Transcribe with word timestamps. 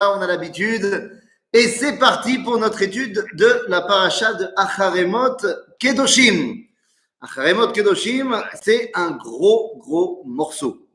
on 0.00 0.20
a 0.20 0.26
l'habitude. 0.26 1.20
Et 1.52 1.68
c'est 1.68 1.98
parti 1.98 2.38
pour 2.38 2.58
notre 2.58 2.82
étude 2.82 3.24
de 3.34 3.64
la 3.68 3.80
paracha 3.80 4.34
de 4.34 4.48
Acharemot 4.56 5.36
Kedoshim. 5.78 6.56
Acharemot 7.20 7.72
Kedoshim, 7.72 8.42
c'est 8.62 8.90
un 8.94 9.12
gros, 9.12 9.78
gros 9.78 10.22
morceau. 10.26 10.86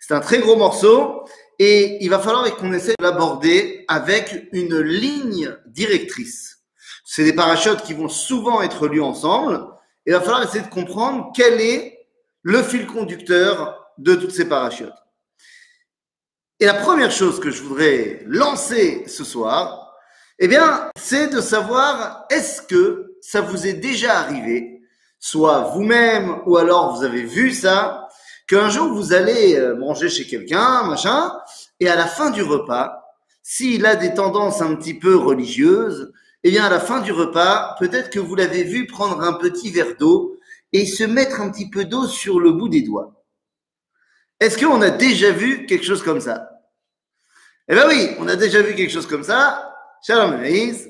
C'est 0.00 0.14
un 0.14 0.20
très 0.20 0.38
gros 0.38 0.56
morceau 0.56 1.24
et 1.58 2.02
il 2.02 2.10
va 2.10 2.18
falloir 2.18 2.56
qu'on 2.56 2.72
essaie 2.72 2.94
de 2.98 3.04
l'aborder 3.04 3.84
avec 3.86 4.48
une 4.52 4.80
ligne 4.80 5.54
directrice. 5.66 6.58
C'est 7.04 7.24
des 7.24 7.34
parachutes 7.34 7.82
qui 7.82 7.94
vont 7.94 8.08
souvent 8.08 8.62
être 8.62 8.88
lus 8.88 9.02
ensemble. 9.02 9.66
Et 10.06 10.10
il 10.10 10.14
va 10.14 10.20
falloir 10.20 10.42
essayer 10.42 10.64
de 10.64 10.70
comprendre 10.70 11.30
quel 11.36 11.60
est 11.60 12.08
le 12.42 12.62
fil 12.62 12.86
conducteur 12.86 13.92
de 13.98 14.14
toutes 14.14 14.32
ces 14.32 14.48
parachutes. 14.48 14.90
Et 16.62 16.64
la 16.64 16.74
première 16.74 17.10
chose 17.10 17.40
que 17.40 17.50
je 17.50 17.60
voudrais 17.60 18.22
lancer 18.24 19.02
ce 19.08 19.24
soir, 19.24 19.96
eh 20.38 20.46
bien, 20.46 20.92
c'est 20.94 21.26
de 21.26 21.40
savoir 21.40 22.24
est-ce 22.30 22.62
que 22.62 23.16
ça 23.20 23.40
vous 23.40 23.66
est 23.66 23.72
déjà 23.72 24.20
arrivé, 24.20 24.80
soit 25.18 25.72
vous-même 25.74 26.36
ou 26.46 26.56
alors 26.58 26.94
vous 26.94 27.02
avez 27.02 27.24
vu 27.24 27.50
ça, 27.50 28.06
qu'un 28.46 28.68
jour 28.68 28.94
vous 28.94 29.12
allez 29.12 29.56
euh, 29.56 29.74
manger 29.74 30.08
chez 30.08 30.24
quelqu'un, 30.24 30.84
machin, 30.84 31.32
et 31.80 31.88
à 31.88 31.96
la 31.96 32.06
fin 32.06 32.30
du 32.30 32.44
repas, 32.44 33.12
s'il 33.42 33.84
a 33.84 33.96
des 33.96 34.14
tendances 34.14 34.62
un 34.62 34.76
petit 34.76 34.94
peu 34.94 35.16
religieuses, 35.16 36.12
eh 36.44 36.52
bien, 36.52 36.62
à 36.62 36.70
la 36.70 36.78
fin 36.78 37.00
du 37.00 37.10
repas, 37.10 37.74
peut-être 37.80 38.08
que 38.08 38.20
vous 38.20 38.36
l'avez 38.36 38.62
vu 38.62 38.86
prendre 38.86 39.20
un 39.22 39.32
petit 39.32 39.72
verre 39.72 39.96
d'eau 39.98 40.36
et 40.72 40.86
se 40.86 41.02
mettre 41.02 41.40
un 41.40 41.50
petit 41.50 41.68
peu 41.68 41.86
d'eau 41.86 42.06
sur 42.06 42.38
le 42.38 42.52
bout 42.52 42.68
des 42.68 42.82
doigts. 42.82 43.24
Est-ce 44.38 44.64
qu'on 44.64 44.80
a 44.80 44.90
déjà 44.90 45.32
vu 45.32 45.66
quelque 45.66 45.84
chose 45.84 46.04
comme 46.04 46.20
ça? 46.20 46.51
Eh 47.68 47.74
bien 47.74 47.88
oui, 47.88 48.16
on 48.18 48.28
a 48.28 48.36
déjà 48.36 48.60
vu 48.62 48.74
quelque 48.74 48.90
chose 48.92 49.06
comme 49.06 49.22
ça. 49.22 49.74
Shalom 50.04 50.32
Anaïs. 50.32 50.88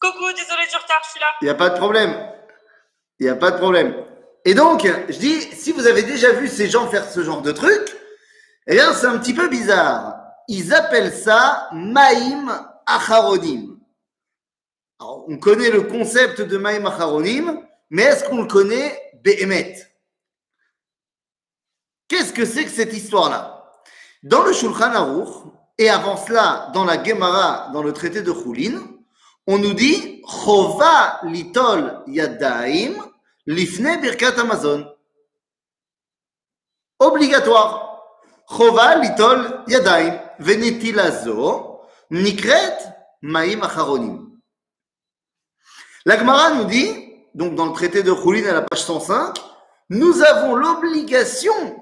Coucou, 0.00 0.32
désolé 0.32 0.66
du 0.68 0.76
retard, 0.76 1.00
je 1.04 1.10
suis 1.10 1.20
là. 1.20 1.26
Il 1.40 1.44
n'y 1.44 1.50
a 1.50 1.54
pas 1.54 1.70
de 1.70 1.76
problème. 1.76 2.32
Il 3.18 3.24
n'y 3.24 3.30
a 3.30 3.36
pas 3.36 3.52
de 3.52 3.58
problème. 3.58 3.94
Et 4.44 4.54
donc, 4.54 4.84
je 4.84 5.18
dis, 5.18 5.40
si 5.40 5.72
vous 5.72 5.86
avez 5.86 6.02
déjà 6.02 6.32
vu 6.32 6.48
ces 6.48 6.68
gens 6.68 6.88
faire 6.88 7.08
ce 7.08 7.22
genre 7.22 7.40
de 7.40 7.52
truc, 7.52 7.96
eh 8.66 8.74
bien, 8.74 8.92
c'est 8.92 9.06
un 9.06 9.18
petit 9.18 9.34
peu 9.34 9.48
bizarre. 9.48 10.18
Ils 10.48 10.74
appellent 10.74 11.14
ça 11.14 11.68
Maïm 11.72 12.52
Acharonim. 12.86 13.78
Alors, 15.00 15.24
on 15.28 15.38
connaît 15.38 15.70
le 15.70 15.82
concept 15.82 16.42
de 16.42 16.58
Maïm 16.58 16.84
Acharonim, 16.86 17.64
mais 17.90 18.02
est-ce 18.02 18.24
qu'on 18.24 18.42
le 18.42 18.48
connaît 18.48 19.00
Behemet 19.22 19.91
Qu'est-ce 22.12 22.34
que 22.34 22.44
c'est 22.44 22.66
que 22.66 22.70
cette 22.70 22.92
histoire-là? 22.92 23.72
Dans 24.22 24.42
le 24.42 24.52
Shulchan 24.52 24.92
Aruch, 24.92 25.30
et 25.78 25.88
avant 25.88 26.18
cela, 26.18 26.70
dans 26.74 26.84
la 26.84 27.02
Gemara, 27.02 27.70
dans 27.72 27.82
le 27.82 27.94
traité 27.94 28.20
de 28.20 28.34
Choulin, 28.34 28.82
on 29.46 29.56
nous 29.56 29.72
dit 29.72 30.20
Chova 30.26 31.20
litol 31.22 32.02
yadaim 32.06 32.92
lifne 33.46 33.98
birkat 33.98 34.38
Amazon. 34.38 34.92
Obligatoire. 36.98 38.02
Chova 38.46 38.96
litol 38.96 39.64
yadaim 39.68 40.20
nikret 42.10 42.76
maim 43.22 43.62
acharonim. 43.62 44.38
La 46.04 46.18
Gemara 46.18 46.56
nous 46.56 46.64
dit, 46.64 46.92
donc 47.34 47.54
dans 47.54 47.64
le 47.64 47.72
traité 47.72 48.02
de 48.02 48.14
Choulin 48.14 48.50
à 48.50 48.52
la 48.52 48.60
page 48.60 48.82
105, 48.82 49.34
nous 49.88 50.22
avons 50.22 50.56
l'obligation 50.56 51.81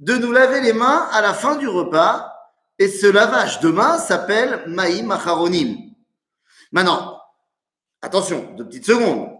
de 0.00 0.14
nous 0.14 0.32
laver 0.32 0.60
les 0.60 0.72
mains 0.72 1.08
à 1.12 1.20
la 1.20 1.34
fin 1.34 1.56
du 1.56 1.68
repas. 1.68 2.30
Et 2.78 2.88
ce 2.88 3.06
lavage 3.06 3.60
de 3.60 3.68
mains 3.68 3.98
s'appelle 3.98 4.64
Maïm 4.66 5.10
Acharonim. 5.12 5.76
Maintenant, 6.72 7.20
attention, 8.02 8.52
deux 8.56 8.66
petites 8.66 8.86
secondes. 8.86 9.30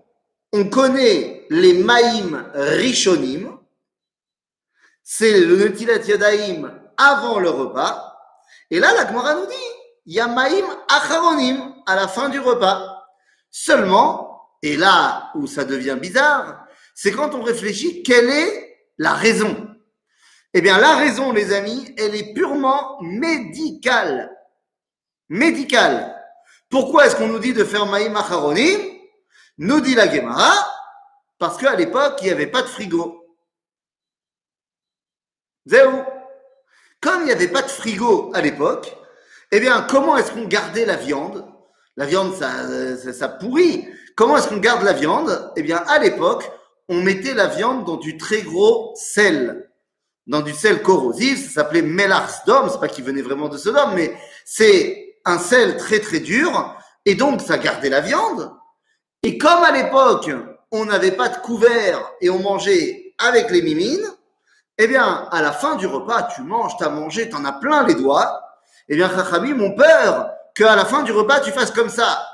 On 0.53 0.69
connaît 0.69 1.47
les 1.51 1.83
Maïm 1.83 2.49
Rishonim. 2.55 3.59
C'est 5.03 5.41
le 5.41 5.57
Netilat 5.57 5.99
Yadaim 5.99 6.73
avant 6.97 7.41
le 7.41 7.51
repas. 7.51 8.17
Et 8.71 8.79
là, 8.79 8.95
la 8.95 9.07
Gemara 9.07 9.35
nous 9.35 9.47
dit, 9.47 9.55
il 10.07 10.15
y 10.15 10.21
a 10.21 10.29
Maïm 10.29 10.65
Acharonim 10.89 11.75
à 11.87 11.97
la 11.97 12.07
fin 12.07 12.29
du 12.29 12.39
repas. 12.39 13.05
Seulement, 13.51 14.49
et 14.63 14.77
là 14.77 15.31
où 15.35 15.47
ça 15.47 15.65
devient 15.65 15.99
bizarre, 16.01 16.67
c'est 16.95 17.13
quand 17.13 17.35
on 17.35 17.43
réfléchit 17.43 18.03
quelle 18.03 18.31
est 18.31 18.79
la 18.97 19.15
raison. 19.15 19.74
Eh 20.57 20.61
bien, 20.61 20.79
la 20.79 20.95
raison, 20.95 21.33
les 21.33 21.53
amis, 21.53 21.93
elle 21.99 22.15
est 22.15 22.33
purement 22.33 23.03
médicale. 23.03 24.31
Médicale. 25.29 26.15
Pourquoi 26.71 27.07
est-ce 27.07 27.17
qu'on 27.17 27.27
nous 27.27 27.41
dit 27.41 27.53
de 27.53 27.65
faire 27.65 27.87
Maïm 27.87 28.17
Acharonim 28.17 28.79
Nous 29.59 29.81
dit 29.81 29.97
la 29.97 30.09
Gemara, 30.09 30.53
parce 31.39 31.59
qu'à 31.59 31.75
l'époque, 31.75 32.19
il 32.21 32.27
n'y 32.27 32.31
avait 32.31 32.47
pas 32.47 32.63
de 32.63 32.69
frigo. 32.69 33.27
Zéro. 35.67 36.05
Comme 37.01 37.23
il 37.23 37.27
n'y 37.27 37.33
avait 37.33 37.49
pas 37.49 37.63
de 37.63 37.69
frigo 37.69 38.31
à 38.33 38.41
l'époque, 38.41 38.97
eh 39.51 39.59
bien, 39.59 39.83
comment 39.91 40.17
est-ce 40.17 40.31
qu'on 40.31 40.47
gardait 40.47 40.87
la 40.87 40.97
viande? 40.97 41.53
La 41.97 42.07
viande, 42.07 42.33
ça, 42.33 42.97
ça, 42.97 43.13
ça 43.13 43.29
pourrit. 43.29 43.89
Comment 44.15 44.37
est-ce 44.37 44.49
qu'on 44.49 44.59
garde 44.59 44.85
la 44.85 44.93
viande? 44.93 45.53
Eh 45.57 45.63
bien, 45.65 45.79
à 45.89 45.99
l'époque, 45.99 46.49
on 46.89 47.03
mettait 47.03 47.35
la 47.35 47.49
viande 47.49 47.85
dans 47.85 47.97
du 47.97 48.17
très 48.17 48.43
gros 48.43 48.95
sel 48.95 49.69
dans 50.27 50.41
du 50.41 50.53
sel 50.53 50.83
corrosif, 50.83 51.47
ça 51.47 51.63
s'appelait 51.63 51.83
Melars 51.83 52.43
d'homme, 52.47 52.69
c'est 52.71 52.81
pas 52.81 52.89
qu'il 52.89 53.05
venait 53.05 53.23
vraiment 53.23 53.49
de 53.49 53.59
Sodome, 53.59 53.95
mais 53.95 54.17
c'est 54.45 55.17
un 55.25 55.39
sel 55.39 55.77
très 55.77 56.01
très 56.01 56.21
dur, 56.21 56.77
et 57.05 57.15
donc 57.15 57.41
ça 57.41 57.59
gardait 57.59 57.91
la 57.91 58.01
viande. 58.01 58.53
Et 59.23 59.39
comme 59.39 59.63
à 59.63 59.73
l'époque, 59.73 60.31
on 60.71 60.87
n'avait 60.87 61.13
pas 61.13 61.29
de 61.29 61.37
couvert 61.39 62.13
et 62.21 62.31
on 62.31 62.41
mangeait 62.41 63.15
avec 63.19 63.51
les 63.51 63.63
mimines, 63.63 64.07
eh 64.79 64.87
bien, 64.87 65.29
à 65.31 65.41
la 65.41 65.53
fin 65.53 65.77
du 65.77 65.87
repas, 65.87 66.25
tu 66.35 66.43
manges, 66.43 66.77
tu 66.77 66.85
as 66.85 66.89
mangé, 66.89 67.29
tu 67.29 67.37
en 67.37 67.45
as 67.45 67.53
plein 67.53 67.87
les 67.87 67.95
doigts. 67.95 68.43
Eh 68.89 68.97
bien, 68.97 69.09
Chachamim 69.09 69.61
ont 69.61 69.75
peur 69.75 70.31
qu'à 70.55 70.75
la 70.75 70.85
fin 70.85 71.03
du 71.03 71.13
repas, 71.13 71.41
tu 71.41 71.53
fasses 71.53 71.71
comme 71.71 71.89
ça. 71.89 72.27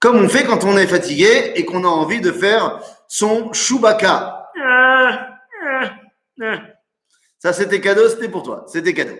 Comme 0.00 0.16
on 0.16 0.28
fait 0.28 0.44
quand 0.44 0.64
on 0.64 0.76
est 0.78 0.86
fatigué 0.86 1.52
et 1.56 1.64
qu'on 1.64 1.84
a 1.84 1.88
envie 1.88 2.20
de 2.20 2.32
faire 2.32 2.80
son 3.08 3.52
Chewbacca. 3.52 4.52
Ça, 7.38 7.52
c'était 7.52 7.80
cadeau, 7.80 8.08
c'était 8.08 8.28
pour 8.28 8.42
toi. 8.42 8.64
C'était 8.68 8.94
cadeau. 8.94 9.16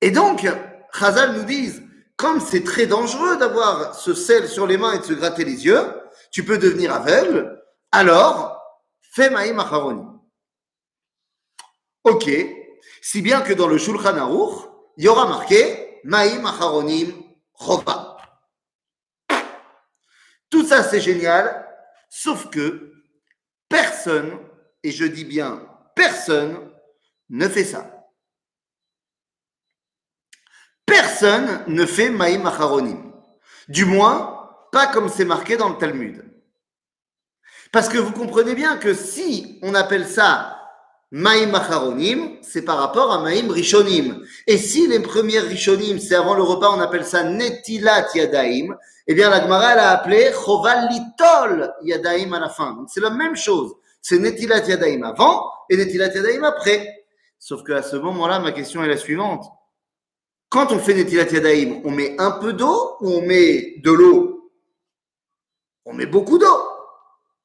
Et 0.00 0.10
donc, 0.10 0.46
Chazal 0.92 1.32
nous 1.32 1.44
dit, 1.44 1.72
comme 2.16 2.40
c'est 2.40 2.64
très 2.64 2.86
dangereux 2.86 3.36
d'avoir 3.36 3.94
ce 3.94 4.14
sel 4.14 4.48
sur 4.48 4.66
les 4.66 4.78
mains 4.78 4.92
et 4.92 4.98
de 4.98 5.04
se 5.04 5.12
gratter 5.12 5.44
les 5.44 5.66
yeux, 5.66 5.84
tu 6.30 6.44
peux 6.44 6.58
devenir 6.58 6.94
aveugle, 6.94 7.62
alors, 7.92 8.62
fais 9.00 9.30
Maïm 9.30 9.58
Acharoni. 9.58 10.06
Ok, 12.04 12.30
si 13.02 13.22
bien 13.22 13.40
que 13.40 13.52
dans 13.52 13.66
le 13.66 13.78
Shulchan 13.78 14.16
Aruch, 14.16 14.68
il 14.96 15.04
y 15.04 15.08
aura 15.08 15.26
marqué 15.26 16.00
Maïm 16.04 16.46
Acharonim 16.46 17.12
Chova. 17.58 18.16
Tout 20.48 20.64
ça, 20.64 20.82
c'est 20.82 21.00
génial, 21.00 21.65
Sauf 22.18 22.48
que 22.48 22.94
personne, 23.68 24.38
et 24.82 24.90
je 24.90 25.04
dis 25.04 25.26
bien 25.26 25.68
personne, 25.94 26.72
ne 27.28 27.46
fait 27.46 27.62
ça. 27.62 28.08
Personne 30.86 31.62
ne 31.66 31.84
fait 31.84 32.08
Maïm 32.08 32.46
Acharonim. 32.46 33.12
Du 33.68 33.84
moins, 33.84 34.50
pas 34.72 34.86
comme 34.86 35.10
c'est 35.10 35.26
marqué 35.26 35.58
dans 35.58 35.68
le 35.68 35.76
Talmud. 35.76 36.24
Parce 37.70 37.90
que 37.90 37.98
vous 37.98 38.12
comprenez 38.12 38.54
bien 38.54 38.78
que 38.78 38.94
si 38.94 39.58
on 39.60 39.74
appelle 39.74 40.08
ça 40.08 40.55
Maïm 41.12 41.54
Acharonim, 41.54 42.36
c'est 42.42 42.62
par 42.62 42.78
rapport 42.78 43.12
à 43.12 43.20
Maïm 43.20 43.50
Rishonim. 43.50 44.24
Et 44.46 44.58
si 44.58 44.88
les 44.88 45.00
premières 45.00 45.44
Rishonim, 45.44 45.98
c'est 46.00 46.16
avant 46.16 46.34
le 46.34 46.42
repas, 46.42 46.70
on 46.70 46.80
appelle 46.80 47.04
ça 47.04 47.22
Netilat 47.22 48.08
Yadaim, 48.14 48.76
eh 49.06 49.14
bien 49.14 49.30
la 49.30 49.40
Gemara, 49.40 49.68
a 49.68 49.90
appelé 49.90 50.32
Choval 50.32 50.88
Litol 50.90 51.72
Yadaim 51.82 52.32
à 52.32 52.40
la 52.40 52.48
fin. 52.48 52.84
C'est 52.88 53.00
la 53.00 53.10
même 53.10 53.36
chose. 53.36 53.74
C'est 54.02 54.18
Netilat 54.18 54.66
Yadaim 54.66 55.04
avant 55.04 55.48
et 55.70 55.76
Netilat 55.76 56.12
Yadaim 56.12 56.42
après. 56.42 57.04
Sauf 57.38 57.62
qu'à 57.62 57.82
ce 57.82 57.96
moment-là, 57.96 58.40
ma 58.40 58.50
question 58.50 58.82
est 58.82 58.88
la 58.88 58.96
suivante. 58.96 59.44
Quand 60.48 60.72
on 60.72 60.78
fait 60.80 60.94
Netilat 60.94 61.30
Yadaim, 61.30 61.82
on 61.84 61.92
met 61.92 62.16
un 62.18 62.32
peu 62.32 62.52
d'eau 62.52 62.96
ou 63.00 63.10
on 63.10 63.22
met 63.22 63.74
de 63.78 63.92
l'eau? 63.92 64.50
On 65.84 65.92
met 65.92 66.06
beaucoup 66.06 66.38
d'eau. 66.38 66.62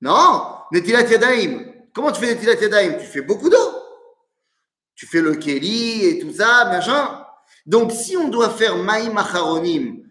Non, 0.01 0.45
Netilat 0.71 1.03
Yadaim, 1.03 1.70
Comment 1.93 2.11
tu 2.11 2.21
fais 2.21 2.33
Netilat 2.33 2.55
Yadayim 2.55 2.97
Tu 2.99 3.05
fais 3.05 3.21
beaucoup 3.21 3.49
d'eau. 3.49 3.57
Tu 4.95 5.05
fais 5.07 5.21
le 5.21 5.35
Keli 5.35 6.05
et 6.05 6.19
tout 6.19 6.31
ça, 6.33 6.65
machin. 6.65 7.25
Donc, 7.65 7.91
si 7.91 8.15
on 8.17 8.29
doit 8.29 8.49
faire 8.49 8.77
Maïm 8.77 9.17
Acharonim 9.17 10.03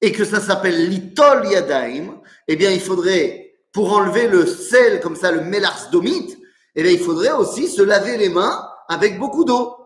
et 0.00 0.12
que 0.12 0.24
ça 0.24 0.40
s'appelle 0.40 0.88
Litol 0.88 1.46
Yadaim, 1.46 2.20
eh 2.48 2.56
bien, 2.56 2.70
il 2.70 2.80
faudrait 2.80 3.54
pour 3.72 3.92
enlever 3.92 4.26
le 4.26 4.46
sel, 4.46 5.00
comme 5.00 5.16
ça, 5.16 5.30
le 5.30 5.42
mélarsdomite, 5.42 6.38
eh 6.74 6.82
bien, 6.82 6.92
il 6.92 7.00
faudrait 7.00 7.32
aussi 7.32 7.68
se 7.68 7.82
laver 7.82 8.16
les 8.16 8.28
mains 8.28 8.68
avec 8.88 9.18
beaucoup 9.18 9.44
d'eau. 9.44 9.76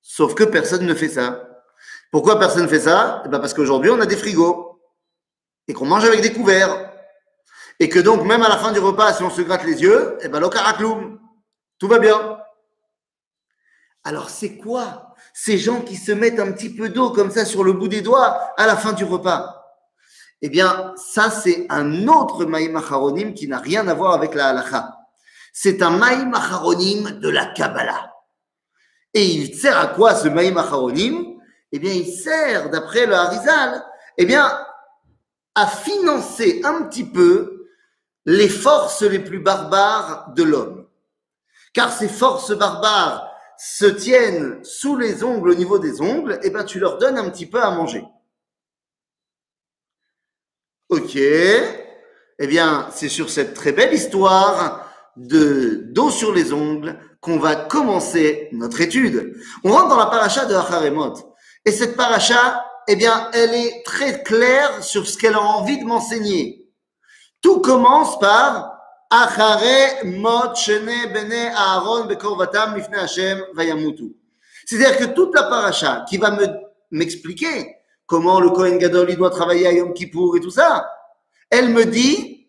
Sauf 0.00 0.34
que 0.34 0.44
personne 0.44 0.86
ne 0.86 0.94
fait 0.94 1.08
ça. 1.08 1.46
Pourquoi 2.10 2.38
personne 2.38 2.62
ne 2.62 2.68
fait 2.68 2.80
ça? 2.80 3.22
Eh 3.24 3.28
bien 3.28 3.38
Parce 3.38 3.54
qu'aujourd'hui, 3.54 3.90
on 3.90 4.00
a 4.00 4.06
des 4.06 4.16
frigos 4.16 4.80
et 5.68 5.72
qu'on 5.72 5.86
mange 5.86 6.04
avec 6.04 6.20
des 6.20 6.32
couverts. 6.32 6.89
Et 7.82 7.88
que 7.88 7.98
donc, 7.98 8.26
même 8.26 8.42
à 8.42 8.48
la 8.50 8.58
fin 8.58 8.72
du 8.72 8.78
repas, 8.78 9.14
si 9.14 9.22
on 9.22 9.30
se 9.30 9.40
gratte 9.40 9.64
les 9.64 9.80
yeux, 9.80 10.18
eh 10.20 10.28
bien, 10.28 10.38
l'okaracloum, 10.38 11.18
tout 11.78 11.88
va 11.88 11.98
bien. 11.98 12.38
Alors, 14.04 14.28
c'est 14.28 14.58
quoi 14.58 15.14
ces 15.32 15.56
gens 15.56 15.80
qui 15.80 15.96
se 15.96 16.12
mettent 16.12 16.40
un 16.40 16.52
petit 16.52 16.68
peu 16.74 16.90
d'eau 16.90 17.10
comme 17.10 17.30
ça 17.30 17.46
sur 17.46 17.64
le 17.64 17.72
bout 17.72 17.88
des 17.88 18.02
doigts 18.02 18.52
à 18.58 18.66
la 18.66 18.76
fin 18.76 18.92
du 18.92 19.04
repas? 19.04 19.56
Eh 20.42 20.50
bien, 20.50 20.92
ça, 20.96 21.30
c'est 21.30 21.66
un 21.70 22.06
autre 22.06 22.44
Maïm 22.44 22.76
Acharonim 22.76 23.32
qui 23.32 23.48
n'a 23.48 23.58
rien 23.58 23.88
à 23.88 23.94
voir 23.94 24.12
avec 24.12 24.34
la 24.34 24.48
halacha. 24.48 24.98
C'est 25.54 25.80
un 25.80 25.90
Maïm 25.90 26.34
Acharonim 26.34 27.18
de 27.18 27.28
la 27.30 27.46
Kabbalah. 27.46 28.12
Et 29.14 29.24
il 29.24 29.54
sert 29.54 29.78
à 29.78 29.86
quoi 29.86 30.14
ce 30.14 30.28
Maïm 30.28 30.58
Acharonim 30.58 31.38
Eh 31.72 31.78
bien, 31.78 31.92
il 31.92 32.12
sert, 32.12 32.68
d'après 32.68 33.06
le 33.06 33.14
Harizal, 33.14 33.82
eh 34.18 34.26
bien, 34.26 34.50
à 35.54 35.66
financer 35.66 36.60
un 36.62 36.82
petit 36.82 37.04
peu 37.04 37.59
les 38.26 38.48
forces 38.48 39.02
les 39.02 39.18
plus 39.18 39.40
barbares 39.40 40.32
de 40.34 40.42
l'homme. 40.42 40.86
Car 41.72 41.92
ces 41.92 42.08
forces 42.08 42.56
barbares 42.56 43.30
se 43.58 43.86
tiennent 43.86 44.62
sous 44.64 44.96
les 44.96 45.22
ongles, 45.22 45.50
au 45.50 45.54
niveau 45.54 45.78
des 45.78 46.00
ongles, 46.00 46.34
et 46.42 46.46
eh 46.46 46.50
ben 46.50 46.64
tu 46.64 46.78
leur 46.78 46.98
donnes 46.98 47.18
un 47.18 47.28
petit 47.30 47.46
peu 47.46 47.62
à 47.62 47.70
manger. 47.70 48.04
Ok, 50.88 51.14
eh 51.16 52.46
bien 52.46 52.88
c'est 52.92 53.08
sur 53.08 53.30
cette 53.30 53.54
très 53.54 53.72
belle 53.72 53.94
histoire 53.94 54.90
de 55.16 55.84
d'eau 55.92 56.10
sur 56.10 56.32
les 56.32 56.52
ongles 56.52 56.98
qu'on 57.20 57.38
va 57.38 57.54
commencer 57.54 58.48
notre 58.52 58.80
étude. 58.80 59.36
On 59.62 59.72
rentre 59.72 59.88
dans 59.88 59.98
la 59.98 60.06
paracha 60.06 60.46
de 60.46 60.54
Acharemot. 60.54 61.36
Et 61.64 61.72
cette 61.72 61.96
paracha, 61.96 62.64
eh 62.88 62.96
bien, 62.96 63.30
elle 63.34 63.54
est 63.54 63.84
très 63.84 64.22
claire 64.22 64.82
sur 64.82 65.06
ce 65.06 65.18
qu'elle 65.18 65.34
a 65.34 65.42
envie 65.42 65.78
de 65.78 65.84
m'enseigner. 65.84 66.59
Tout 67.42 67.60
commence 67.60 68.18
par 68.18 68.80
c'est-à-dire 74.66 74.96
que 74.98 75.04
toute 75.06 75.34
la 75.34 75.42
paracha 75.42 76.04
qui 76.08 76.16
va 76.16 76.30
me 76.30 76.46
m'expliquer 76.92 77.76
comment 78.06 78.38
le 78.38 78.50
Kohen 78.50 78.78
Gadol 78.78 79.10
il 79.10 79.16
doit 79.16 79.30
travailler 79.30 79.66
à 79.66 79.72
Yom 79.72 79.92
Kippour 79.94 80.36
et 80.36 80.40
tout 80.40 80.50
ça, 80.50 80.88
elle 81.50 81.70
me 81.70 81.84
dit 81.86 82.48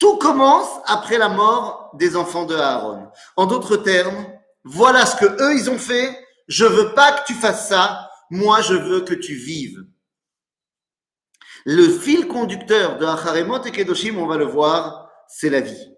tout 0.00 0.16
commence 0.16 0.68
après 0.86 1.16
la 1.16 1.28
mort 1.28 1.90
des 1.94 2.16
enfants 2.16 2.44
de 2.44 2.56
Aaron. 2.56 3.06
En 3.36 3.46
d'autres 3.46 3.76
termes, 3.76 4.26
voilà 4.64 5.06
ce 5.06 5.14
que 5.16 5.26
eux 5.26 5.54
ils 5.54 5.70
ont 5.70 5.78
fait. 5.78 6.18
Je 6.48 6.64
veux 6.64 6.92
pas 6.92 7.12
que 7.12 7.26
tu 7.26 7.34
fasses 7.34 7.68
ça. 7.68 8.10
Moi, 8.30 8.60
je 8.62 8.74
veux 8.74 9.02
que 9.02 9.14
tu 9.14 9.34
vives. 9.34 9.84
Le 11.68 11.88
fil 11.88 12.28
conducteur 12.28 12.96
de 12.96 13.04
Acharemot 13.04 13.60
et 13.64 13.72
Kedoshim, 13.72 14.18
on 14.18 14.28
va 14.28 14.36
le 14.36 14.44
voir, 14.44 15.10
c'est 15.26 15.50
la 15.50 15.60
vie. 15.60 15.92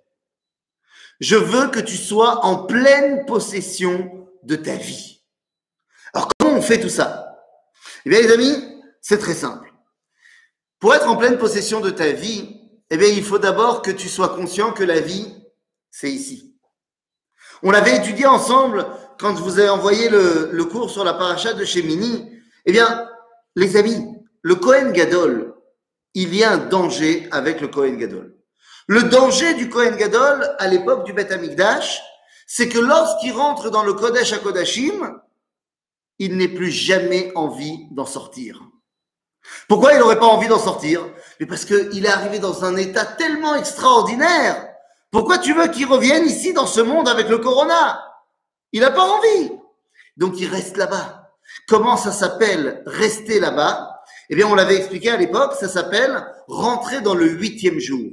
Je 1.20 1.36
veux 1.36 1.68
que 1.68 1.78
tu 1.78 1.98
sois 1.98 2.42
en 2.46 2.64
pleine 2.64 3.26
possession 3.26 4.26
de 4.44 4.56
ta 4.56 4.76
vie. 4.76 5.22
Alors 6.14 6.30
comment 6.38 6.56
on 6.56 6.62
fait 6.62 6.80
tout 6.80 6.88
ça? 6.88 7.38
Eh 8.06 8.08
bien 8.08 8.22
les 8.22 8.32
amis, 8.32 8.80
c'est 9.02 9.18
très 9.18 9.34
simple. 9.34 9.70
Pour 10.78 10.94
être 10.94 11.06
en 11.06 11.16
pleine 11.16 11.36
possession 11.36 11.80
de 11.80 11.90
ta 11.90 12.12
vie, 12.12 12.62
eh 12.88 12.96
bien 12.96 13.08
il 13.08 13.22
faut 13.22 13.38
d'abord 13.38 13.82
que 13.82 13.90
tu 13.90 14.08
sois 14.08 14.30
conscient 14.30 14.72
que 14.72 14.84
la 14.84 15.00
vie, 15.00 15.34
c'est 15.90 16.10
ici. 16.10 16.56
On 17.62 17.72
l'avait 17.72 17.98
étudié 17.98 18.24
ensemble 18.24 18.86
quand 19.18 19.36
je 19.36 19.42
vous 19.42 19.60
ai 19.60 19.68
envoyé 19.68 20.08
le, 20.08 20.64
cours 20.64 20.88
sur 20.88 21.04
la 21.04 21.12
paracha 21.12 21.52
de 21.52 21.66
Shemini. 21.66 22.40
Eh 22.64 22.72
bien, 22.72 23.06
les 23.54 23.76
amis, 23.76 24.16
le 24.40 24.54
Kohen 24.54 24.92
Gadol, 24.92 25.47
il 26.22 26.34
y 26.34 26.42
a 26.42 26.52
un 26.52 26.58
danger 26.58 27.28
avec 27.30 27.60
le 27.60 27.68
Kohen 27.68 27.96
Gadol. 27.96 28.34
Le 28.88 29.04
danger 29.04 29.54
du 29.54 29.68
Kohen 29.68 29.96
Gadol 29.96 30.54
à 30.58 30.66
l'époque 30.66 31.04
du 31.04 31.12
Beth 31.12 31.30
Amikdash, 31.30 32.02
c'est 32.46 32.68
que 32.68 32.78
lorsqu'il 32.78 33.32
rentre 33.32 33.70
dans 33.70 33.84
le 33.84 33.92
Kodesh 33.92 34.32
HaKodashim, 34.32 35.20
il 36.18 36.36
n'est 36.36 36.48
plus 36.48 36.70
jamais 36.70 37.30
envie 37.34 37.86
d'en 37.92 38.06
sortir. 38.06 38.62
Pourquoi 39.68 39.92
il 39.92 40.00
n'aurait 40.00 40.18
pas 40.18 40.26
envie 40.26 40.48
d'en 40.48 40.58
sortir? 40.58 41.02
Mais 41.38 41.46
parce 41.46 41.64
qu'il 41.64 42.04
est 42.04 42.08
arrivé 42.10 42.38
dans 42.38 42.64
un 42.64 42.76
état 42.76 43.04
tellement 43.04 43.54
extraordinaire. 43.54 44.66
Pourquoi 45.10 45.38
tu 45.38 45.54
veux 45.54 45.68
qu'il 45.68 45.86
revienne 45.86 46.26
ici 46.26 46.52
dans 46.52 46.66
ce 46.66 46.80
monde 46.80 47.08
avec 47.08 47.28
le 47.28 47.38
corona? 47.38 48.04
Il 48.72 48.80
n'a 48.80 48.90
pas 48.90 49.04
envie. 49.04 49.52
Donc 50.16 50.40
il 50.40 50.48
reste 50.48 50.76
là-bas. 50.76 51.30
Comment 51.68 51.96
ça 51.96 52.12
s'appelle 52.12 52.82
rester 52.86 53.40
là-bas? 53.40 53.87
Eh 54.30 54.36
bien, 54.36 54.46
on 54.46 54.54
l'avait 54.54 54.76
expliqué 54.76 55.10
à 55.10 55.16
l'époque, 55.16 55.54
ça 55.58 55.68
s'appelle 55.68 56.24
rentrer 56.46 57.00
dans 57.00 57.14
le 57.14 57.26
huitième 57.26 57.78
jour. 57.78 58.10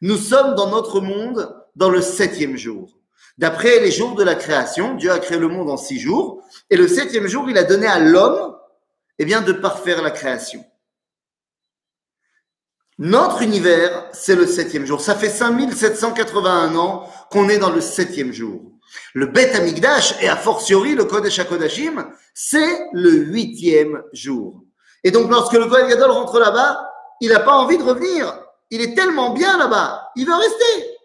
Nous 0.00 0.16
sommes 0.16 0.54
dans 0.54 0.70
notre 0.70 1.00
monde 1.00 1.54
dans 1.76 1.90
le 1.90 2.00
septième 2.00 2.56
jour. 2.56 2.98
D'après 3.38 3.80
les 3.80 3.90
jours 3.90 4.14
de 4.14 4.24
la 4.24 4.34
création, 4.34 4.94
Dieu 4.94 5.10
a 5.10 5.18
créé 5.18 5.38
le 5.38 5.48
monde 5.48 5.70
en 5.70 5.76
six 5.76 6.00
jours, 6.00 6.42
et 6.70 6.76
le 6.76 6.88
septième 6.88 7.26
jour, 7.26 7.48
il 7.48 7.58
a 7.58 7.64
donné 7.64 7.86
à 7.86 7.98
l'homme, 7.98 8.56
eh 9.18 9.24
bien, 9.24 9.42
de 9.42 9.52
parfaire 9.52 10.02
la 10.02 10.10
création. 10.10 10.64
Notre 12.98 13.42
univers, 13.42 14.08
c'est 14.12 14.34
le 14.34 14.46
septième 14.46 14.86
jour. 14.86 15.02
Ça 15.02 15.14
fait 15.14 15.28
5781 15.28 16.76
ans 16.76 17.10
qu'on 17.30 17.50
est 17.50 17.58
dans 17.58 17.70
le 17.70 17.82
septième 17.82 18.32
jour. 18.32 18.72
Le 19.12 19.26
Beth 19.26 19.54
Amigdash 19.54 20.14
et 20.22 20.28
a 20.28 20.36
fortiori 20.36 20.94
le 20.94 21.04
Kodesh 21.04 21.38
HaKodashim, 21.38 22.10
c'est 22.32 22.80
le 22.92 23.10
huitième 23.10 24.02
jour. 24.14 24.65
Et 25.04 25.10
donc, 25.10 25.30
lorsque 25.30 25.54
le 25.54 25.66
Kohen 25.66 25.88
Gadol 25.88 26.10
rentre 26.10 26.38
là-bas, 26.38 26.90
il 27.20 27.30
n'a 27.30 27.40
pas 27.40 27.52
envie 27.52 27.78
de 27.78 27.84
revenir 27.84 28.36
il 28.70 28.80
est 28.80 28.94
tellement 28.94 29.32
bien 29.32 29.58
là-bas, 29.58 30.10
il 30.16 30.26
veut 30.26 30.34
rester. 30.34 30.96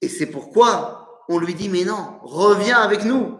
Et 0.00 0.08
c'est 0.08 0.26
pourquoi 0.26 1.24
on 1.28 1.38
lui 1.38 1.54
dit, 1.54 1.68
mais 1.68 1.84
non, 1.84 2.18
reviens 2.22 2.78
avec 2.78 3.04
nous. 3.04 3.38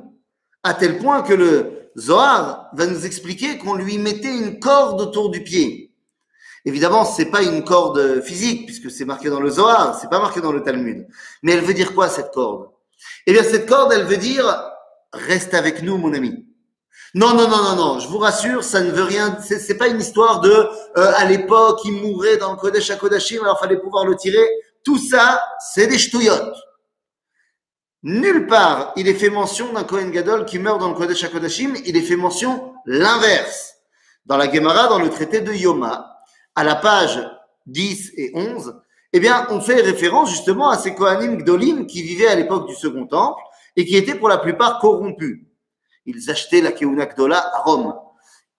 À 0.63 0.75
tel 0.75 0.99
point 0.99 1.23
que 1.23 1.35
le 1.35 1.91
Zohar 1.99 2.71
va 2.73 2.87
nous 2.87 3.05
expliquer 3.05 3.59
qu'on 3.59 3.75
lui 3.75 3.99
mettait 3.99 4.35
une 4.35 4.59
corde 4.59 5.01
autour 5.01 5.31
du 5.31 5.45
pied. 5.45 5.93
Évidemment, 6.65 7.05
c'est 7.05 7.27
pas 7.27 7.43
une 7.43 7.63
corde 7.63 8.23
physique, 8.23 8.65
puisque 8.65 8.91
c'est 8.91 9.05
marqué 9.05 9.29
dans 9.29 9.41
le 9.41 9.51
Zohar, 9.51 9.99
c'est 10.01 10.09
pas 10.09 10.19
marqué 10.19 10.41
dans 10.41 10.53
le 10.53 10.63
Talmud. 10.63 11.07
Mais 11.43 11.53
elle 11.53 11.61
veut 11.61 11.75
dire 11.75 11.95
quoi, 11.95 12.09
cette 12.09 12.33
corde? 12.33 12.71
Eh 13.27 13.33
bien, 13.33 13.43
cette 13.43 13.69
corde, 13.69 13.93
elle 13.93 14.07
veut 14.07 14.17
dire, 14.17 14.47
reste 15.13 15.53
avec 15.53 15.83
nous, 15.83 15.99
mon 15.99 16.15
ami. 16.15 16.47
Non, 17.15 17.33
non, 17.35 17.49
non, 17.49 17.63
non, 17.63 17.77
non. 17.77 17.99
Je 18.01 18.09
vous 18.09 18.19
rassure, 18.19 18.65
ça 18.65 18.81
ne 18.81 18.91
veut 18.91 19.05
rien. 19.05 19.39
C'est 19.41 19.79
pas 19.79 19.87
une 19.87 20.01
histoire 20.01 20.41
de 20.41 20.51
euh, 20.51 21.13
à 21.17 21.25
l'époque 21.25 21.81
il 21.85 21.93
mourait 21.93 22.39
dans 22.39 22.53
le 22.53 22.59
Kodesh 22.59 22.91
à 22.91 22.97
Kodashim, 22.97 23.43
alors 23.43 23.61
fallait 23.61 23.79
pouvoir 23.79 24.05
le 24.05 24.17
tirer. 24.17 24.45
Tout 24.85 24.99
ça, 24.99 25.41
c'est 25.73 25.87
des 25.87 25.97
ch'touillottes. 25.97 26.57
Nulle 28.03 28.47
part 28.47 28.93
il 28.97 29.09
est 29.09 29.15
fait 29.15 29.31
mention 29.31 29.73
d'un 29.73 29.85
Kohen 29.85 30.11
Gadol 30.11 30.45
qui 30.45 30.59
meurt 30.59 30.79
dans 30.81 30.89
le 30.89 30.95
Kodesh 30.95 31.25
HaKodashim, 31.25 31.75
il 31.87 31.97
est 31.97 32.03
fait 32.03 32.17
mention 32.17 32.75
l'inverse. 32.85 33.77
Dans 34.27 34.37
la 34.37 34.53
Gemara, 34.53 34.89
dans 34.89 34.99
le 34.99 35.09
traité 35.09 35.41
de 35.41 35.53
Yoma, 35.53 36.19
à 36.55 36.65
la 36.65 36.75
page 36.75 37.19
10 37.67 38.13
et 38.17 38.33
11, 38.35 38.75
eh 39.13 39.21
bien, 39.21 39.47
on 39.51 39.61
fait 39.61 39.81
référence 39.81 40.31
justement 40.31 40.69
à 40.69 40.77
ces 40.77 40.95
Kohanim 40.95 41.39
Gdolim 41.39 41.87
qui 41.87 42.03
vivaient 42.03 42.27
à 42.27 42.35
l'époque 42.35 42.67
du 42.67 42.75
Second 42.75 43.07
Temple 43.07 43.41
et 43.77 43.85
qui 43.85 43.97
étaient 43.97 44.17
pour 44.17 44.29
la 44.29 44.39
plupart 44.39 44.81
corrompus. 44.81 45.41
Ils 46.07 46.31
achetaient 46.31 46.61
la 46.61 46.73
Keuna 46.73 47.07
Gdola 47.07 47.39
à 47.39 47.63
Rome. 47.63 47.95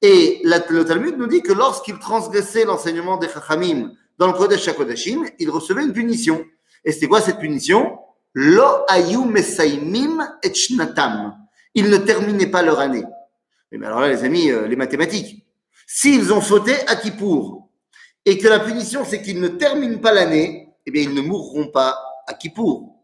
Et 0.02 0.42
le 0.44 0.84
Talmud 0.84 1.18
nous 1.18 1.28
dit 1.28 1.42
que 1.42 1.54
lorsqu'ils 1.54 2.00
transgressaient 2.00 2.66
l'enseignement 2.66 3.18
des 3.18 3.30
Chachamim 3.30 3.92
dans 4.18 4.28
le 4.28 4.34
Kodesh 4.34 4.68
HaKodashim, 4.68 5.26
ils 5.40 5.50
recevaient 5.50 5.84
une 5.84 5.94
punition. 5.94 6.44
Et 6.84 6.92
c'était 6.92 7.08
quoi 7.08 7.22
cette 7.22 7.40
punition? 7.40 7.98
Lo 8.34 8.66
ayu 8.88 9.26
mesaimim 9.26 10.28
et 10.44 10.54
shnatam. 10.54 11.36
Ils 11.74 11.90
ne 11.90 11.98
terminaient 11.98 12.48
pas 12.48 12.62
leur 12.62 12.80
année. 12.80 13.04
Mais 13.72 13.88
alors 13.88 14.00
là, 14.00 14.10
les 14.10 14.24
amis, 14.24 14.52
euh, 14.52 14.68
les 14.68 14.76
mathématiques. 14.76 15.46
S'ils 15.88 16.32
ont 16.34 16.42
fauté 16.42 16.74
à 16.88 16.96
Kippour, 16.96 17.70
et 18.26 18.38
que 18.38 18.48
la 18.48 18.60
punition, 18.60 19.06
c'est 19.06 19.22
qu'ils 19.22 19.40
ne 19.40 19.50
terminent 19.50 20.00
pas 20.00 20.12
l'année, 20.12 20.70
eh 20.86 20.92
bien, 20.92 21.04
ils 21.04 21.14
ne 21.14 21.22
mourront 21.22 21.68
pas 21.68 21.98
à 22.28 22.34
Kippour. 22.34 22.96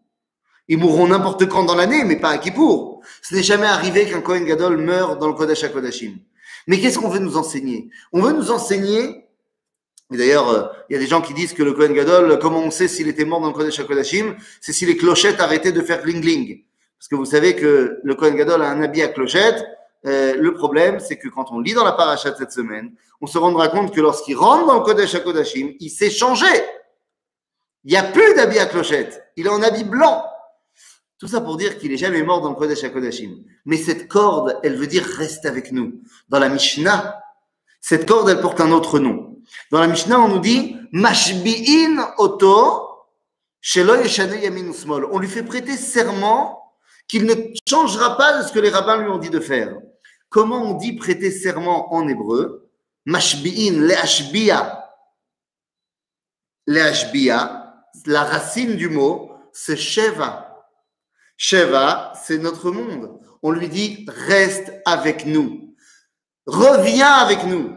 Ils 0.68 0.78
mourront 0.78 1.08
n'importe 1.08 1.48
quand 1.48 1.64
dans 1.64 1.76
l'année, 1.76 2.04
mais 2.06 2.16
pas 2.16 2.30
à 2.30 2.38
Kippour. 2.38 2.91
Ce 3.22 3.36
n'est 3.36 3.44
jamais 3.44 3.68
arrivé 3.68 4.06
qu'un 4.06 4.22
Kohen 4.22 4.46
Gadol 4.46 4.78
meure 4.78 5.18
dans 5.18 5.28
le 5.28 5.34
Kodesh 5.34 5.64
HaKodashim. 5.64 6.18
Mais 6.68 6.80
qu'est-ce 6.80 7.00
qu'on 7.00 7.10
veut 7.10 7.20
nous 7.20 7.38
enseigner? 7.38 7.90
On 8.14 8.22
veut 8.22 8.34
nous 8.34 8.52
enseigner, 8.52 9.26
et 10.14 10.18
d'ailleurs, 10.18 10.50
euh, 10.50 10.64
il 10.90 10.94
y 10.94 10.96
a 10.96 11.00
des 11.00 11.08
gens 11.08 11.22
qui 11.22 11.34
disent 11.34 11.54
que 11.54 11.64
le 11.64 11.74
Kohen 11.74 11.94
Gadol, 11.94 12.38
comment 12.40 12.60
on 12.60 12.72
sait 12.72 12.88
s'il 12.88 13.08
était 13.08 13.26
mort 13.26 13.42
dans 13.42 13.48
le 13.48 13.54
Kodesh 13.54 13.80
HaKodashim 13.80 14.36
C'est 14.60 14.74
si 14.74 14.86
les 14.86 14.98
clochettes 14.98 15.40
arrêtaient 15.40 15.72
de 15.72 15.82
faire 15.82 16.04
gling-gling. 16.06 16.64
Parce 17.00 17.08
que 17.08 17.16
vous 17.16 17.26
savez 17.26 17.56
que 17.56 18.00
le 18.04 18.16
Kohen 18.16 18.36
Gadol 18.36 18.62
a 18.62 18.70
un 18.70 18.82
habit 18.82 19.02
à 19.02 19.08
clochettes, 19.08 19.64
Euh, 20.08 20.34
le 20.36 20.54
problème, 20.54 21.00
c'est 21.00 21.18
que 21.18 21.30
quand 21.30 21.52
on 21.52 21.60
lit 21.60 21.76
dans 21.76 21.84
la 21.84 21.92
paracha 21.92 22.32
de 22.32 22.36
cette 22.36 22.52
semaine, 22.52 22.92
on 23.22 23.28
se 23.28 23.38
rendra 23.38 23.68
compte 23.68 23.94
que 23.94 24.02
lorsqu'il 24.02 24.36
rentre 24.36 24.66
dans 24.66 24.80
le 24.80 24.84
Kodesh 24.84 25.14
HaKodashim, 25.14 25.74
il 25.80 25.90
s'est 25.92 26.10
changé. 26.10 26.48
Il 27.84 27.92
n'y 27.92 27.98
a 27.98 28.04
plus 28.04 28.34
d'habit 28.34 28.58
à 28.58 28.66
clochette. 28.66 29.24
Il 29.36 29.46
est 29.46 29.50
en 29.50 29.62
habit 29.62 29.84
blanc. 29.84 30.24
Tout 31.22 31.28
ça 31.28 31.40
pour 31.40 31.56
dire 31.56 31.78
qu'il 31.78 31.92
est 31.92 31.98
jamais 31.98 32.24
mort 32.24 32.42
dans 32.42 32.50
le 32.50 32.56
Kodesh. 32.56 33.22
Mais 33.66 33.78
cette 33.78 34.08
corde, 34.08 34.60
elle 34.64 34.76
veut 34.76 34.88
dire 34.88 35.04
reste 35.04 35.46
avec 35.46 35.72
nous. 35.72 36.02
Dans 36.30 36.40
la 36.40 36.50
Mishnah, 36.50 37.22
cette 37.80 38.08
corde, 38.08 38.28
elle 38.28 38.42
porte 38.42 38.60
un 38.60 38.72
autre 38.72 38.98
nom. 38.98 39.38
Dans 39.70 39.80
la 39.80 39.86
Mishnah, 39.86 40.20
on 40.20 40.30
nous 40.30 40.40
dit 40.40 40.76
Mashbi'in 40.92 42.16
oto. 42.18 42.88
On 43.78 45.20
lui 45.20 45.28
fait 45.28 45.44
prêter 45.44 45.78
serment 45.78 46.74
qu'il 47.08 47.26
ne 47.26 47.36
changera 47.70 48.18
pas 48.18 48.42
de 48.42 48.48
ce 48.48 48.52
que 48.52 48.58
les 48.58 48.72
rabbins 48.72 48.98
lui 48.98 49.12
ont 49.12 49.20
dit 49.20 49.30
de 49.30 49.40
faire. 49.40 49.78
Comment 50.30 50.64
on 50.64 50.74
dit 50.74 50.94
prêter 50.94 51.30
serment 51.30 51.94
en 51.94 52.08
hébreu? 52.08 52.68
Mashbi'in, 53.06 53.74
le'ashbiya. 53.80 54.90
Le'ashbiya, 56.66 57.76
la 58.08 58.24
racine 58.24 58.76
du 58.76 58.90
mot, 58.90 59.30
c'est 59.54 59.78
Sheva. 59.78 60.51
Sheva, 61.44 62.14
c'est 62.24 62.38
notre 62.38 62.70
monde. 62.70 63.20
On 63.42 63.50
lui 63.50 63.68
dit 63.68 64.06
reste 64.08 64.72
avec 64.86 65.26
nous. 65.26 65.76
Reviens 66.46 67.14
avec 67.14 67.46
nous. 67.46 67.76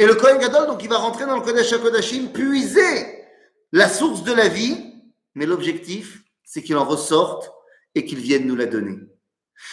Et 0.00 0.04
le 0.04 0.16
Kohen 0.16 0.38
Gadol, 0.38 0.66
donc, 0.66 0.82
il 0.82 0.88
va 0.88 0.98
rentrer 0.98 1.26
dans 1.26 1.36
le 1.36 1.42
Kodesh 1.42 1.72
HaKodashim, 1.72 2.32
puiser 2.32 3.28
la 3.70 3.88
source 3.88 4.24
de 4.24 4.32
la 4.32 4.48
vie, 4.48 4.94
mais 5.36 5.46
l'objectif, 5.46 6.24
c'est 6.42 6.60
qu'il 6.60 6.76
en 6.76 6.84
ressorte 6.84 7.52
et 7.94 8.04
qu'il 8.04 8.18
vienne 8.18 8.48
nous 8.48 8.56
la 8.56 8.66
donner. 8.66 8.98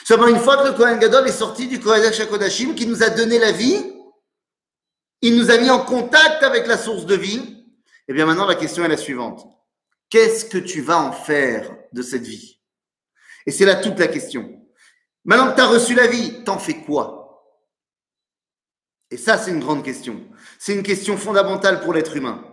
Seulement, 0.06 0.28
une 0.28 0.38
fois 0.38 0.58
que 0.58 0.68
le 0.68 0.74
Kohen 0.74 1.00
Gadol 1.00 1.28
est 1.28 1.32
sorti 1.32 1.68
du 1.68 1.80
Kodesh 1.80 2.20
HaKodashim, 2.20 2.76
qui 2.76 2.86
nous 2.86 3.02
a 3.02 3.10
donné 3.10 3.40
la 3.40 3.52
vie, 3.52 3.92
il 5.22 5.36
nous 5.36 5.50
a 5.50 5.58
mis 5.58 5.72
en 5.72 5.84
contact 5.84 6.44
avec 6.44 6.68
la 6.68 6.78
source 6.78 7.08
de 7.08 7.16
vie, 7.16 7.66
eh 8.08 8.14
bien 8.14 8.28
maintenant, 8.28 8.46
la 8.46 8.54
question 8.54 8.86
est 8.86 8.90
la 8.90 8.98
suivante. 8.98 9.48
Qu'est-ce 10.14 10.46
que 10.46 10.60
tu 10.60 10.82
vas 10.82 11.00
en 11.00 11.12
faire 11.12 11.76
de 11.92 12.04
cette 12.04 12.22
vie? 12.22 12.62
Et 13.48 13.52
c'est 13.52 13.66
là 13.66 13.74
toute 13.74 13.98
la 13.98 14.08
question. 14.08 14.62
Maintenant 15.26 15.50
que 15.50 15.56
tu 15.56 15.62
as 15.62 15.66
reçu 15.66 15.96
la 15.96 16.06
vie, 16.06 16.44
t'en 16.44 16.60
fais 16.60 16.76
quoi? 16.76 17.44
Et 19.10 19.18
ça, 19.18 19.40
c'est 19.40 19.50
une 19.50 19.60
grande 19.60 19.84
question. 19.84 20.22
C'est 20.60 20.76
une 20.76 20.84
question 20.84 21.18
fondamentale 21.18 21.82
pour 21.82 21.96
l'être 21.96 22.16
humain. 22.16 22.46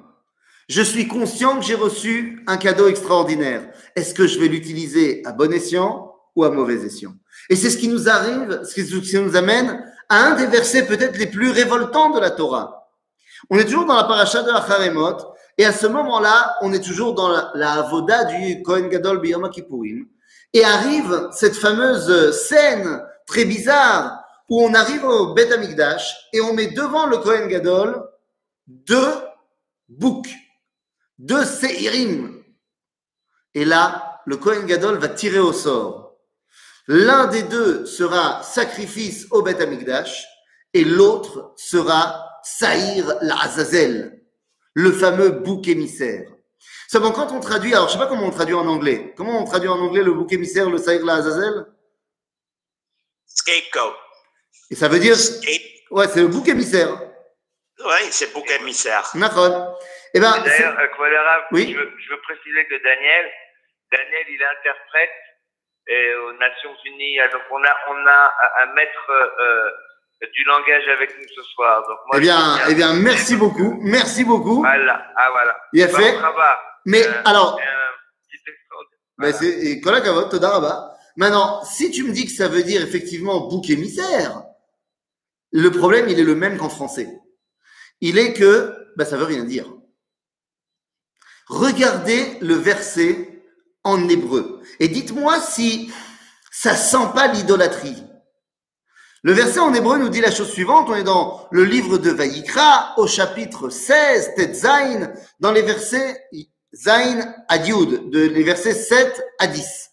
Je 0.71 0.81
suis 0.81 1.07
conscient 1.07 1.59
que 1.59 1.67
j'ai 1.67 1.75
reçu 1.75 2.43
un 2.47 2.57
cadeau 2.57 2.88
extraordinaire. 2.88 3.71
Est-ce 3.95 4.14
que 4.14 4.26
je 4.26 4.38
vais 4.38 4.49
l'utiliser 4.49 5.21
à 5.26 5.33
bon 5.33 5.52
escient 5.52 6.14
ou 6.37 6.45
à 6.45 6.50
mauvais 6.50 6.87
escient? 6.87 7.12
Et 7.50 7.57
c'est 7.57 7.69
ce 7.69 7.76
qui 7.76 7.88
nous 7.88 8.09
arrive, 8.09 8.62
ce 8.64 8.73
qui 8.73 9.19
nous 9.19 9.37
amène 9.37 9.85
à 10.09 10.29
un 10.29 10.35
des 10.35 10.47
versets 10.47 10.87
peut-être 10.87 11.19
les 11.19 11.26
plus 11.26 11.50
révoltants 11.50 12.09
de 12.09 12.21
la 12.21 12.31
Torah. 12.31 12.90
On 13.50 13.59
est 13.59 13.67
toujours 13.67 13.85
dans 13.85 13.97
la 13.97 14.05
paracha 14.05 14.43
de 14.43 14.50
Acharemot, 14.50 15.35
et 15.61 15.67
à 15.67 15.75
ce 15.75 15.87
moment-là, 15.87 16.57
on 16.62 16.73
est 16.73 16.83
toujours 16.83 17.12
dans 17.12 17.29
la, 17.29 17.50
la 17.55 17.73
avoda 17.73 18.25
du 18.25 18.62
Kohen 18.62 18.88
Gadol 18.88 19.21
Biyom 19.21 19.50
Kippourim. 19.50 20.07
Et 20.55 20.64
arrive 20.64 21.29
cette 21.33 21.55
fameuse 21.55 22.35
scène 22.49 23.05
très 23.26 23.45
bizarre 23.45 24.25
où 24.49 24.62
on 24.62 24.73
arrive 24.73 25.05
au 25.05 25.35
Beth 25.35 25.52
Amikdash 25.52 26.17
et 26.33 26.40
on 26.40 26.55
met 26.55 26.69
devant 26.69 27.07
le 27.07 27.19
Kohen 27.19 27.47
Gadol 27.47 28.02
deux 28.67 29.12
boucs, 29.87 30.35
deux 31.19 31.45
seirim. 31.45 32.43
Et 33.52 33.67
là, 33.67 34.23
le 34.25 34.38
Kohen 34.38 34.64
Gadol 34.64 34.97
va 34.97 35.09
tirer 35.09 35.40
au 35.40 35.52
sort. 35.52 36.17
L'un 36.88 37.26
des 37.26 37.43
deux 37.43 37.85
sera 37.85 38.43
sacrifice 38.43 39.26
au 39.31 39.43
Beth 39.43 39.61
Amikdash 39.61 40.26
et 40.73 40.85
l'autre 40.85 41.52
sera 41.59 42.31
Saïr 42.43 43.12
l'Azazel 43.21 44.20
le 44.75 44.93
fameux 44.93 45.31
bouc 45.31 45.69
émissaire. 45.69 46.29
Seulement, 46.89 47.12
quand 47.12 47.33
on 47.33 47.41
traduit, 47.41 47.75
alors 47.75 47.89
je 47.89 47.93
sais 47.95 47.99
pas 47.99 48.07
comment 48.07 48.27
on 48.27 48.31
traduit 48.31 48.55
en 48.55 48.67
anglais. 48.67 49.15
Comment 49.17 49.41
on 49.41 49.45
traduit 49.45 49.69
en 49.69 49.79
anglais 49.79 50.03
le 50.03 50.12
bouc 50.12 50.33
émissaire, 50.33 50.69
le 50.69 50.79
Saïr 50.79 51.05
la 51.05 51.15
Azazel? 51.15 51.67
Scapegoat. 53.27 53.97
Et 54.71 54.75
ça 54.75 54.89
veut 54.89 54.99
dire. 54.99 55.17
Scape... 55.17 55.62
Ouais, 55.91 56.09
c'est 56.09 56.21
le 56.21 56.29
bouc 56.29 56.49
émissaire. 56.49 57.00
Oui, 57.85 58.03
c'est 58.11 58.33
bouc 58.33 58.49
émissaire. 58.61 59.09
D'accord. 59.15 59.79
Eh 60.15 60.21
ben, 60.21 60.33
D'ailleurs, 60.45 60.79
euh, 60.79 61.41
Oui. 61.53 61.73
je, 61.73 61.79
veux, 61.79 61.93
je 61.99 62.11
veux 62.11 62.21
préciser 62.23 62.67
que 62.67 62.83
Daniel, 62.83 63.31
Daniel, 63.93 64.27
il 64.29 64.43
interprète 64.43 65.11
et 65.87 66.15
aux 66.15 66.33
Nations 66.35 66.77
Unies. 66.85 67.19
Donc, 67.33 67.43
on 67.50 67.62
a, 67.65 67.77
on 67.89 68.07
a 68.07 68.35
un 68.62 68.67
maître 68.75 69.11
euh, 69.11 69.71
du 70.29 70.45
langage 70.45 70.87
avec 70.89 71.17
nous 71.19 71.27
ce 71.35 71.43
soir. 71.55 71.83
Donc, 71.89 71.99
moi, 72.07 72.17
eh 72.17 72.21
bien, 72.21 72.59
eh 72.69 72.75
bien, 72.75 72.93
merci 72.95 73.37
beaucoup. 73.37 73.79
Merci 73.83 74.25
beaucoup. 74.25 74.59
Voilà, 74.59 75.07
ah 75.17 75.29
voilà. 75.33 75.57
Il 75.73 75.83
a 75.83 75.87
Bon 75.87 75.95
fait. 75.97 76.19
Mais 76.87 77.07
Euh, 77.07 77.23
alors, 77.25 77.59
Voilà. 79.19 79.33
c'est. 79.33 79.81
Maintenant, 81.17 81.65
si 81.65 81.91
tu 81.91 82.05
me 82.05 82.12
dis 82.12 82.27
que 82.27 82.33
ça 82.33 82.49
veut 82.49 82.62
dire 82.62 82.83
effectivement 82.83 83.49
bouc 83.49 83.69
émissaire, 83.69 84.43
le 85.53 85.71
problème, 85.71 86.09
il 86.09 86.19
est 86.21 86.25
le 86.25 86.35
même 86.35 86.57
qu'en 86.57 86.69
français. 86.69 87.09
Il 88.00 88.19
est 88.19 88.33
que 88.33 88.75
ben, 88.97 89.05
ça 89.05 89.17
veut 89.17 89.25
rien 89.25 89.45
dire. 89.45 89.67
Regardez 91.49 92.39
le 92.41 92.55
verset 92.55 93.43
en 93.83 94.09
hébreu 94.09 94.62
et 94.79 94.89
dites-moi 94.89 95.41
si 95.41 95.93
ça 96.50 96.77
sent 96.77 97.09
pas 97.15 97.27
l'idolâtrie. 97.27 98.03
Le 99.23 99.33
verset 99.33 99.61
en 99.61 99.75
hébreu 99.75 99.99
nous 99.99 100.09
dit 100.09 100.23
la 100.23 100.31
chose 100.31 100.50
suivante, 100.50 100.89
on 100.89 100.95
est 100.95 101.03
dans 101.03 101.47
le 101.50 101.65
livre 101.65 101.99
de 101.99 102.11
Vaïkra 102.11 102.95
au 102.97 103.07
chapitre 103.07 103.69
16, 103.69 104.35
Tet 104.35 104.55
Zain, 104.55 105.12
dans 105.41 105.53
les 105.53 105.61
versets 105.61 106.27
Zain 106.73 107.35
à 107.49 107.59
Yud, 107.59 108.09
de, 108.09 108.21
les 108.21 108.43
versets 108.43 108.73
7 108.73 109.23
à 109.39 109.47
10. 109.47 109.91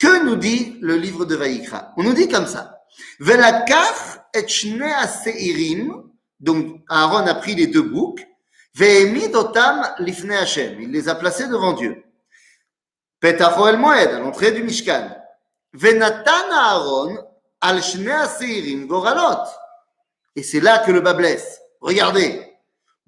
Que 0.00 0.24
nous 0.24 0.34
dit 0.34 0.78
le 0.80 0.96
livre 0.96 1.24
de 1.24 1.36
Vaïkra 1.36 1.92
On 1.96 2.02
nous 2.02 2.12
dit 2.12 2.28
comme 2.28 2.48
ça. 2.48 2.80
Velakach 3.20 4.18
et 4.34 4.48
shnei 4.48 4.92
aseirim, 4.92 6.02
donc 6.40 6.80
Aaron 6.88 7.26
a 7.26 7.34
pris 7.36 7.54
les 7.54 7.68
deux 7.68 7.82
boucs, 7.82 8.26
ve'emid 8.74 9.34
otam 9.36 9.86
lifnei 10.00 10.36
Hashem, 10.36 10.80
il 10.80 10.90
les 10.90 11.08
a 11.08 11.14
placés 11.14 11.46
devant 11.46 11.72
Dieu. 11.72 12.02
Petacho 13.20 13.68
el 13.68 13.78
moed, 13.78 14.08
à 14.08 14.18
l'entrée 14.18 14.50
du 14.50 14.64
Mishkan. 14.64 15.16
Venatan 15.72 16.50
Aaron 16.52 17.25
al 17.66 17.80
goralot. 18.86 19.44
Et 20.34 20.42
c'est 20.42 20.60
là 20.60 20.78
que 20.80 20.90
le 20.92 21.00
bas 21.00 21.14
blesse. 21.14 21.60
Regardez. 21.80 22.42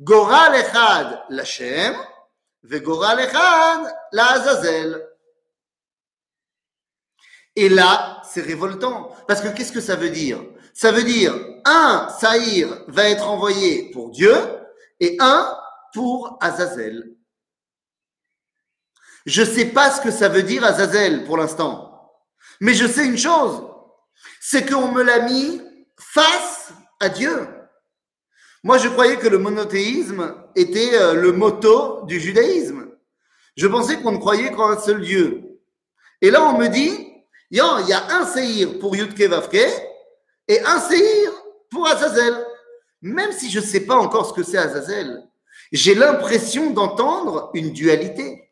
Goral 0.01 0.55
echad 0.55 1.25
echad 3.21 3.95
l'Azazel. 4.13 5.05
Et 7.57 7.69
là, 7.69 8.23
c'est 8.25 8.43
révoltant. 8.43 9.11
Parce 9.27 9.41
que 9.41 9.49
qu'est-ce 9.49 9.73
que 9.73 9.81
ça 9.81 9.97
veut 9.97 10.11
dire? 10.11 10.41
Ça 10.75 10.93
veut 10.93 11.03
dire, 11.03 11.35
un 11.65 12.09
Saïr 12.21 12.85
va 12.87 13.09
être 13.09 13.29
envoyé 13.29 13.91
pour 13.91 14.11
Dieu 14.11 14.33
et 15.01 15.17
un 15.19 15.59
pour 15.93 16.39
Azazel. 16.41 17.17
Je 19.27 19.43
ne 19.43 19.47
sais 19.47 19.67
pas 19.67 19.91
ce 19.91 20.01
que 20.01 20.13
ça 20.13 20.29
veut 20.29 20.45
dire 20.45 20.65
Azazel 20.65 21.25
pour 21.25 21.37
l'instant. 21.37 22.15
Mais 22.61 22.75
je 22.75 22.87
sais 22.87 23.05
une 23.05 23.19
chose, 23.19 23.68
c'est 24.41 24.69
qu'on 24.69 24.93
me 24.93 25.03
l'a 25.03 25.21
mis 25.21 25.61
face 25.99 26.73
à 27.01 27.09
Dieu. 27.09 27.49
Moi, 28.63 28.79
je 28.79 28.89
croyais 28.89 29.17
que 29.17 29.29
le 29.29 29.39
monothéisme 29.39 30.35
était 30.57 30.95
euh, 30.95 31.15
le 31.15 31.33
motto 31.33 32.03
du 32.07 32.19
judaïsme. 32.19 32.89
Je 33.57 33.67
pensais 33.67 34.01
qu'on 34.01 34.13
ne 34.13 34.19
croyait 34.19 34.51
qu'en 34.53 34.71
un 34.71 34.79
seul 34.79 35.01
Dieu. 35.01 35.43
Et 36.21 36.31
là, 36.31 36.45
on 36.45 36.59
me 36.59 36.69
dit, 36.69 37.09
il 37.51 37.59
y 37.59 37.61
a 37.61 38.21
un 38.21 38.27
séhir 38.27 38.79
pour 38.79 38.95
Yudke 38.97 39.23
Vavke 39.23 39.67
et 40.49 40.61
un 40.65 40.81
séhir 40.81 41.33
pour 41.71 41.87
Azazel. 41.87 42.37
Même 43.01 43.33
si 43.33 43.51
je 43.51 43.61
ne 43.61 43.65
sais 43.65 43.81
pas 43.81 43.97
encore 43.97 44.29
ce 44.29 44.33
que 44.33 44.43
c'est 44.43 44.59
Azazel, 44.59 45.23
j'ai 45.73 45.95
l'impression 45.95 46.71
d'entendre 46.71 47.51
une 47.55 47.73
dualité. 47.73 48.51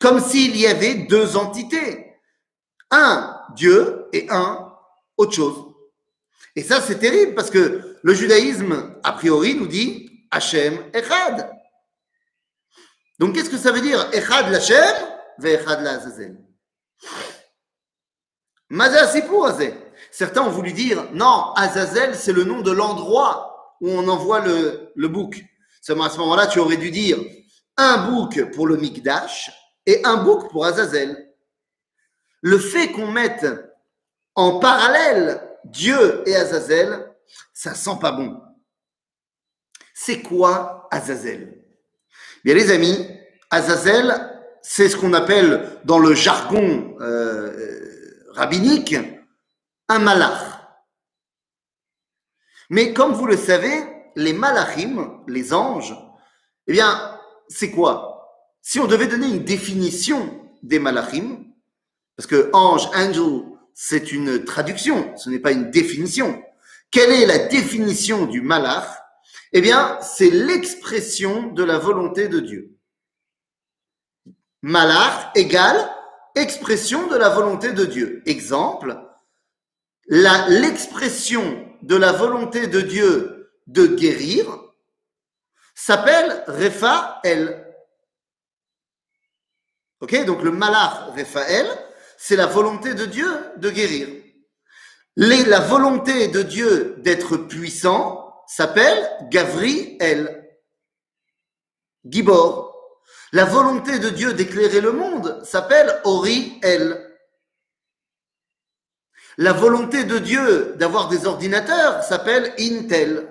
Comme 0.00 0.20
s'il 0.20 0.56
y 0.56 0.66
avait 0.66 0.94
deux 0.94 1.36
entités. 1.36 2.12
Un 2.90 3.40
Dieu 3.54 4.06
et 4.12 4.26
un 4.30 4.65
autre 5.16 5.32
chose. 5.32 5.74
Et 6.54 6.62
ça, 6.62 6.80
c'est 6.80 6.98
terrible 6.98 7.34
parce 7.34 7.50
que 7.50 7.96
le 8.02 8.14
judaïsme, 8.14 8.98
a 9.02 9.12
priori, 9.12 9.54
nous 9.54 9.66
dit 9.66 10.26
Hachem 10.30 10.90
Echad. 10.94 11.50
Donc, 13.18 13.34
qu'est-ce 13.34 13.50
que 13.50 13.58
ça 13.58 13.72
veut 13.72 13.80
dire 13.80 14.08
Echad 14.12 14.50
l'Hachem, 14.50 14.94
ve'Echad 15.38 15.82
l'Azazel? 15.82 16.38
Sipur 19.12 19.46
Azé. 19.46 19.74
Certains 20.10 20.42
ont 20.42 20.50
voulu 20.50 20.72
dire 20.72 21.08
non, 21.12 21.52
Azazel, 21.56 22.14
c'est 22.14 22.32
le 22.32 22.44
nom 22.44 22.62
de 22.62 22.72
l'endroit 22.72 23.76
où 23.80 23.90
on 23.90 24.08
envoie 24.08 24.40
le, 24.40 24.92
le 24.94 25.08
bouc. 25.08 25.44
Seulement 25.82 26.04
à 26.04 26.10
ce 26.10 26.18
moment-là, 26.18 26.46
tu 26.46 26.58
aurais 26.58 26.76
dû 26.76 26.90
dire 26.90 27.18
un 27.76 28.10
bouc 28.10 28.50
pour 28.52 28.66
le 28.66 28.76
Mikdash 28.76 29.50
et 29.84 30.00
un 30.04 30.16
bouc 30.16 30.50
pour 30.50 30.64
Azazel. 30.64 31.34
Le 32.40 32.58
fait 32.58 32.92
qu'on 32.92 33.10
mette 33.10 33.46
en 34.36 34.58
parallèle, 34.58 35.42
Dieu 35.64 36.22
et 36.28 36.36
Azazel, 36.36 37.12
ça 37.52 37.74
sent 37.74 37.98
pas 38.00 38.12
bon. 38.12 38.40
C'est 39.94 40.20
quoi 40.20 40.86
Azazel? 40.90 41.64
Bien 42.44 42.54
les 42.54 42.70
amis, 42.70 43.08
Azazel, 43.50 44.14
c'est 44.62 44.88
ce 44.88 44.96
qu'on 44.96 45.14
appelle 45.14 45.80
dans 45.84 45.98
le 45.98 46.14
jargon 46.14 46.96
euh, 47.00 48.24
rabbinique 48.32 48.94
un 49.88 49.98
malach. 49.98 50.42
Mais 52.68 52.92
comme 52.92 53.12
vous 53.12 53.26
le 53.26 53.36
savez, 53.36 53.72
les 54.16 54.32
malachim, 54.32 55.22
les 55.26 55.54
anges, 55.54 55.96
eh 56.66 56.72
bien, 56.72 57.18
c'est 57.48 57.70
quoi? 57.70 58.12
Si 58.60 58.80
on 58.80 58.86
devait 58.86 59.06
donner 59.06 59.28
une 59.28 59.44
définition 59.44 60.50
des 60.62 60.78
malachim, 60.78 61.44
parce 62.16 62.26
que 62.26 62.50
ange, 62.52 62.86
angel, 62.94 63.55
c'est 63.78 64.10
une 64.10 64.42
traduction, 64.42 65.14
ce 65.18 65.28
n'est 65.28 65.38
pas 65.38 65.52
une 65.52 65.70
définition. 65.70 66.42
Quelle 66.90 67.12
est 67.12 67.26
la 67.26 67.46
définition 67.46 68.24
du 68.24 68.40
malach? 68.40 68.88
Eh 69.52 69.60
bien, 69.60 69.98
c'est 70.00 70.30
l'expression 70.30 71.52
de 71.52 71.62
la 71.62 71.78
volonté 71.78 72.28
de 72.28 72.40
Dieu. 72.40 72.74
Malach 74.62 75.30
égale 75.34 75.90
expression 76.34 77.06
de 77.08 77.16
la 77.16 77.28
volonté 77.28 77.72
de 77.72 77.84
Dieu. 77.84 78.22
Exemple, 78.24 78.98
l'expression 80.08 81.68
de 81.82 81.96
la 81.96 82.12
volonté 82.12 82.68
de 82.68 82.80
Dieu 82.80 83.52
de 83.66 83.86
guérir 83.86 84.58
s'appelle 85.74 86.44
Rephaël. 86.46 87.62
Ok, 90.00 90.24
donc 90.24 90.42
le 90.42 90.50
malach 90.50 91.14
Rephaël, 91.14 91.66
c'est 92.16 92.36
la 92.36 92.46
volonté 92.46 92.94
de 92.94 93.06
Dieu 93.06 93.28
de 93.56 93.70
guérir. 93.70 94.08
la 95.16 95.60
volonté 95.60 96.28
de 96.28 96.42
Dieu 96.42 96.96
d'être 96.98 97.36
puissant 97.36 98.34
s'appelle 98.46 99.08
Gavriel. 99.30 100.44
Gibor. 102.04 102.74
La 103.32 103.44
volonté 103.44 103.98
de 103.98 104.08
Dieu 104.08 104.32
d'éclairer 104.32 104.80
le 104.80 104.92
monde 104.92 105.42
s'appelle 105.44 106.00
Ori-El. 106.04 107.02
La 109.38 109.52
volonté 109.52 110.04
de 110.04 110.18
Dieu 110.18 110.74
d'avoir 110.76 111.08
des 111.08 111.26
ordinateurs 111.26 112.02
s'appelle 112.02 112.54
Intel. 112.58 113.28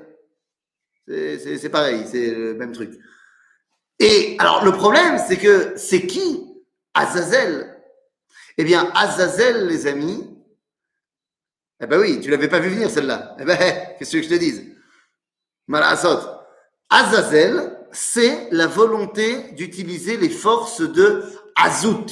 C'est 1.08 1.70
pareil, 1.70 2.06
c'est 2.10 2.32
le 2.32 2.54
même 2.56 2.72
truc. 2.72 3.00
Et 4.00 4.36
alors 4.40 4.64
le 4.64 4.72
problème, 4.72 5.18
c'est 5.26 5.38
que 5.38 5.78
c'est 5.78 6.06
qui 6.06 6.64
Azazel 6.94 7.75
Eh 8.58 8.64
bien, 8.64 8.92
Azazel, 8.94 9.68
les 9.68 9.88
amis, 9.88 10.36
eh 11.82 11.88
ben 11.88 12.00
oui, 12.00 12.22
tu 12.22 12.30
l'avais 12.30 12.48
pas 12.48 12.60
vu 12.60 12.70
venir 12.70 12.90
celle-là. 12.90 13.36
Eh 13.40 13.44
ben, 13.44 13.58
qu'est-ce 13.98 14.14
que 14.14 14.22
je 14.22 14.30
te 14.30 14.36
dise? 14.36 14.64
Azazel, 16.90 17.88
c'est 17.92 18.50
la 18.52 18.68
volonté 18.68 19.52
d'utiliser 19.52 20.18
les 20.18 20.30
forces 20.30 20.82
de 20.82 21.24
Azout. 21.56 22.06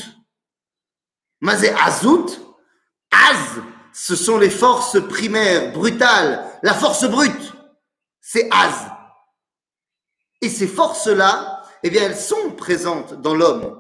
Mazé 1.40 1.74
Azout, 1.86 2.40
Az, 3.12 3.62
ce 3.94 4.16
sont 4.16 4.38
les 4.38 4.50
forces 4.50 5.00
primaires, 5.08 5.72
brutales, 5.72 6.44
la 6.64 6.74
force 6.74 7.06
brute, 7.06 7.54
c'est 8.20 8.50
Az. 8.52 8.76
Et 10.42 10.50
ces 10.50 10.68
forces-là, 10.68 11.64
eh 11.84 11.90
bien, 11.90 12.04
elles 12.04 12.18
sont 12.18 12.52
présentes 12.52 13.22
dans 13.22 13.36
l'homme. 13.36 13.80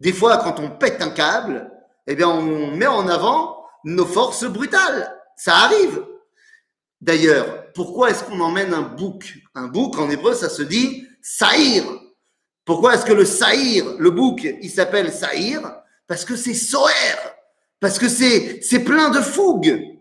Des 0.00 0.12
fois, 0.12 0.38
quand 0.38 0.58
on 0.58 0.70
pète 0.70 1.00
un 1.00 1.10
câble, 1.10 1.70
eh 2.06 2.14
bien, 2.14 2.28
on 2.28 2.76
met 2.76 2.86
en 2.86 3.08
avant 3.08 3.64
nos 3.84 4.06
forces 4.06 4.44
brutales. 4.44 5.16
Ça 5.36 5.56
arrive. 5.56 6.04
D'ailleurs, 7.00 7.72
pourquoi 7.72 8.10
est-ce 8.10 8.24
qu'on 8.24 8.40
emmène 8.40 8.74
un 8.74 8.82
bouc? 8.82 9.38
Un 9.54 9.66
bouc, 9.66 9.98
en 9.98 10.08
hébreu, 10.10 10.34
ça 10.34 10.48
se 10.48 10.62
dit 10.62 11.06
saïr. 11.20 11.84
Pourquoi 12.64 12.94
est-ce 12.94 13.04
que 13.04 13.12
le 13.12 13.24
saïr, 13.24 13.96
le 13.98 14.10
bouc, 14.10 14.46
il 14.62 14.70
s'appelle 14.70 15.12
saïr? 15.12 15.60
Parce 16.06 16.24
que 16.24 16.36
c'est 16.36 16.54
soer. 16.54 16.92
Parce 17.80 17.98
que 17.98 18.08
c'est, 18.08 18.84
plein 18.84 19.10
de 19.10 19.20
fougue. 19.20 20.00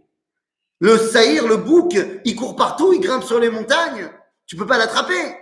Le 0.80 0.98
saïr, 0.98 1.48
le 1.48 1.58
bouc, 1.58 1.98
il 2.26 2.36
court 2.36 2.56
partout, 2.56 2.94
il 2.94 3.00
grimpe 3.00 3.24
sur 3.24 3.40
les 3.40 3.50
montagnes. 3.50 4.12
Tu 4.46 4.56
peux 4.56 4.68
pas 4.68 4.78
l'attraper. 4.78 5.36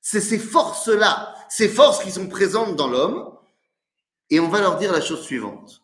C'est 0.00 0.20
ces 0.20 0.38
forces-là, 0.38 1.34
ces 1.48 1.68
forces 1.68 2.02
qui 2.02 2.10
sont 2.10 2.28
présentes 2.28 2.74
dans 2.74 2.88
l'homme. 2.88 3.33
Et 4.34 4.40
on 4.40 4.48
va 4.48 4.60
leur 4.60 4.78
dire 4.78 4.90
la 4.90 5.00
chose 5.00 5.22
suivante. 5.22 5.80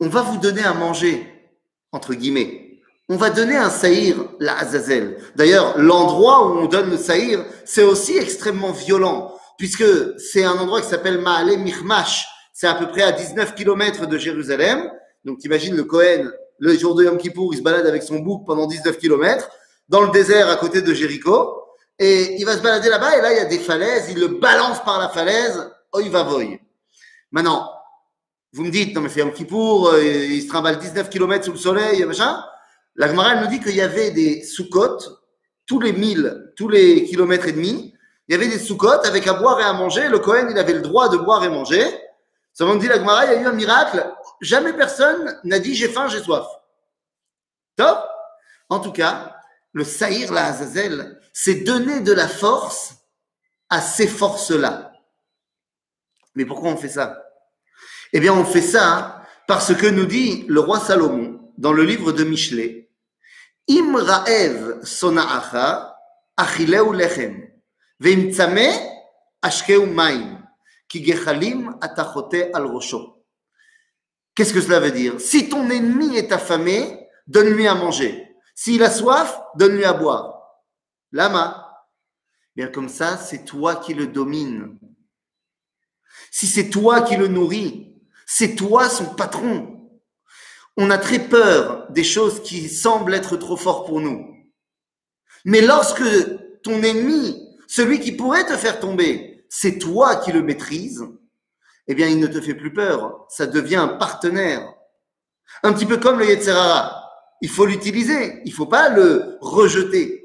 On 0.00 0.08
va 0.08 0.22
vous 0.22 0.38
donner 0.38 0.64
à 0.64 0.72
manger, 0.72 1.26
entre 1.92 2.14
guillemets. 2.14 2.80
On 3.10 3.16
va 3.16 3.28
donner 3.28 3.54
un 3.54 3.68
saïr, 3.68 4.16
la 4.38 4.56
Azazel. 4.56 5.18
D'ailleurs, 5.36 5.76
l'endroit 5.76 6.46
où 6.46 6.58
on 6.58 6.68
donne 6.68 6.88
le 6.88 6.96
saïr, 6.96 7.44
c'est 7.66 7.82
aussi 7.82 8.16
extrêmement 8.16 8.72
violent, 8.72 9.38
puisque 9.58 9.84
c'est 10.18 10.42
un 10.42 10.56
endroit 10.56 10.80
qui 10.80 10.88
s'appelle 10.88 11.20
Maale 11.20 11.58
Michmash, 11.58 12.26
c'est 12.54 12.66
à 12.66 12.72
peu 12.72 12.88
près 12.88 13.02
à 13.02 13.12
19 13.12 13.54
km 13.54 14.06
de 14.06 14.16
Jérusalem. 14.16 14.90
Donc, 15.26 15.44
imagine 15.44 15.76
le 15.76 15.84
Cohen, 15.84 16.30
le 16.60 16.78
jour 16.78 16.94
de 16.94 17.04
Yom 17.04 17.18
Kippour, 17.18 17.52
il 17.52 17.58
se 17.58 17.62
balade 17.62 17.86
avec 17.86 18.02
son 18.04 18.20
bouc 18.20 18.46
pendant 18.46 18.66
19 18.66 18.96
km 18.96 19.50
dans 19.90 20.00
le 20.00 20.12
désert 20.12 20.48
à 20.48 20.56
côté 20.56 20.80
de 20.80 20.94
Jéricho. 20.94 21.62
Et 21.98 22.40
il 22.40 22.46
va 22.46 22.56
se 22.56 22.62
balader 22.62 22.88
là-bas 22.88 23.18
et 23.18 23.20
là, 23.20 23.32
il 23.34 23.36
y 23.36 23.40
a 23.40 23.44
des 23.44 23.58
falaises. 23.58 24.06
Il 24.10 24.18
le 24.18 24.28
balance 24.28 24.82
par 24.82 24.98
la 24.98 25.10
falaise. 25.10 25.70
Il 26.02 26.10
va 26.10 26.22
voyer. 26.22 26.58
Maintenant, 27.32 27.70
vous 28.52 28.64
me 28.64 28.70
dites, 28.70 28.94
non, 28.94 29.00
mais 29.00 29.08
c'est 29.08 29.20
Yom 29.20 29.32
Kippour, 29.32 29.90
euh, 29.90 30.02
il 30.02 30.42
se 30.42 30.48
trimballe 30.48 30.78
19 30.78 31.08
km 31.08 31.44
sous 31.44 31.52
le 31.52 31.58
soleil, 31.58 32.04
machin. 32.04 32.44
La 32.96 33.08
Gemara, 33.08 33.36
nous 33.36 33.46
dit 33.46 33.60
qu'il 33.60 33.74
y 33.74 33.80
avait 33.80 34.10
des 34.10 34.42
sous-côtes 34.42 35.08
tous 35.66 35.78
les 35.78 35.92
1000, 35.92 36.52
tous 36.56 36.68
les 36.68 37.04
kilomètres 37.04 37.46
et 37.46 37.52
demi. 37.52 37.94
Il 38.26 38.32
y 38.32 38.34
avait 38.34 38.48
des 38.48 38.58
sous-côtes 38.58 39.06
avec 39.06 39.26
à 39.28 39.34
boire 39.34 39.60
et 39.60 39.64
à 39.64 39.72
manger. 39.72 40.08
Le 40.08 40.18
Cohen, 40.18 40.48
il 40.50 40.58
avait 40.58 40.72
le 40.72 40.80
droit 40.80 41.08
de 41.08 41.16
boire 41.16 41.44
et 41.44 41.48
manger. 41.48 41.84
Ça 42.52 42.66
dit 42.76 42.88
la 42.88 42.96
Gemara, 42.96 43.26
il 43.26 43.32
y 43.32 43.34
a 43.36 43.42
eu 43.42 43.46
un 43.46 43.52
miracle. 43.52 44.12
Jamais 44.40 44.72
personne 44.72 45.38
n'a 45.44 45.58
dit 45.60 45.74
j'ai 45.74 45.88
faim, 45.88 46.08
j'ai 46.08 46.20
soif. 46.20 46.46
Top 47.76 47.98
En 48.68 48.80
tout 48.80 48.92
cas, 48.92 49.36
le 49.72 49.84
Saïr, 49.84 50.32
la 50.32 50.46
Azazel, 50.46 51.20
c'est 51.32 51.62
donner 51.64 52.00
de 52.00 52.12
la 52.12 52.28
force 52.28 52.94
à 53.68 53.80
ces 53.80 54.08
forces-là. 54.08 54.89
Mais 56.34 56.44
pourquoi 56.44 56.70
on 56.70 56.76
fait 56.76 56.88
ça? 56.88 57.22
Eh 58.12 58.20
bien, 58.20 58.32
on 58.32 58.44
fait 58.44 58.62
ça 58.62 59.24
parce 59.46 59.74
que 59.74 59.86
nous 59.86 60.06
dit 60.06 60.44
le 60.48 60.60
roi 60.60 60.80
Salomon 60.80 61.52
dans 61.58 61.72
le 61.72 61.82
livre 61.82 62.12
de 62.12 62.24
Michelet 62.24 62.90
sona'acha 64.82 65.96
achileu 66.36 66.92
lechem 66.92 67.48
ashkeu 69.42 69.86
maim 69.86 70.40
Qu'est-ce 74.34 74.52
que 74.52 74.60
cela 74.60 74.80
veut 74.80 74.90
dire? 74.90 75.20
Si 75.20 75.48
ton 75.48 75.70
ennemi 75.70 76.16
est 76.16 76.32
affamé, 76.32 77.06
donne-lui 77.28 77.68
à 77.68 77.74
manger. 77.76 78.26
S'il 78.56 78.82
a 78.82 78.90
soif, 78.90 79.40
donne-lui 79.54 79.84
à 79.84 79.92
boire. 79.92 80.40
Lama. 81.12 81.86
Bien 82.56 82.66
comme 82.66 82.88
ça, 82.88 83.16
c'est 83.16 83.44
toi 83.44 83.76
qui 83.76 83.94
le 83.94 84.08
domines. 84.08 84.80
Si 86.30 86.46
c'est 86.46 86.70
toi 86.70 87.02
qui 87.02 87.16
le 87.16 87.28
nourris, 87.28 87.96
c'est 88.26 88.54
toi 88.54 88.88
son 88.88 89.14
patron. 89.14 89.90
On 90.76 90.90
a 90.90 90.98
très 90.98 91.18
peur 91.18 91.90
des 91.90 92.04
choses 92.04 92.42
qui 92.42 92.68
semblent 92.68 93.14
être 93.14 93.36
trop 93.36 93.56
fortes 93.56 93.86
pour 93.86 94.00
nous. 94.00 94.26
Mais 95.44 95.60
lorsque 95.60 96.02
ton 96.62 96.82
ennemi, 96.82 97.56
celui 97.66 98.00
qui 98.00 98.12
pourrait 98.12 98.46
te 98.46 98.56
faire 98.56 98.80
tomber, 98.80 99.44
c'est 99.48 99.78
toi 99.78 100.16
qui 100.16 100.32
le 100.32 100.42
maîtrises, 100.42 101.04
eh 101.88 101.94
bien, 101.94 102.06
il 102.06 102.20
ne 102.20 102.28
te 102.28 102.40
fait 102.40 102.54
plus 102.54 102.72
peur. 102.72 103.26
Ça 103.28 103.46
devient 103.46 103.76
un 103.76 103.88
partenaire. 103.88 104.72
Un 105.64 105.72
petit 105.72 105.86
peu 105.86 105.96
comme 105.96 106.20
le 106.20 106.26
Yetzerara. 106.26 107.04
Il 107.40 107.48
faut 107.48 107.66
l'utiliser. 107.66 108.42
Il 108.44 108.50
ne 108.50 108.54
faut 108.54 108.66
pas 108.66 108.90
le 108.90 109.36
rejeter. 109.40 110.24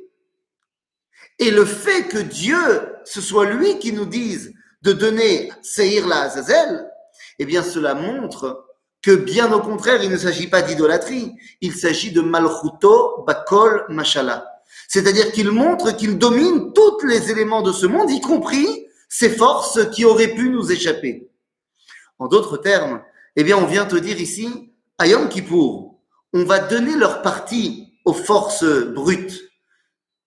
Et 1.40 1.52
le 1.52 1.66
fait 1.66 2.08
que 2.08 2.20
Dieu, 2.20 2.60
ce 3.04 3.20
soit 3.20 3.50
lui 3.50 3.80
qui 3.80 3.94
nous 3.94 4.06
dise 4.06 4.54
de 4.86 4.94
donner 4.94 5.52
Seir 5.64 6.08
la 6.08 6.22
Azazel, 6.22 6.88
eh 7.40 7.46
bien, 7.46 7.64
cela 7.64 7.96
montre 7.96 8.68
que 9.02 9.16
bien 9.16 9.52
au 9.52 9.60
contraire, 9.60 10.04
il 10.04 10.12
ne 10.12 10.18
s'agit 10.18 10.48
pas 10.48 10.62
d'idolâtrie. 10.62 11.34
Il 11.62 11.74
s'agit 11.74 12.12
de 12.12 12.22
Malchuto 12.22 13.24
Bakol 13.26 13.86
Mashala. 13.90 14.46
C'est-à-dire 14.88 15.32
qu'il 15.32 15.52
montre 15.52 15.96
qu'il 15.96 16.18
domine 16.18 16.72
tous 16.74 17.06
les 17.06 17.32
éléments 17.32 17.64
de 17.64 17.72
ce 17.72 17.88
monde, 17.88 18.12
y 18.12 18.22
compris 18.22 18.88
ces 19.10 19.30
forces 19.30 19.90
qui 19.90 20.06
auraient 20.06 20.34
pu 20.34 20.50
nous 20.50 20.72
échapper. 20.72 21.30
En 22.20 22.28
d'autres 22.28 22.58
termes, 22.58 23.02
eh 23.36 23.44
bien, 23.44 23.58
on 23.58 23.66
vient 23.66 23.86
te 23.86 23.96
dire 23.96 24.20
ici, 24.20 24.72
à 24.98 25.08
Yom 25.08 25.30
on 26.34 26.44
va 26.44 26.60
donner 26.60 26.96
leur 26.96 27.22
partie 27.22 27.94
aux 28.06 28.14
forces 28.14 28.66
brutes 28.66 29.42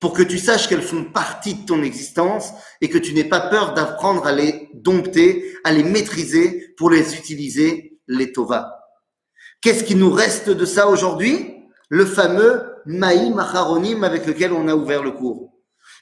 pour 0.00 0.12
que 0.12 0.22
tu 0.22 0.38
saches 0.38 0.68
qu'elles 0.68 0.82
font 0.82 1.04
partie 1.04 1.54
de 1.54 1.66
ton 1.66 1.82
existence 1.82 2.52
et 2.80 2.88
que 2.88 2.98
tu 2.98 3.14
n'aies 3.14 3.24
pas 3.24 3.40
peur 3.40 3.74
d'apprendre 3.74 4.26
à 4.26 4.32
les 4.32 4.70
dompter, 4.74 5.56
à 5.64 5.72
les 5.72 5.82
maîtriser 5.82 6.74
pour 6.76 6.90
les 6.90 7.16
utiliser, 7.16 7.98
les 8.06 8.32
Tova. 8.32 8.78
Qu'est-ce 9.60 9.82
qui 9.82 9.96
nous 9.96 10.10
reste 10.10 10.50
de 10.50 10.64
ça 10.64 10.88
aujourd'hui? 10.88 11.56
Le 11.88 12.06
fameux 12.06 12.76
Maïm 12.86 13.38
Acharonim 13.38 14.04
avec 14.04 14.26
lequel 14.26 14.52
on 14.52 14.68
a 14.68 14.74
ouvert 14.74 15.02
le 15.02 15.10
cours. 15.10 15.52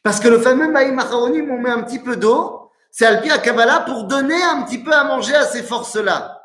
Parce 0.03 0.21
que 0.21 0.29
le 0.29 0.41
fameux 0.41 0.71
Maïm 0.71 0.99
Acharonim, 0.99 1.51
on 1.51 1.59
met 1.59 1.71
un 1.71 1.83
petit 1.83 1.99
peu 1.99 2.17
d'eau, 2.17 2.71
c'est 2.91 3.07
Alpi 3.07 3.31
à 3.31 3.39
Kabbalah 3.39 3.81
pour 3.81 4.05
donner 4.05 4.43
un 4.43 4.63
petit 4.63 4.79
peu 4.79 4.93
à 4.93 5.05
manger 5.05 5.35
à 5.35 5.47
ces 5.47 5.63
forces-là. 5.63 6.43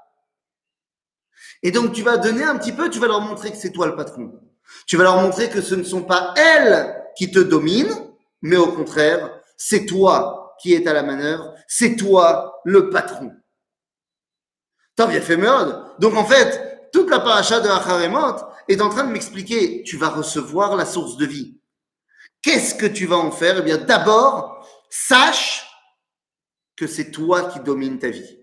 Et 1.63 1.71
donc 1.71 1.91
tu 1.91 2.01
vas 2.01 2.17
donner 2.17 2.43
un 2.43 2.57
petit 2.57 2.71
peu, 2.71 2.89
tu 2.89 2.99
vas 2.99 3.07
leur 3.07 3.21
montrer 3.21 3.51
que 3.51 3.57
c'est 3.57 3.71
toi 3.71 3.87
le 3.87 3.95
patron. 3.95 4.39
Tu 4.87 4.95
vas 4.95 5.03
leur 5.03 5.21
montrer 5.21 5.49
que 5.49 5.61
ce 5.61 5.75
ne 5.75 5.83
sont 5.83 6.03
pas 6.03 6.33
elles 6.37 7.00
qui 7.17 7.31
te 7.31 7.39
dominent, 7.39 7.95
mais 8.41 8.57
au 8.57 8.71
contraire, 8.71 9.41
c'est 9.57 9.85
toi 9.85 10.55
qui 10.61 10.73
es 10.73 10.87
à 10.87 10.93
la 10.93 11.03
manœuvre, 11.03 11.53
c'est 11.67 11.95
toi 11.95 12.61
le 12.65 12.89
patron. 12.89 13.31
T'as 14.95 15.07
bien 15.07 15.21
fait 15.21 15.37
merde. 15.37 15.95
Donc 15.99 16.15
en 16.15 16.25
fait, 16.25 16.89
toute 16.91 17.09
la 17.09 17.19
paracha 17.19 17.59
de 17.59 17.69
Acharemot 17.69 18.35
est 18.67 18.81
en 18.81 18.89
train 18.89 19.05
de 19.05 19.11
m'expliquer, 19.11 19.83
tu 19.83 19.97
vas 19.97 20.09
recevoir 20.09 20.75
la 20.75 20.85
source 20.85 21.17
de 21.17 21.25
vie. 21.25 21.59
Qu'est-ce 22.41 22.75
que 22.75 22.85
tu 22.85 23.05
vas 23.05 23.17
en 23.17 23.31
faire? 23.31 23.57
Eh 23.59 23.61
bien 23.61 23.77
d'abord, 23.77 24.67
sache 24.89 25.67
que 26.75 26.87
c'est 26.87 27.11
toi 27.11 27.43
qui 27.45 27.59
domines 27.59 27.99
ta 27.99 28.09
vie. 28.09 28.39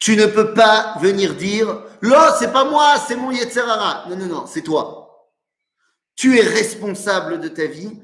Tu 0.00 0.16
ne 0.16 0.26
peux 0.26 0.54
pas 0.54 0.96
venir 1.00 1.34
dire, 1.34 1.82
là, 2.02 2.36
c'est 2.38 2.52
pas 2.52 2.64
moi, 2.64 2.96
c'est 3.06 3.16
mon 3.16 3.32
Yetzerara. 3.32 4.08
Non, 4.08 4.16
non, 4.16 4.26
non, 4.26 4.46
c'est 4.46 4.62
toi. 4.62 4.97
Tu 6.18 6.36
es 6.36 6.42
responsable 6.42 7.38
de 7.38 7.46
ta 7.46 7.66
vie, 7.66 8.02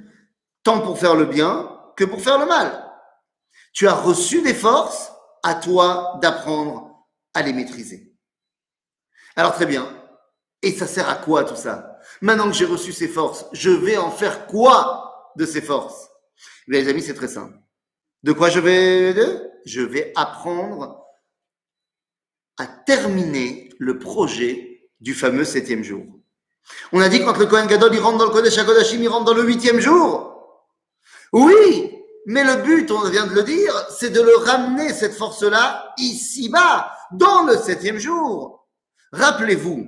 tant 0.62 0.80
pour 0.80 1.00
faire 1.00 1.16
le 1.16 1.24
bien 1.24 1.68
que 1.96 2.04
pour 2.04 2.22
faire 2.22 2.38
le 2.38 2.46
mal. 2.46 2.88
Tu 3.72 3.88
as 3.88 3.94
reçu 3.94 4.40
des 4.40 4.54
forces, 4.54 5.10
à 5.42 5.56
toi 5.56 6.20
d'apprendre 6.22 7.08
à 7.34 7.42
les 7.42 7.52
maîtriser. 7.52 8.14
Alors 9.34 9.52
très 9.52 9.66
bien. 9.66 9.88
Et 10.62 10.70
ça 10.70 10.86
sert 10.86 11.08
à 11.08 11.16
quoi 11.16 11.42
tout 11.42 11.56
ça? 11.56 11.98
Maintenant 12.20 12.46
que 12.46 12.54
j'ai 12.56 12.66
reçu 12.66 12.92
ces 12.92 13.08
forces, 13.08 13.46
je 13.52 13.70
vais 13.70 13.96
en 13.96 14.12
faire 14.12 14.46
quoi 14.46 15.32
de 15.36 15.44
ces 15.44 15.60
forces? 15.60 16.08
Les 16.68 16.88
amis, 16.88 17.02
c'est 17.02 17.14
très 17.14 17.26
simple. 17.26 17.58
De 18.22 18.30
quoi 18.30 18.48
je 18.48 18.60
vais 18.60 19.12
Je 19.66 19.82
vais 19.82 20.12
apprendre 20.14 21.04
à 22.58 22.68
terminer 22.68 23.70
le 23.80 23.98
projet 23.98 24.88
du 25.00 25.14
fameux 25.14 25.44
septième 25.44 25.82
jour. 25.82 26.13
On 26.92 27.00
a 27.00 27.08
dit 27.08 27.24
quand 27.24 27.36
le 27.36 27.46
Kohen 27.46 27.66
Gadol 27.66 27.94
il 27.94 28.00
rentre 28.00 28.18
dans 28.18 28.24
le 28.26 28.30
Kodesh 28.30 28.58
HaKodashim, 28.58 29.02
il 29.02 29.08
rentre 29.08 29.24
dans 29.24 29.34
le 29.34 29.42
huitième 29.42 29.80
jour. 29.80 30.30
Oui, 31.32 32.04
mais 32.26 32.44
le 32.44 32.62
but, 32.62 32.90
on 32.90 33.08
vient 33.08 33.26
de 33.26 33.34
le 33.34 33.42
dire, 33.42 33.74
c'est 33.90 34.10
de 34.10 34.20
le 34.20 34.36
ramener, 34.36 34.92
cette 34.92 35.14
force-là, 35.14 35.92
ici-bas, 35.98 36.90
dans 37.12 37.42
le 37.42 37.56
septième 37.56 37.98
jour. 37.98 38.66
Rappelez-vous, 39.12 39.86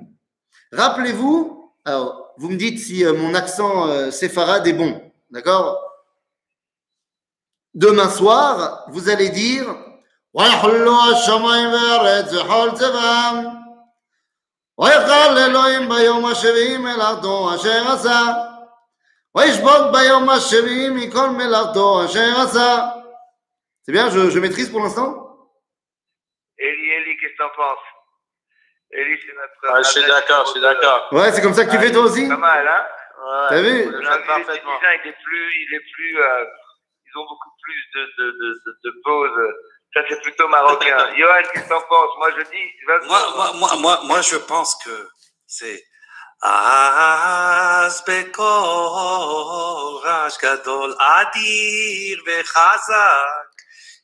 rappelez-vous, 0.73 1.73
alors, 1.85 2.35
vous 2.37 2.51
me 2.51 2.57
dites 2.57 2.81
si 2.81 3.05
euh, 3.05 3.15
mon 3.15 3.35
accent 3.35 3.89
euh, 3.89 4.11
séfarade 4.11 4.67
est 4.67 4.73
bon, 4.73 5.01
d'accord? 5.31 5.81
Demain 7.75 8.11
soir, 8.11 8.87
vous 8.89 9.09
allez 9.09 9.31
dire 9.31 9.75
ויחלו 14.80 15.13
השמיים 15.13 15.21
וארץ 15.21 15.28
וכל 15.28 15.32
צבאם 15.32 15.36
ויכל 15.36 15.38
אלוהים 15.38 15.89
ביום 15.89 16.26
השביעי 16.26 16.78
מלאכתו 16.78 17.56
אשר 17.56 17.91
עשה 17.93 18.21
וישבות 19.38 19.91
ביום 19.91 20.30
השביעי 20.30 20.89
מכל 20.89 21.30
מלאכתו 21.30 22.06
אשר 22.06 22.41
עשה 22.43 22.76
C'est 23.84 23.91
bien, 23.93 24.10
je, 24.12 24.30
je 24.30 24.39
maîtrise 24.39 24.69
pour 24.69 24.82
l'instant 24.82 25.10
Eli, 26.60 26.89
Eli, 26.91 27.17
qu'est-ce 27.17 27.34
que 27.34 27.38
t'en 27.38 27.50
penses 27.56 27.88
Eli, 28.91 29.17
c'est 29.21 29.34
notre. 29.34 29.76
Ah, 29.76 29.82
je 29.82 29.89
suis 29.89 30.06
d'accord, 30.08 30.45
je 30.45 30.52
suis 30.52 30.62
d'accord. 30.62 31.08
Ouais, 31.12 31.32
c'est 31.32 31.41
comme 31.41 31.54
ça 31.54 31.65
que 31.65 31.71
tu 31.71 31.80
fais 31.80 31.91
toi 31.91 32.04
aussi 32.04 32.28
Pas 32.28 32.38
mal, 32.38 32.67
hein 32.67 32.86
Ouais, 33.24 33.47
T'as 33.50 33.62
vu 33.62 33.84
vous 33.84 33.89
le 33.89 34.02
Non, 34.02 34.12
faites 34.12 34.19
mais 34.21 34.28
parfaitement. 34.28 34.74
Les 34.74 34.80
Tunisiens, 34.80 35.02
il 35.04 35.10
est 35.10 35.17
plus, 35.24 35.47
il 35.63 35.76
est 35.76 35.86
plus, 35.93 36.13
euh, 36.21 36.45
ils 37.06 37.13
ont 37.19 37.26
beaucoup 37.32 37.54
plus 37.63 37.82
de, 37.95 38.02
de, 38.17 38.26
de, 38.32 38.47
de, 38.65 38.71
de 38.84 39.02
pauses. 39.04 39.54
Ça, 39.93 40.00
c'est 40.08 40.21
plutôt 40.21 40.47
marocain. 40.47 40.97
Johan, 41.17 41.43
qu'est-ce 41.52 41.63
que 41.65 41.69
t'en 41.69 41.82
penses 41.82 42.13
Moi, 42.17 42.30
je 42.38 42.43
dis, 42.43 42.67
vas-y. 42.88 43.08
Moi, 43.08 43.21
moi, 43.36 43.47
moi, 43.62 43.76
moi, 43.84 43.95
moi, 44.04 44.21
je 44.21 44.38
pense 44.38 44.76
que 44.84 44.95
c'est 45.47 45.80
אז 46.43 48.04
בקורש 49.02 50.38
גדול 50.43 50.95
אדיר 51.00 52.17
וחזק. 52.28 53.41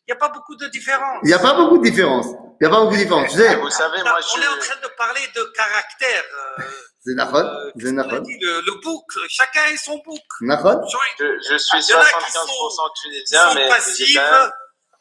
Il 0.09 0.13
n'y 0.13 0.17
a 0.17 0.19
pas 0.25 0.29
beaucoup 0.35 0.55
de 0.55 0.67
différence. 0.67 1.19
Il 1.23 1.27
n'y 1.27 1.33
a 1.33 1.39
pas 1.39 1.53
beaucoup 1.59 1.77
de 1.79 1.83
différence. 1.89 2.27
Il 2.27 2.61
n'y 2.61 2.67
a 2.67 2.69
pas 2.73 2.79
beaucoup 2.81 2.93
de 2.95 3.03
différence. 3.05 3.29
Tu 3.31 3.37
sais, 3.39 3.55
Vous 3.55 3.69
savez, 3.81 3.99
On 4.05 4.09
moi, 4.09 4.19
je 4.21 4.27
on 4.37 4.41
est 4.41 4.47
en 4.55 4.59
train 4.65 4.79
de 4.87 4.89
parler 5.03 5.25
de 5.37 5.43
caractère. 5.61 6.25
euh, 6.41 6.63
c'est 7.03 7.15
Nachon, 7.19 7.35
euh, 7.35 7.71
c'est 7.75 7.79
qu'est-ce 7.79 7.91
qu'on 7.93 7.99
a 7.99 8.03
Nachon, 8.03 8.19
dit, 8.29 8.37
le, 8.45 8.53
le 8.69 8.73
bouc, 8.85 9.05
chacun 9.37 9.65
a 9.73 9.75
son 9.87 9.97
bouc. 10.05 10.23
Nachon. 10.51 10.77
Genre, 10.93 11.07
je, 11.19 11.27
je 11.49 11.55
suis 11.57 11.79
Il 11.79 11.91
y 11.91 11.93
en 11.95 11.99
a 11.99 12.05
qui 12.05 12.31
75% 12.31 12.39
Ils 12.87 13.01
tunisien, 13.01 13.43
sont 13.49 13.55
mais 13.55 13.63
j'ai 13.63 13.69
passives, 13.75 14.15
quand 14.15 14.31
même- 14.39 14.51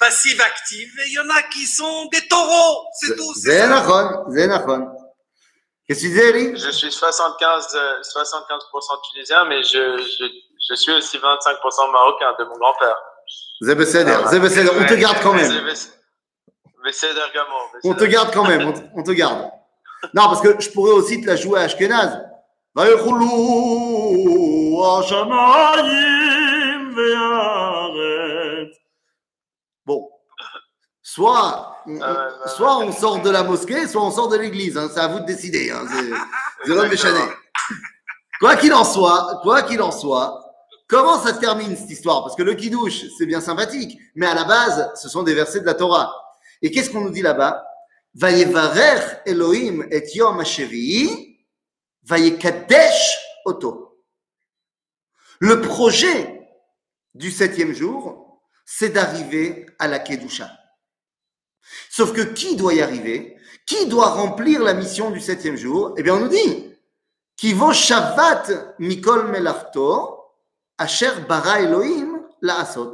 passives, 0.01 0.41
actives, 0.41 0.93
et 1.01 1.09
il 1.09 1.15
y 1.15 1.19
en 1.19 1.31
a 1.31 1.43
qui 1.43 1.67
sont 1.67 2.07
des 2.13 2.27
taureaux, 2.29 2.87
c'est 3.01 3.17
tout. 3.17 3.35
c'est 3.35 3.51
C'est 3.51 3.59
ça. 3.61 3.67
Nachon, 3.69 4.25
c'est 4.31 4.47
Nachon. 4.47 4.89
Qu'est-ce 5.87 6.01
que 6.01 6.07
tu 6.07 6.11
disais, 6.11 6.29
Eli 6.31 6.59
je 6.59 6.71
suis 6.71 6.91
75, 6.91 7.69
euh, 7.75 8.01
75% 8.03 9.13
tunisien, 9.13 9.45
mais 9.45 9.63
je, 9.63 9.97
je, 9.99 10.25
je 10.69 10.75
suis 10.75 10.93
aussi 10.93 11.19
25% 11.19 11.93
marocain 11.93 12.35
de 12.39 12.45
mon 12.45 12.57
grand-père. 12.59 12.97
C'est 13.61 13.75
Besséder, 13.75 14.17
c'est 14.29 14.41
Besséder. 14.41 14.71
On 14.79 14.85
te 14.87 14.95
garde 14.95 15.19
quand 15.23 15.33
même. 15.33 15.65
Mais 16.85 16.93
c'est 16.93 17.15
d'Ergamo. 17.15 17.55
On 17.85 17.95
te 17.95 18.05
garde 18.05 18.33
quand 18.33 18.45
même, 18.45 18.69
on 18.69 18.73
te, 18.73 18.81
on 18.95 19.03
te 19.03 19.11
garde. 19.13 19.51
Non, 20.15 20.27
parce 20.29 20.41
que 20.41 20.61
je 20.61 20.71
pourrais 20.71 20.93
aussi 20.93 21.21
te 21.21 21.27
la 21.27 21.37
jouer 21.37 21.61
à 21.61 21.63
Ashkenaz. 21.65 22.23
ויכולו 22.77 23.31
השמיים 24.99 26.95
והארץ. 26.97 28.10
soit 31.14 31.76
on, 31.86 32.00
soit 32.56 32.78
on 32.78 32.92
sort 32.92 33.22
de 33.22 33.30
la 33.30 33.44
mosquée, 33.44 33.88
soit 33.88 34.04
on 34.04 34.12
sort 34.12 34.30
de 34.30 34.38
l'église. 34.38 34.78
hein. 34.78 34.90
C'est 34.94 35.00
à 35.00 35.08
vous 35.08 35.20
de 35.20 35.26
décider. 35.26 35.70
Hein. 35.72 35.84
C'est- 35.92 36.12
C'est 36.66 36.74
l'homme 36.74 36.90
méchané. 36.90 37.20
Quoi 38.40 38.56
qu'il 38.56 38.74
en 38.74 38.84
soit, 38.84 39.40
quoi 39.44 39.62
qu'il 39.64 39.82
en 39.82 39.92
soit, 39.92 40.44
comment 40.88 41.20
ça 41.20 41.34
termine 41.34 41.76
cette 41.76 41.90
histoire? 41.90 42.24
Parce 42.24 42.36
que 42.36 42.44
le 42.44 42.54
kidouche, 42.54 43.04
c'est 43.18 43.26
bien 43.26 43.42
sympathique, 43.42 44.00
mais 44.16 44.26
à 44.26 44.34
la 44.34 44.46
base, 44.46 44.92
ce 44.96 45.10
sont 45.10 45.24
des 45.24 45.34
versets 45.34 45.60
de 45.60 45.66
la 45.66 45.74
Torah. 45.74 46.14
Et 46.62 46.72
qu'est-ce 46.72 46.90
qu'on 46.90 47.02
nous 47.02 47.10
dit 47.12 47.22
là-bas? 47.22 47.64
Vayevarech 48.16 49.22
Elohim 49.26 49.86
et 49.92 50.04
Yom 50.16 50.40
HaShevi'i, 50.40 51.38
Vayekadesh 52.04 53.18
Oto. 53.46 53.98
Le 55.40 55.62
projet 55.62 56.48
du 57.14 57.32
septième 57.32 57.74
jour, 57.74 58.42
c'est 58.66 58.90
d'arriver 58.90 59.66
à 59.80 59.88
la 59.88 60.00
Kedusha. 60.00 60.50
Sauf 61.90 62.14
que 62.14 62.22
qui 62.22 62.56
doit 62.56 62.74
y 62.74 62.82
arriver? 62.82 63.38
Qui 63.66 63.88
doit 63.88 64.10
remplir 64.10 64.62
la 64.62 64.74
mission 64.74 65.12
du 65.12 65.20
septième 65.20 65.56
jour? 65.56 65.94
Eh 65.98 66.04
bien, 66.04 66.16
on 66.16 66.20
nous 66.20 66.28
dit 66.28 66.72
qui 67.42 67.54
vaut 67.54 67.74
Shabbat 67.74 68.76
Mikol 68.78 69.30
Melarto, 69.30 70.20
Asher 70.78 71.10
Bara 71.28 71.62
Elohim 71.62 72.22
la 72.42 72.60
Asot. 72.60 72.94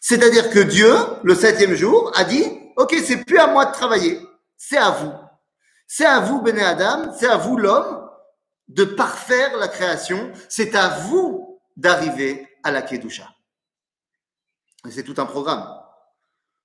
C'est-à-dire 0.00 0.48
que 0.50 0.60
Dieu, 0.60 0.94
le 1.22 1.34
septième 1.34 1.74
jour, 1.74 2.10
a 2.14 2.24
dit 2.24 2.44
Ok, 2.76 2.96
c'est 3.04 3.24
plus 3.24 3.38
à 3.38 3.46
moi 3.46 3.66
de 3.66 3.72
travailler, 3.72 4.20
c'est 4.56 4.78
à 4.78 4.90
vous. 4.90 5.12
C'est 5.86 6.06
à 6.06 6.20
vous, 6.20 6.40
Béné 6.40 6.62
Adam, 6.62 7.12
c'est 7.18 7.28
à 7.28 7.36
vous, 7.36 7.56
l'homme, 7.56 8.08
de 8.68 8.84
parfaire 8.84 9.56
la 9.58 9.68
création. 9.68 10.32
C'est 10.48 10.74
à 10.74 10.88
vous 10.88 11.60
d'arriver 11.76 12.48
à 12.62 12.70
la 12.70 12.82
Kedusha. 12.82 13.28
C'est 14.90 15.04
tout 15.04 15.14
un 15.18 15.26
programme. 15.26 15.66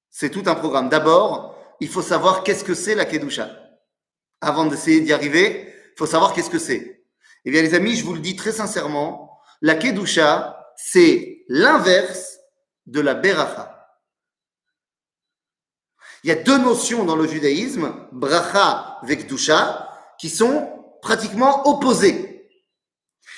C'est 0.10 0.30
tout 0.30 0.44
un 0.48 0.56
programme. 0.56 0.90
D'abord, 0.90 1.56
il 1.80 1.88
faut 1.88 2.02
savoir 2.02 2.44
qu'est-ce 2.44 2.64
que 2.64 2.74
c'est 2.74 2.96
la 2.96 3.06
Kedusha. 3.06 3.50
Avant 4.42 4.66
d'essayer 4.66 5.02
d'y 5.02 5.14
arriver, 5.14 5.74
il 5.94 5.98
faut 5.98 6.06
savoir 6.06 6.34
qu'est-ce 6.34 6.50
que 6.50 6.60
c'est. 6.60 7.06
Eh 7.46 7.52
bien, 7.52 7.62
les 7.62 7.74
amis, 7.74 7.96
je 7.96 8.04
vous 8.04 8.14
le 8.14 8.20
dis 8.20 8.36
très 8.36 8.52
sincèrement, 8.52 9.40
la 9.62 9.76
Kedusha, 9.76 10.74
c'est 10.76 11.44
l'inverse 11.48 12.40
de 12.86 13.02
la 13.02 13.14
Beracha. 13.14 13.80
Il 16.24 16.28
y 16.28 16.32
a 16.32 16.36
deux 16.36 16.58
notions 16.58 17.06
dans 17.06 17.16
le 17.16 17.28
judaïsme, 17.28 17.94
bracha 18.12 19.00
et 19.08 19.18
kedusha, 19.18 19.90
qui 20.20 20.30
sont 20.30 20.70
pratiquement 21.02 21.68
opposées. 21.70 22.50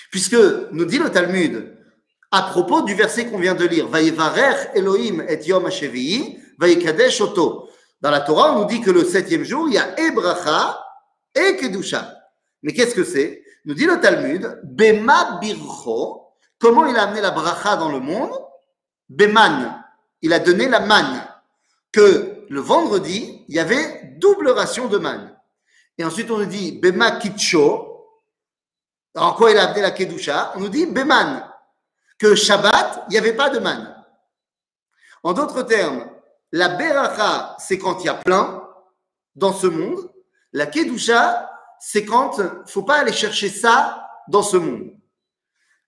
Puisque, 0.09 0.37
nous 0.71 0.85
dit 0.85 0.97
le 0.97 1.11
Talmud, 1.11 1.77
à 2.31 2.43
propos 2.43 2.81
du 2.81 2.95
verset 2.95 3.27
qu'on 3.27 3.37
vient 3.37 3.53
de 3.53 3.65
lire, 3.65 3.87
Vayevarer 3.87 4.71
Elohim 4.73 5.23
et 5.27 5.43
Yom 5.45 5.65
HaShevi'i, 5.65 6.39
Vayekadesh 6.61 7.21
Oto. 7.21 7.69
Dans 7.99 8.11
la 8.11 8.21
Torah, 8.21 8.53
on 8.53 8.59
nous 8.59 8.65
dit 8.65 8.81
que 8.81 8.91
le 8.91 9.03
septième 9.03 9.43
jour, 9.43 9.67
il 9.67 9.73
y 9.73 9.77
a 9.79 9.99
et 9.99 10.11
bracha 10.11 10.79
et 11.33 11.57
kedusha. 11.57 12.15
Mais 12.61 12.71
qu'est-ce 12.73 12.95
que 12.95 13.03
c'est? 13.03 13.43
Nous 13.65 13.73
dit 13.73 13.85
le 13.85 13.99
Talmud, 13.99 14.59
Bema 14.63 15.39
Bircho, 15.41 16.27
comment 16.59 16.85
il 16.85 16.95
a 16.95 17.03
amené 17.03 17.21
la 17.21 17.31
bracha 17.31 17.75
dans 17.77 17.89
le 17.89 17.99
monde? 17.99 18.31
Beman, 19.09 19.83
il 20.21 20.33
a 20.33 20.39
donné 20.39 20.67
la 20.67 20.79
manne. 20.79 21.27
Que 21.91 22.45
le 22.49 22.61
vendredi, 22.61 23.43
il 23.47 23.55
y 23.55 23.59
avait 23.59 24.15
double 24.17 24.49
ration 24.49 24.87
de 24.87 24.97
manne. 24.97 25.35
Et 25.97 26.05
ensuite, 26.05 26.31
on 26.31 26.37
nous 26.37 26.45
dit 26.45 26.79
Bema 26.79 27.11
Kitcho. 27.11 27.87
En 29.15 29.33
quoi 29.33 29.51
il 29.51 29.57
a 29.57 29.65
amené 29.65 29.81
la 29.81 29.91
Kedusha? 29.91 30.53
On 30.55 30.59
nous 30.61 30.69
dit 30.69 30.85
Beman. 30.85 31.43
Que 32.17 32.35
Shabbat, 32.35 33.05
il 33.09 33.13
n'y 33.13 33.17
avait 33.17 33.35
pas 33.35 33.49
de 33.49 33.59
man. 33.59 34.05
En 35.23 35.33
d'autres 35.33 35.63
termes, 35.63 36.07
la 36.51 36.69
Beracha, 36.69 37.55
c'est 37.59 37.77
quand 37.77 38.01
il 38.01 38.07
y 38.07 38.09
a 38.09 38.15
plein 38.15 38.67
dans 39.35 39.53
ce 39.53 39.67
monde. 39.67 40.11
La 40.53 40.65
Kedusha, 40.65 41.49
c'est 41.79 42.05
quand 42.05 42.41
faut 42.67 42.83
pas 42.83 42.97
aller 42.97 43.13
chercher 43.13 43.49
ça 43.49 44.09
dans 44.27 44.43
ce 44.43 44.57
monde. 44.57 44.91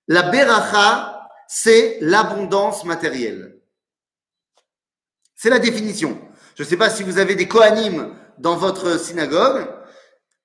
La 0.07 0.23
Beracha, 0.23 1.29
c'est 1.47 1.97
l'abondance 2.01 2.85
matérielle. 2.85 3.59
C'est 5.35 5.49
la 5.49 5.59
définition. 5.59 6.19
Je 6.55 6.63
ne 6.63 6.67
sais 6.67 6.77
pas 6.77 6.89
si 6.89 7.03
vous 7.03 7.17
avez 7.17 7.35
des 7.35 7.47
Kohanim 7.47 8.15
dans 8.37 8.55
votre 8.55 8.97
synagogue. 8.97 9.67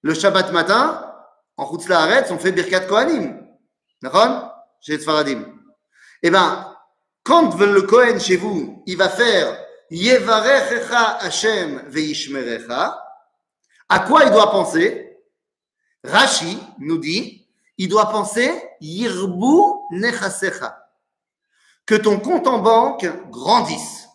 Le 0.03 0.15
Shabbat 0.15 0.53
matin, 0.53 1.15
en 1.57 1.65
route 1.67 1.89
la 1.89 2.01
arrête, 2.01 2.31
on 2.31 2.39
fait 2.39 2.53
Birkat 2.53 2.81
Kohanim. 2.81 3.47
D'accord? 4.03 4.55
Chez 4.81 4.99
Sfaradim. 4.99 5.45
Eh 6.23 6.31
bien, 6.31 6.75
quand 7.23 7.57
le 7.59 7.83
Kohen 7.83 8.19
chez 8.19 8.37
vous, 8.37 8.83
il 8.87 8.97
va 8.97 9.09
faire 9.09 9.68
Yevarechecha 9.91 11.19
Hashem 11.21 11.89
veishmerecha, 11.89 13.03
à 13.89 14.01
quoi 14.01 14.25
il 14.25 14.31
doit 14.31 14.51
penser? 14.51 15.19
Rashi 16.05 16.59
nous 16.79 16.99
dit, 16.99 17.49
il 17.79 17.89
doit 17.89 18.11
penser 18.11 18.63
Yirbu 18.81 19.63
nechasecha, 19.93 20.91
que 21.87 21.95
ton 21.95 22.21
compte 22.21 22.47
en 22.47 22.59
banque 22.59 23.07
grandisse. 23.31 24.07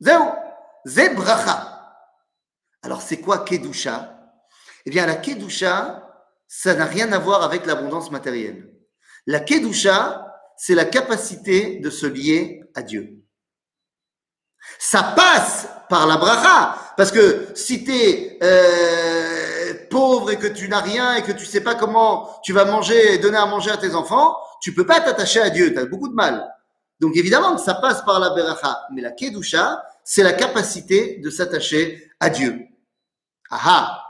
Zéro, 0.00 0.32
Zebracha. 0.86 1.96
Alors 2.82 3.02
c'est 3.02 3.20
quoi 3.20 3.44
Kedusha? 3.44 4.16
Eh 4.86 4.90
bien 4.90 5.04
la 5.04 5.16
Kedusha, 5.16 6.06
ça 6.48 6.74
n'a 6.74 6.86
rien 6.86 7.12
à 7.12 7.18
voir 7.18 7.42
avec 7.42 7.66
l'abondance 7.66 8.10
matérielle. 8.10 8.74
La 9.26 9.40
Kedusha, 9.40 10.26
c'est 10.56 10.74
la 10.74 10.86
capacité 10.86 11.80
de 11.80 11.90
se 11.90 12.06
lier 12.06 12.62
à 12.74 12.82
Dieu. 12.82 13.19
Ça 14.78 15.02
passe 15.02 15.68
par 15.88 16.06
la 16.06 16.16
bracha, 16.16 16.76
parce 16.96 17.10
que 17.10 17.48
si 17.54 17.84
tu 17.84 17.92
es 17.92 18.38
euh, 18.42 19.74
pauvre 19.90 20.30
et 20.30 20.36
que 20.36 20.46
tu 20.46 20.68
n'as 20.68 20.80
rien 20.80 21.16
et 21.16 21.22
que 21.22 21.32
tu 21.32 21.44
sais 21.44 21.60
pas 21.60 21.74
comment 21.74 22.28
tu 22.42 22.52
vas 22.52 22.64
manger 22.64 23.14
et 23.14 23.18
donner 23.18 23.38
à 23.38 23.46
manger 23.46 23.70
à 23.70 23.76
tes 23.76 23.94
enfants, 23.94 24.36
tu 24.62 24.72
peux 24.72 24.86
pas 24.86 25.00
t'attacher 25.00 25.40
à 25.40 25.50
Dieu, 25.50 25.72
tu 25.72 25.78
as 25.78 25.86
beaucoup 25.86 26.08
de 26.08 26.14
mal. 26.14 26.48
Donc 27.00 27.16
évidemment 27.16 27.56
que 27.56 27.60
ça 27.60 27.74
passe 27.74 28.02
par 28.04 28.20
la 28.20 28.30
bracha, 28.30 28.86
mais 28.92 29.02
la 29.02 29.10
kedusha, 29.10 29.82
c'est 30.04 30.22
la 30.22 30.32
capacité 30.32 31.18
de 31.18 31.30
s'attacher 31.30 32.10
à 32.20 32.30
Dieu. 32.30 32.66
Ah 33.50 34.02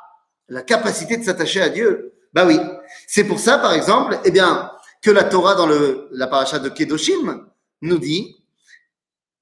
la 0.48 0.62
capacité 0.62 1.16
de 1.16 1.24
s'attacher 1.24 1.62
à 1.62 1.68
Dieu. 1.68 2.12
Bah 2.32 2.44
oui. 2.46 2.58
C'est 3.06 3.24
pour 3.24 3.38
ça, 3.38 3.58
par 3.58 3.72
exemple, 3.72 4.18
eh 4.24 4.30
bien, 4.30 4.70
que 5.00 5.10
la 5.10 5.24
Torah 5.24 5.54
dans 5.54 5.66
le, 5.66 6.08
la 6.12 6.26
paracha 6.26 6.58
de 6.58 6.68
Kedoshim 6.68 7.46
nous 7.82 7.98
dit 7.98 8.39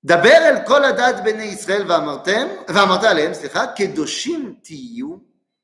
דבר 0.06 0.30
אל 0.30 0.68
כל 0.68 0.84
הדת 0.84 1.24
בני 1.24 1.44
ישראל 1.44 1.92
ואמרתם, 1.92 2.48
ואמרת 2.68 3.04
עליהם, 3.04 3.34
סליחה, 3.34 3.68
קדושים 3.68 4.56
תהיו 4.64 5.16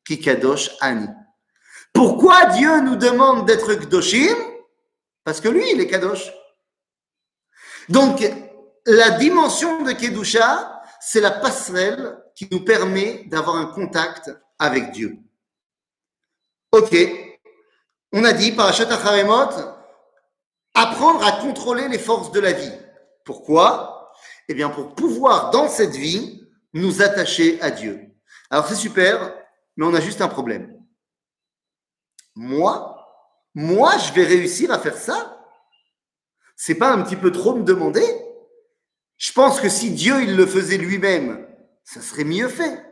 כי 0.05 0.23
קדוש 0.23 0.79
אני. 0.81 1.05
Pourquoi 1.93 2.45
Dieu 2.45 2.81
nous 2.81 2.95
demande 2.95 3.45
d'être 3.45 3.73
Kedoshim 3.73 4.37
Parce 5.23 5.41
que 5.41 5.49
lui, 5.49 5.71
il 5.71 5.81
est 5.81 5.87
Kadosh. 5.87 6.31
Donc, 7.89 8.23
la 8.85 9.11
dimension 9.11 9.81
de 9.83 9.91
Kedusha, 9.91 10.81
c'est 11.01 11.19
la 11.19 11.31
passerelle 11.31 12.17
qui 12.35 12.47
nous 12.51 12.63
permet 12.63 13.23
d'avoir 13.25 13.57
un 13.57 13.65
contact 13.65 14.31
avec 14.59 14.91
Dieu. 14.91 15.17
Ok, 16.71 16.95
on 18.13 18.23
a 18.23 18.31
dit, 18.31 18.51
Parashat 18.51 18.93
Acharemot, 18.93 19.49
apprendre 20.73 21.25
à 21.25 21.33
contrôler 21.33 21.87
les 21.87 21.99
forces 21.99 22.31
de 22.31 22.39
la 22.39 22.53
vie. 22.53 22.71
Pourquoi 23.25 23.92
Eh 24.48 24.54
bien, 24.54 24.68
pour 24.68 24.94
pouvoir, 24.94 25.50
dans 25.50 25.68
cette 25.68 25.96
vie, 25.96 26.46
nous 26.72 27.02
attacher 27.02 27.60
à 27.60 27.70
Dieu. 27.70 28.00
Alors, 28.50 28.66
c'est 28.66 28.74
super, 28.74 29.34
mais 29.76 29.86
on 29.86 29.94
a 29.94 30.00
juste 30.00 30.20
un 30.20 30.28
problème. 30.28 30.80
Moi, 32.34 32.90
moi, 33.54 33.96
je 33.98 34.12
vais 34.12 34.24
réussir 34.24 34.72
à 34.72 34.78
faire 34.78 34.96
ça? 34.96 35.40
C'est 36.56 36.74
pas 36.74 36.92
un 36.92 37.02
petit 37.02 37.16
peu 37.16 37.30
trop 37.32 37.54
me 37.54 37.62
demander? 37.62 38.04
Je 39.16 39.32
pense 39.32 39.60
que 39.60 39.68
si 39.68 39.92
Dieu, 39.92 40.22
il 40.22 40.36
le 40.36 40.46
faisait 40.46 40.76
lui-même, 40.76 41.46
ça 41.84 42.00
serait 42.00 42.24
mieux 42.24 42.48
fait. 42.48 42.84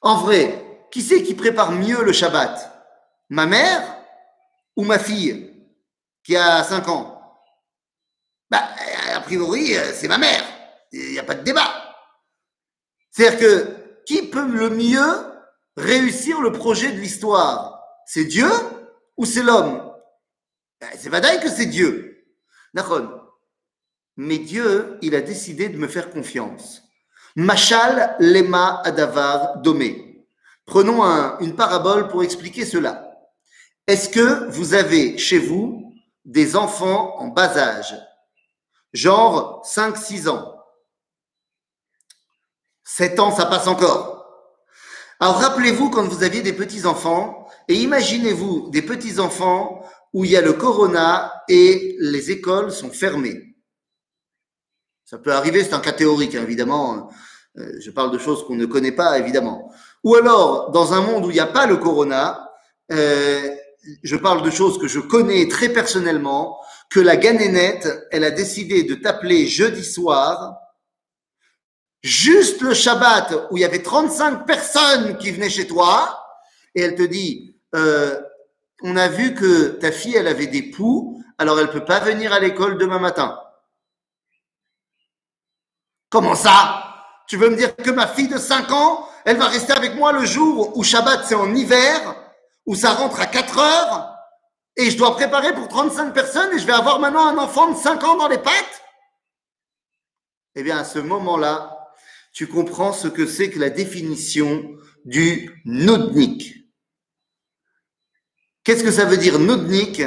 En 0.00 0.18
vrai, 0.18 0.86
qui 0.90 1.00
c'est 1.00 1.22
qui 1.22 1.34
prépare 1.34 1.72
mieux 1.72 2.04
le 2.04 2.12
Shabbat? 2.12 2.70
Ma 3.30 3.46
mère 3.46 3.96
ou 4.76 4.84
ma 4.84 4.98
fille 4.98 5.50
qui 6.22 6.36
a 6.36 6.62
5 6.62 6.88
ans? 6.88 7.13
Bah, 8.58 9.16
A 9.16 9.20
priori, 9.20 9.74
c'est 9.94 10.08
ma 10.08 10.18
mère. 10.18 10.42
Il 10.92 11.12
n'y 11.12 11.18
a 11.18 11.24
pas 11.24 11.34
de 11.34 11.42
débat. 11.42 11.70
C'est-à-dire 13.10 13.38
que 13.38 13.76
qui 14.06 14.22
peut 14.28 14.46
le 14.46 14.70
mieux 14.70 15.08
réussir 15.76 16.40
le 16.40 16.52
projet 16.52 16.92
de 16.92 16.98
l'histoire? 17.00 17.80
C'est 18.06 18.24
Dieu 18.24 18.50
ou 19.16 19.24
c'est 19.24 19.42
l'homme? 19.42 19.92
Ben, 20.80 20.90
C'est 20.98 21.08
vadaï 21.08 21.40
que 21.40 21.48
c'est 21.48 21.66
Dieu. 21.66 22.26
D'accord. 22.74 23.38
Mais 24.16 24.38
Dieu, 24.38 24.98
il 25.02 25.14
a 25.14 25.20
décidé 25.20 25.68
de 25.68 25.78
me 25.78 25.88
faire 25.88 26.10
confiance. 26.10 26.82
Machal 27.36 28.16
lema 28.20 28.80
adavar 28.84 29.58
domé. 29.58 30.26
Prenons 30.66 31.02
un- 31.02 31.38
une 31.40 31.56
parabole 31.56 32.08
pour 32.08 32.22
expliquer 32.22 32.64
cela. 32.64 33.10
Est-ce 33.86 34.08
que 34.08 34.48
vous 34.50 34.74
avez 34.74 35.18
chez 35.18 35.38
vous 35.38 35.92
des 36.24 36.56
enfants 36.56 37.16
en 37.18 37.28
bas 37.28 37.56
âge, 37.58 37.94
genre 38.94 39.62
5-6 39.66 40.28
ans 40.28 40.54
7 42.84 43.18
ans, 43.18 43.34
ça 43.34 43.46
passe 43.46 43.66
encore. 43.66 44.14
Alors 45.20 45.36
rappelez-vous 45.36 45.90
quand 45.90 46.06
vous 46.06 46.22
aviez 46.22 46.42
des 46.42 46.52
petits-enfants 46.52 47.48
et 47.68 47.74
imaginez-vous 47.74 48.70
des 48.70 48.82
petits-enfants 48.82 49.84
où 50.12 50.24
il 50.24 50.30
y 50.30 50.36
a 50.36 50.40
le 50.40 50.52
corona 50.52 51.42
et 51.48 51.96
les 51.98 52.30
écoles 52.30 52.70
sont 52.70 52.90
fermées. 52.90 53.56
Ça 55.04 55.18
peut 55.18 55.32
arriver, 55.32 55.64
c'est 55.64 55.74
un 55.74 55.80
cas 55.80 55.92
théorique, 55.92 56.34
hein, 56.34 56.42
évidemment. 56.42 57.10
Euh, 57.58 57.72
je 57.80 57.90
parle 57.90 58.10
de 58.10 58.18
choses 58.18 58.44
qu'on 58.46 58.54
ne 58.54 58.66
connaît 58.66 58.92
pas, 58.92 59.18
évidemment. 59.18 59.72
Ou 60.02 60.14
alors, 60.14 60.70
dans 60.70 60.92
un 60.92 61.00
monde 61.00 61.26
où 61.26 61.30
il 61.30 61.34
n'y 61.34 61.40
a 61.40 61.46
pas 61.46 61.66
le 61.66 61.76
corona, 61.76 62.50
euh, 62.92 63.48
je 64.02 64.16
parle 64.16 64.42
de 64.42 64.50
choses 64.50 64.78
que 64.78 64.88
je 64.88 65.00
connais 65.00 65.48
très 65.48 65.68
personnellement, 65.68 66.58
que 66.94 67.00
la 67.00 67.16
ganénette, 67.16 68.06
elle 68.12 68.22
a 68.22 68.30
décidé 68.30 68.84
de 68.84 68.94
t'appeler 68.94 69.48
jeudi 69.48 69.82
soir, 69.82 70.60
juste 72.04 72.60
le 72.60 72.72
Shabbat 72.72 73.48
où 73.50 73.56
il 73.56 73.62
y 73.62 73.64
avait 73.64 73.82
35 73.82 74.46
personnes 74.46 75.18
qui 75.18 75.32
venaient 75.32 75.50
chez 75.50 75.66
toi, 75.66 76.24
et 76.72 76.82
elle 76.82 76.94
te 76.94 77.02
dit, 77.02 77.58
euh, 77.74 78.22
on 78.84 78.96
a 78.96 79.08
vu 79.08 79.34
que 79.34 79.70
ta 79.70 79.90
fille, 79.90 80.14
elle 80.14 80.28
avait 80.28 80.46
des 80.46 80.62
poux, 80.62 81.20
alors 81.36 81.58
elle 81.58 81.68
peut 81.68 81.84
pas 81.84 81.98
venir 81.98 82.32
à 82.32 82.38
l'école 82.38 82.78
demain 82.78 83.00
matin. 83.00 83.40
Comment 86.10 86.36
ça? 86.36 86.94
Tu 87.26 87.36
veux 87.36 87.50
me 87.50 87.56
dire 87.56 87.74
que 87.74 87.90
ma 87.90 88.06
fille 88.06 88.28
de 88.28 88.38
5 88.38 88.70
ans, 88.70 89.08
elle 89.24 89.38
va 89.38 89.48
rester 89.48 89.72
avec 89.72 89.96
moi 89.96 90.12
le 90.12 90.24
jour 90.24 90.76
où 90.76 90.84
Shabbat 90.84 91.24
c'est 91.24 91.34
en 91.34 91.52
hiver, 91.56 92.14
où 92.66 92.76
ça 92.76 92.92
rentre 92.92 93.20
à 93.20 93.26
4 93.26 93.58
heures, 93.58 94.13
et 94.76 94.90
je 94.90 94.96
dois 94.96 95.14
préparer 95.14 95.54
pour 95.54 95.68
35 95.68 96.12
personnes 96.12 96.52
et 96.54 96.58
je 96.58 96.66
vais 96.66 96.72
avoir 96.72 96.98
maintenant 96.98 97.26
un 97.26 97.38
enfant 97.38 97.70
de 97.70 97.76
5 97.76 98.02
ans 98.04 98.16
dans 98.16 98.28
les 98.28 98.38
pattes 98.38 98.82
Eh 100.56 100.62
bien, 100.62 100.78
à 100.78 100.84
ce 100.84 100.98
moment-là, 100.98 101.92
tu 102.32 102.48
comprends 102.48 102.92
ce 102.92 103.08
que 103.08 103.26
c'est 103.26 103.50
que 103.50 103.60
la 103.60 103.70
définition 103.70 104.76
du 105.04 105.62
nudnik. 105.64 106.64
Qu'est-ce 108.64 108.82
que 108.82 108.90
ça 108.90 109.04
veut 109.04 109.18
dire 109.18 109.38
nudnik 109.38 110.02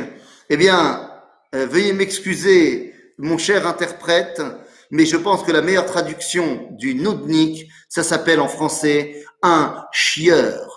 Eh 0.50 0.58
bien, 0.58 1.10
euh, 1.56 1.66
veuillez 1.68 1.94
m'excuser, 1.94 2.94
mon 3.18 3.38
cher 3.38 3.66
interprète, 3.68 4.42
mais 4.92 5.06
je 5.06 5.16
pense 5.18 5.44
que 5.44 5.52
la 5.52 5.62
meilleure 5.62 5.86
traduction 5.86 6.68
du 6.72 6.96
nudnik, 6.96 7.70
ça 7.88 8.04
s'appelle 8.04 8.40
en 8.40 8.48
français 8.48 9.26
un 9.42 9.86
chieur. 9.92 10.77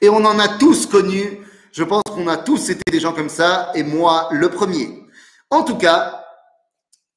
Et 0.00 0.08
on 0.08 0.24
en 0.24 0.38
a 0.38 0.48
tous 0.48 0.86
connu, 0.86 1.46
je 1.72 1.84
pense 1.84 2.02
qu'on 2.04 2.28
a 2.28 2.36
tous 2.36 2.70
été 2.70 2.90
des 2.90 3.00
gens 3.00 3.12
comme 3.12 3.28
ça, 3.28 3.70
et 3.74 3.82
moi 3.82 4.28
le 4.32 4.50
premier. 4.50 5.06
En 5.50 5.62
tout 5.62 5.76
cas, 5.76 6.24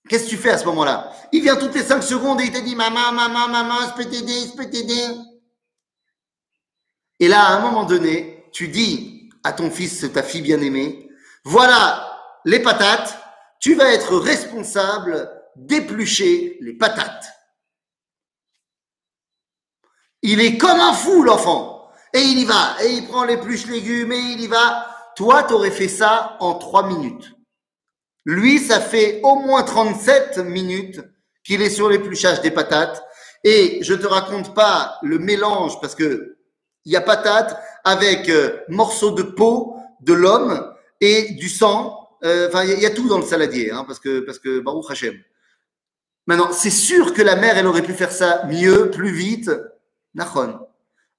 qu'est-ce 0.09 0.25
que 0.25 0.29
tu 0.29 0.37
fais 0.37 0.51
à 0.51 0.57
ce 0.57 0.65
moment-là? 0.65 1.11
Il 1.31 1.41
vient 1.41 1.55
toutes 1.55 1.75
les 1.75 1.83
5 1.83 2.01
secondes 2.03 2.41
et 2.41 2.45
il 2.45 2.51
te 2.51 2.59
dit 2.59 2.75
Maman, 2.75 3.11
maman, 3.11 3.47
maman, 3.47 3.75
je 3.89 4.03
peux 4.03 4.09
t'aider, 4.09 4.39
je 4.47 4.55
peux 4.55 4.69
t'aider. 4.69 5.07
Et 7.19 7.27
là, 7.27 7.45
à 7.45 7.53
un 7.53 7.59
moment 7.59 7.85
donné, 7.85 8.49
tu 8.51 8.67
dis 8.67 9.29
à 9.43 9.53
ton 9.53 9.69
fils, 9.69 10.05
ta 10.13 10.23
fille 10.23 10.41
bien-aimée, 10.41 11.09
voilà 11.43 12.09
les 12.45 12.59
patates, 12.59 13.17
tu 13.59 13.75
vas 13.75 13.93
être 13.93 14.17
responsable 14.17 15.31
d'éplucher 15.55 16.57
les 16.61 16.73
patates. 16.73 17.29
Il 20.21 20.41
est 20.41 20.57
comme 20.57 20.79
un 20.79 20.93
fou, 20.93 21.23
l'enfant. 21.23 21.72
Et 22.13 22.19
il 22.21 22.39
y 22.39 22.45
va, 22.45 22.76
et 22.84 22.91
il 22.93 23.08
prend 23.08 23.23
l'épluche 23.23 23.65
légumes, 23.67 24.12
et 24.12 24.19
il 24.19 24.41
y 24.41 24.47
va. 24.47 24.88
Toi, 25.15 25.43
tu 25.43 25.54
aurais 25.54 25.71
fait 25.71 25.88
ça 25.88 26.38
en 26.39 26.56
trois 26.56 26.88
minutes. 26.88 27.34
Lui, 28.26 28.60
ça 28.60 28.80
fait 28.80 29.19
au 29.23 29.36
moins 29.36 29.63
37 29.63 30.38
minutes 30.39 31.02
qu'il 31.43 31.62
est 31.62 31.69
sur 31.69 31.89
l'épluchage 31.89 32.41
des 32.41 32.52
patates. 32.52 33.04
Et 33.43 33.80
je 33.84 33.93
te 33.93 34.08
raconte 34.08 34.54
pas 34.54 34.97
le 35.02 35.19
mélange, 35.19 35.80
parce 35.82 35.95
que 35.95 36.38
il 36.86 36.91
y 36.91 36.95
a 36.97 37.02
patate 37.02 37.58
avec 37.86 38.30
euh, 38.30 38.60
morceaux 38.69 39.12
de 39.12 39.23
peau 39.23 39.76
de 40.02 40.13
l'homme 40.13 40.73
et 41.02 41.32
du 41.34 41.49
sang. 41.49 42.10
Euh, 42.23 42.47
Enfin, 42.47 42.63
il 42.63 42.69
y 42.69 42.73
a- 42.73 42.76
il 42.76 42.82
y, 42.82 42.86
a 42.86 42.89
tout 42.91 43.08
dans 43.10 43.17
le 43.19 43.26
saladier, 43.26 43.71
hein, 43.71 43.84
parce 43.86 43.99
que, 43.99 44.19
parce 44.21 44.39
que 44.39 44.60
Baruch 44.60 44.89
Hashem. 44.89 45.15
Maintenant, 46.28 46.52
c'est 46.54 46.69
sûr 46.69 47.13
que 47.13 47.21
la 47.21 47.36
mère, 47.36 47.58
elle 47.58 47.67
aurait 47.67 47.82
pu 47.84 47.93
faire 47.93 48.12
ça 48.12 48.43
mieux, 48.45 48.89
plus 48.91 49.12
vite. 49.12 49.52
Nachon. 50.13 50.60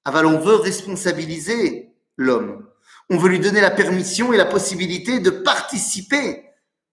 Aval, 0.04 0.26
on 0.26 0.38
veut 0.38 0.56
responsabiliser 0.56 1.90
l'homme. 2.16 2.66
On 3.10 3.16
veut 3.16 3.28
lui 3.28 3.40
donner 3.40 3.60
la 3.60 3.70
permission 3.70 4.32
et 4.32 4.36
la 4.36 4.44
possibilité 4.44 5.18
de 5.18 5.30
participer 5.30 6.44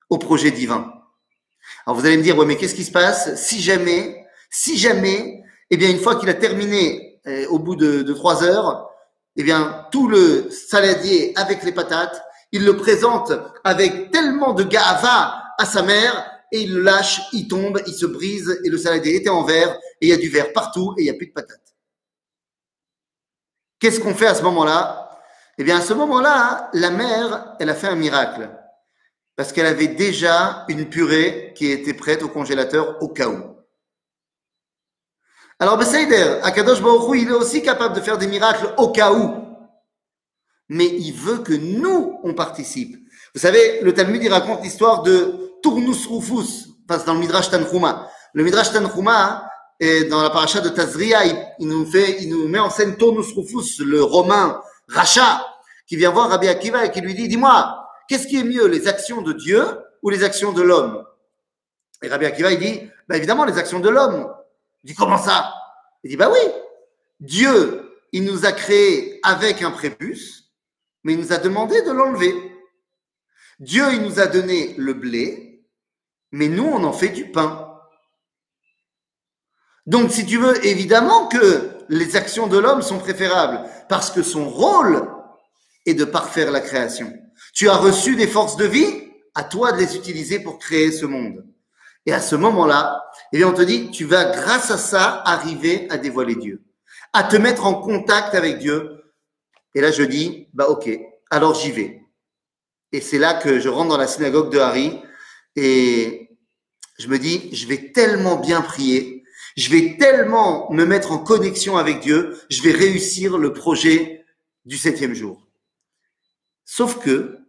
au 0.10 0.17
projet 0.17 0.52
divin. 0.52 0.93
Alors 1.86 2.00
vous 2.00 2.06
allez 2.06 2.17
me 2.17 2.24
dire, 2.24 2.38
ouais, 2.38 2.45
mais 2.45 2.58
qu'est-ce 2.58 2.76
qui 2.76 2.84
se 2.84 2.91
passe 2.91 3.36
si 3.36 3.62
jamais, 3.62 4.26
si 4.50 4.78
jamais, 4.78 5.41
eh 5.69 5.78
bien, 5.78 5.89
une 5.89 6.00
fois 6.00 6.15
qu'il 6.15 6.30
a 6.30 6.34
terminé 6.34 7.19
euh, 7.28 7.47
au 7.47 7.60
bout 7.60 7.76
de, 7.76 8.13
trois 8.13 8.43
heures, 8.43 8.89
eh 9.36 9.43
bien, 9.43 9.88
tout 9.91 10.08
le 10.08 10.50
saladier 10.50 11.34
avec 11.36 11.63
les 11.63 11.71
patates, 11.71 12.21
il 12.52 12.65
le 12.65 12.76
présente 12.76 13.32
avec 13.63 14.12
tellement 14.12 14.54
de 14.54 14.63
gava 14.63 15.43
à 15.58 15.65
sa 15.65 15.82
mère 15.82 16.26
et 16.52 16.62
il 16.62 16.74
le 16.74 16.82
lâche, 16.82 17.21
il 17.32 17.47
tombe, 17.47 17.82
il 17.88 17.93
se 17.93 18.06
brise 18.06 18.60
et 18.65 18.69
le 18.69 18.78
saladier 18.78 19.15
était 19.15 19.30
en 19.30 19.43
verre 19.43 19.74
et 20.02 20.08
il 20.08 20.10
y 20.10 20.13
a 20.13 20.17
du 20.17 20.30
verre 20.30 20.52
partout 20.52 20.93
et 20.97 21.02
il 21.02 21.04
n'y 21.06 21.10
a 21.10 21.13
plus 21.13 21.28
de 21.28 21.32
patates. 21.32 21.61
Qu'est-ce 23.82 24.00
qu'on 24.00 24.13
fait 24.13 24.28
à 24.28 24.36
ce 24.36 24.44
moment-là? 24.44 25.20
Eh 25.58 25.63
bien, 25.63 25.80
à 25.80 25.82
ce 25.82 25.94
moment-là, 25.94 26.70
la 26.74 26.91
mère, 26.91 27.56
elle 27.60 27.70
a 27.70 27.76
fait 27.76 27.88
un 27.88 27.96
miracle 27.96 28.50
parce 29.36 29.52
qu'elle 29.52 29.65
avait 29.65 29.88
déjà 29.88 30.65
une 30.67 30.88
purée 30.88 31.52
qui 31.56 31.72
était 31.72 31.96
prête 31.96 32.22
au 32.22 32.30
congélateur 32.30 33.02
au 33.02 33.10
cas 33.10 33.28
où. 33.28 33.56
Alors, 35.60 35.78
Besséder, 35.78 36.39
Akadosh 36.44 36.82
Baruch 36.82 37.22
il 37.22 37.30
est 37.30 37.34
aussi 37.34 37.63
capable 37.63 37.96
de 37.96 38.02
faire 38.02 38.20
des 38.20 38.28
miracles 38.28 38.72
au 38.78 38.89
cas 38.89 39.13
où. 39.13 39.48
Mais 40.70 40.86
il 40.86 41.13
veut 41.13 41.39
que 41.39 41.54
nous, 41.54 42.20
on 42.24 42.36
participe. 42.36 42.96
Vous 43.34 43.41
savez, 43.41 43.82
le 43.82 43.94
Talmud, 43.94 44.24
il 44.24 44.32
raconte 44.32 44.63
l'histoire 44.63 45.02
de 45.02 45.54
Tournus 45.63 46.06
Rufus, 46.08 46.70
enfin, 46.88 47.04
dans 47.06 47.15
le 47.15 47.20
Midrash 47.20 47.50
Tanchuma. 47.50 48.10
Le 48.34 48.44
Midrash 48.44 48.72
Tanchuma, 48.72 49.51
et 49.84 50.04
dans 50.04 50.22
la 50.22 50.30
paracha 50.30 50.62
de 50.62 50.70
Tazria, 50.70 51.26
il, 51.26 51.67
nous 51.67 51.88
fait, 51.88 52.22
il 52.22 52.30
nous 52.30 52.48
met 52.48 52.60
en 52.60 52.70
scène 52.70 52.98
Tournus 52.98 53.34
Rufus, 53.36 53.84
le 53.84 54.04
romain 54.04 54.62
Racha, 54.88 55.44
qui 55.88 55.96
vient 55.96 56.12
voir 56.12 56.30
Rabbi 56.30 56.48
Akiva 56.48 56.86
et 56.86 56.91
qui 56.91 57.02
lui 57.02 57.15
dit, 57.15 57.28
dis-moi, 57.28 57.89
qu'est-ce 58.08 58.28
qui 58.28 58.38
est 58.38 58.44
mieux, 58.44 58.67
les 58.67 58.88
actions 58.88 59.24
de 59.24 59.34
Dieu 59.34 59.65
ou 60.04 60.12
les 60.12 60.24
actions 60.24 60.52
de 60.52 60.62
l'homme? 60.62 61.04
Et 62.04 62.10
Rabbi 62.10 62.28
Akiva, 62.28 62.52
il 62.52 62.60
dit, 62.60 62.89
bah 63.10 63.17
évidemment, 63.17 63.44
les 63.44 63.58
actions 63.58 63.80
de 63.80 63.89
l'homme. 63.89 64.32
Il 64.84 64.91
dit, 64.91 64.96
comment 64.96 65.17
ça? 65.17 65.52
Il 66.04 66.12
dit, 66.12 66.15
bah 66.15 66.30
oui, 66.32 66.52
Dieu, 67.20 67.91
il 68.12 68.24
nous 68.24 68.46
a 68.46 68.52
créés 68.52 69.20
avec 69.24 69.63
un 69.63 69.72
prépuce, 69.72 70.52
mais 71.04 71.13
il 71.13 71.20
nous 71.20 71.34
a 71.34 71.38
demandé 71.38 71.82
de 71.82 71.91
l'enlever. 71.91 72.36
Dieu, 73.60 73.86
il 73.94 74.04
nous 74.04 74.20
a 74.20 74.28
donné 74.28 74.76
le 74.78 74.94
blé, 74.94 75.65
mais 76.32 76.50
nous, 76.50 76.65
on 76.65 76.84
en 76.84 76.94
fait 76.94 77.10
du 77.10 77.32
pain. 77.32 77.61
Donc, 79.86 80.12
si 80.12 80.26
tu 80.26 80.38
veux, 80.38 80.65
évidemment 80.65 81.28
que 81.28 81.72
les 81.89 82.15
actions 82.15 82.48
de 82.48 82.58
l'homme 82.58 82.82
sont 82.82 83.00
préférables, 83.00 83.62
parce 83.89 84.12
que 84.12 84.24
son 84.24 84.50
rôle 84.50 85.08
est 85.86 85.94
de 85.94 86.06
parfaire 86.06 86.52
la 86.52 86.62
création. 86.62 87.12
Tu 87.54 87.70
as 87.70 87.76
reçu 87.76 88.15
des 88.15 88.28
forces 88.28 88.58
de 88.58 88.65
vie, 88.65 89.10
à 89.36 89.44
toi 89.44 89.72
de 89.72 89.78
les 89.80 89.96
utiliser 89.96 90.39
pour 90.39 90.60
créer 90.60 90.91
ce 90.91 91.06
monde. 91.06 91.46
Et 92.06 92.13
à 92.13 92.22
ce 92.22 92.36
moment-là, 92.36 93.04
eh 93.32 93.38
bien, 93.38 93.48
on 93.48 93.54
te 93.54 93.62
dit, 93.62 93.91
tu 93.91 94.06
vas, 94.06 94.26
grâce 94.26 94.72
à 94.72 94.78
ça, 94.78 95.22
arriver 95.26 95.88
à 95.89 95.98
dévoiler 95.98 96.36
Dieu, 96.36 96.63
à 97.13 97.24
te 97.24 97.36
mettre 97.36 97.65
en 97.65 97.76
contact 97.76 98.36
avec 98.36 98.60
Dieu. 98.60 99.04
Et 99.76 99.82
là, 99.82 99.91
je 99.91 100.04
dis, 100.04 100.48
bah, 100.54 100.67
ok, 100.67 100.89
alors 101.30 101.56
j'y 101.56 101.72
vais. 101.72 102.02
Et 102.91 103.02
c'est 103.02 103.20
là 103.20 103.34
que 103.34 103.60
je 103.60 103.70
rentre 103.70 103.89
dans 103.89 103.98
la 103.98 104.08
synagogue 104.08 104.52
de 104.52 104.60
Harry 104.60 105.00
et 105.56 106.30
je 106.98 107.08
me 107.08 107.17
dis, 107.17 107.50
je 107.56 107.67
vais 107.67 107.91
tellement 107.94 108.36
bien 108.36 108.62
prier, 108.62 109.20
je 109.58 109.70
vais 109.70 109.98
tellement 109.98 110.72
me 110.72 110.86
mettre 110.86 111.12
en 111.12 111.18
connexion 111.18 111.78
avec 111.78 112.00
Dieu, 112.00 112.38
je 112.50 112.62
vais 112.62 112.72
réussir 112.72 113.38
le 113.38 113.54
projet 113.54 114.26
du 114.66 114.78
septième 114.78 115.14
jour. 115.14 115.48
Sauf 116.66 117.00
que 117.00 117.40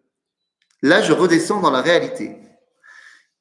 là, 0.82 1.02
je 1.02 1.12
redescends 1.12 1.60
dans 1.60 1.70
la 1.70 1.82
réalité. 1.82 2.36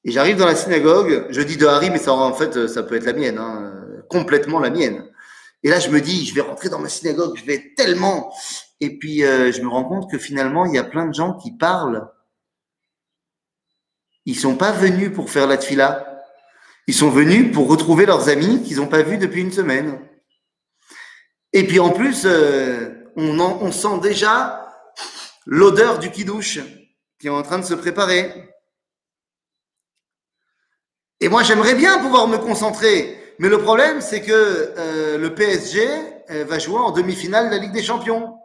Et 0.04 0.12
j'arrive 0.12 0.38
dans 0.38 0.45
la 0.45 0.56
synagogue, 0.56 1.28
je 1.30 1.41
dis 1.41 1.58
de 1.58 1.65
Harry, 1.65 1.89
mais 1.89 2.00
ça, 2.00 2.13
en 2.13 2.34
fait, 2.34 2.67
ça 2.67 2.84
peut 2.84 2.95
être 2.95 3.06
la 3.06 3.13
mienne, 3.13 3.38
hein, 3.38 4.04
complètement 4.10 4.60
la 4.60 4.69
mienne. 4.69 5.08
Et 5.63 5.69
là, 5.69 5.80
je 5.80 5.89
me 5.89 6.02
dis, 6.02 6.26
je 6.26 6.34
vais 6.34 6.41
rentrer 6.41 6.69
dans 6.69 6.80
ma 6.80 6.89
synagogue, 6.89 7.38
je 7.38 7.45
vais 7.45 7.74
tellement. 7.76 8.34
Et 8.80 8.97
puis, 8.97 9.24
euh, 9.24 9.52
je 9.52 9.62
me 9.62 9.67
rends 9.67 9.84
compte 9.84 10.10
que 10.10 10.17
finalement, 10.17 10.65
il 10.65 10.74
y 10.74 10.80
a 10.80 10.84
plein 10.84 11.06
de 11.06 11.13
gens 11.13 11.38
qui 11.38 11.52
parlent. 11.52 12.10
Ils 14.26 14.38
sont 14.38 14.56
pas 14.56 14.71
venus 14.71 15.13
pour 15.13 15.30
faire 15.30 15.47
la 15.47 15.58
tfila. 15.58 16.11
Ils 16.87 16.93
sont 16.95 17.09
venus 17.09 17.51
pour 17.53 17.67
retrouver 17.69 18.05
leurs 18.05 18.29
amis 18.29 18.63
qu'ils 18.63 18.77
n'ont 18.77 18.87
pas 18.87 19.03
vus 19.03 19.17
depuis 19.17 19.41
une 19.41 19.51
semaine. 19.51 19.99
Et 21.53 21.65
puis, 21.65 21.79
en 21.79 21.91
plus, 21.91 22.23
euh, 22.25 22.89
on, 23.15 23.39
en- 23.39 23.59
on 23.61 23.71
sent 23.71 23.99
déjà 24.01 24.67
l'odeur 25.45 25.99
du 25.99 26.11
kidouche 26.11 26.59
qui 27.19 27.27
est 27.27 27.31
en 27.31 27.43
train 27.43 27.59
de 27.59 27.65
se 27.65 27.73
préparer. 27.73 28.49
Et 31.19 31.29
moi, 31.29 31.43
j'aimerais 31.43 31.75
bien 31.75 31.99
pouvoir 31.99 32.27
me 32.27 32.37
concentrer. 32.37 33.17
Mais 33.39 33.47
le 33.49 33.59
problème, 33.59 34.01
c'est 34.01 34.21
que 34.21 34.31
euh, 34.77 35.17
le 35.17 35.33
PSG 35.35 35.87
euh, 36.31 36.45
va 36.45 36.57
jouer 36.59 36.79
en 36.79 36.91
demi-finale 36.91 37.49
de 37.49 37.55
la 37.55 37.61
Ligue 37.61 37.73
des 37.73 37.83
Champions. 37.83 38.37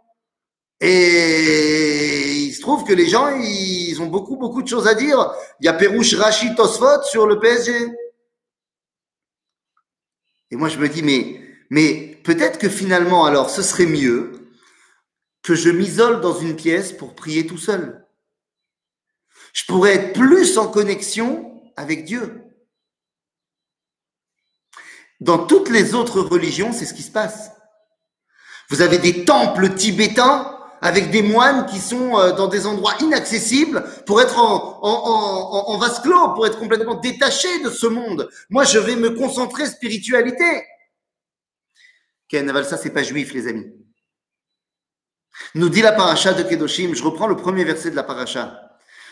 Et 0.81 2.35
il 2.35 2.53
se 2.53 2.61
trouve 2.61 2.85
que 2.85 2.93
les 2.93 3.07
gens, 3.07 3.29
ils 3.31 3.97
ont 4.03 4.07
beaucoup, 4.07 4.37
beaucoup 4.37 4.63
de 4.63 4.69
choses 4.69 4.87
à 4.87 4.95
dire. 4.95 5.33
Il 5.61 5.67
y 5.67 5.69
a 5.69 5.73
Perouche 5.73 6.15
Rachid 6.15 6.55
Tosfot 6.55 7.03
sur 7.05 7.27
le 7.27 7.41
PSG. 7.41 7.73
Et 10.51 10.57
moi, 10.57 10.69
je 10.69 10.79
me 10.79 10.89
dis, 10.89 11.03
mais, 11.03 11.41
mais 11.71 12.21
peut-être 12.25 12.59
que 12.59 12.69
finalement, 12.69 13.25
alors, 13.25 13.51
ce 13.51 13.63
serait 13.63 13.87
mieux 13.87 14.51
que 15.43 15.55
je 15.55 15.71
m'isole 15.71 16.21
dans 16.21 16.39
une 16.39 16.57
pièce 16.57 16.93
pour 16.93 17.15
prier 17.15 17.47
tout 17.47 17.59
seul. 17.59 18.05
Je 19.53 19.65
pourrais 19.65 19.95
être 19.95 20.13
plus 20.13 20.59
en 20.59 20.69
connexion 20.69 21.63
avec 21.77 22.05
Dieu. 22.05 22.43
Dans 25.21 25.47
toutes 25.47 25.71
les 25.71 25.95
autres 25.95 26.21
religions, 26.21 26.73
c'est 26.73 26.85
ce 26.85 26.95
qui 26.95 27.03
se 27.03 27.11
passe. 27.11 27.51
Vous 28.69 28.83
avez 28.83 28.99
des 28.99 29.25
temples 29.25 29.75
tibétains 29.75 30.56
avec 30.81 31.11
des 31.11 31.23
moines 31.23 31.67
qui 31.67 31.79
sont 31.79 32.19
euh, 32.19 32.33
dans 32.33 32.49
des 32.49 32.67
endroits 32.67 32.95
inaccessibles 33.01 33.85
pour 34.07 34.21
être 34.21 34.39
en, 34.39 34.79
en, 34.83 34.89
en, 34.89 35.75
en 35.75 35.79
vase 35.79 36.01
clos, 36.01 36.35
pour 36.35 36.47
être 36.47 36.59
complètement 36.59 36.95
détaché 36.95 37.63
de 37.63 37.71
ce 37.71 37.87
monde. 37.87 38.29
Moi, 38.51 38.65
je 38.65 38.79
vais 38.79 38.97
me 38.97 39.11
concentrer 39.11 39.67
spiritualité. 39.67 40.65
Ken 42.29 42.41
okay, 42.41 42.47
Naval, 42.47 42.65
ça, 42.65 42.77
c'est 42.77 42.91
pas 42.91 43.03
juif, 43.03 43.33
les 43.33 43.47
amis. 43.49 43.67
Nous 45.55 45.69
dit 45.69 45.83
la 45.83 45.93
paracha 45.93 46.33
de 46.33 46.43
Kedoshim, 46.43 46.95
je 46.95 47.03
reprends 47.03 47.27
le 47.27 47.37
premier 47.37 47.65
verset 47.65 47.91
de 47.91 47.97
la 47.97 48.03
paracha. 48.03 48.61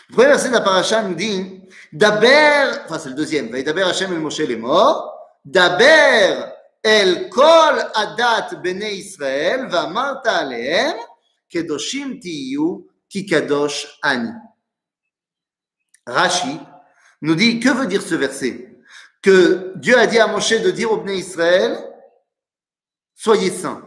Le 0.09 0.15
premier 0.15 0.29
verset 0.29 0.49
de 0.49 0.53
la 0.53 0.61
paracha 0.61 1.01
nous 1.03 1.15
dit 1.15 1.61
Daber, 1.93 2.71
enfin 2.85 2.99
c'est 2.99 3.09
le 3.09 3.15
deuxième, 3.15 3.49
Daber 3.49 3.83
Hachem 3.83 4.11
el 4.11 4.19
Moshe 4.19 4.39
les 4.39 4.55
morts, 4.55 5.13
Daber 5.43 6.51
el 6.83 7.29
kol 7.29 7.79
adat 7.95 8.55
bene 8.61 8.91
Israël, 8.91 9.67
va 9.67 9.87
marta 9.87 10.43
Kedoshim 11.55 12.19
nous 17.21 17.35
dit 17.35 17.59
que 17.61 17.69
veut 17.69 17.87
dire 17.87 18.01
ce 18.01 18.15
verset? 18.15 18.77
Que 19.21 19.71
Dieu 19.77 19.97
a 19.97 20.05
dit 20.05 20.19
à 20.19 20.27
Moshe 20.27 20.61
de 20.61 20.71
dire 20.71 20.91
au 20.91 20.97
Bnei 20.97 21.19
Israël 21.19 21.77
Soyez 23.15 23.51
saints. 23.51 23.81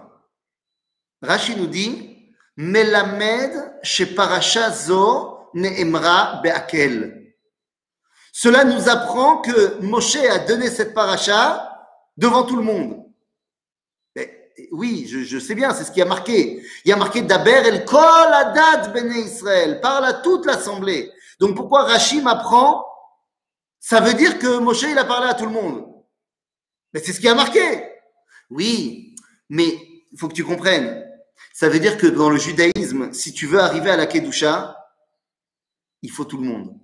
Rashi 1.21 1.57
nous 1.57 1.67
dit 1.67 2.33
Melamed 2.57 3.75
sheparasha 3.83 4.71
zo 4.71 5.51
ne'emra 5.53 6.41
be'akel. 6.43 7.35
Cela 8.33 8.65
nous 8.65 8.89
apprend 8.89 9.43
que 9.43 9.79
Moshe 9.83 10.17
a 10.17 10.39
donné 10.39 10.71
cette 10.71 10.95
paracha 10.95 11.87
devant 12.17 12.45
tout 12.45 12.57
le 12.57 12.63
monde. 12.63 13.08
Oui, 14.71 15.07
je, 15.09 15.39
sais 15.39 15.55
bien, 15.55 15.73
c'est 15.73 15.85
ce 15.85 15.93
qui 15.93 16.03
a 16.03 16.05
marqué. 16.05 16.63
Il 16.85 16.89
y 16.89 16.93
a 16.93 16.97
marqué 16.97 17.23
Daber 17.23 17.67
el 17.67 17.85
kol 17.85 18.33
adat 18.33 18.89
bene 18.89 19.17
Israël, 19.17 19.81
parle 19.81 20.05
à 20.05 20.15
toute 20.15 20.47
l'assemblée. 20.47 21.11
Donc 21.41 21.57
pourquoi 21.57 21.85
Rashi 21.85 22.21
m'apprend 22.21 22.85
Ça 23.81 24.01
veut 24.01 24.15
dire 24.15 24.39
que 24.39 24.59
Moshe, 24.59 24.83
il 24.83 24.99
a 24.99 25.05
parlé 25.05 25.29
à 25.29 25.35
tout 25.35 25.47
le 25.47 25.53
monde. 25.53 25.87
Mais 26.93 27.01
c'est 27.01 27.13
ce 27.13 27.21
qui 27.21 27.29
a 27.29 27.35
marqué. 27.35 27.91
Oui, 28.51 29.15
mais 29.49 29.79
il 30.13 30.19
faut 30.19 30.29
que 30.29 30.35
tu 30.35 30.45
comprennes. 30.45 31.05
Ça 31.53 31.69
veut 31.69 31.81
dire 31.81 31.97
que 31.97 32.07
dans 32.07 32.31
le 32.31 32.39
judaïsme, 32.39 33.13
si 33.13 33.33
tu 33.33 33.47
veux 33.47 33.61
arriver 33.61 33.91
à 33.91 33.97
la 33.97 34.07
Kedusha, 34.07 34.77
il 36.03 36.11
faut 36.11 36.25
tout 36.25 36.39
le 36.39 36.47
monde. 36.47 36.79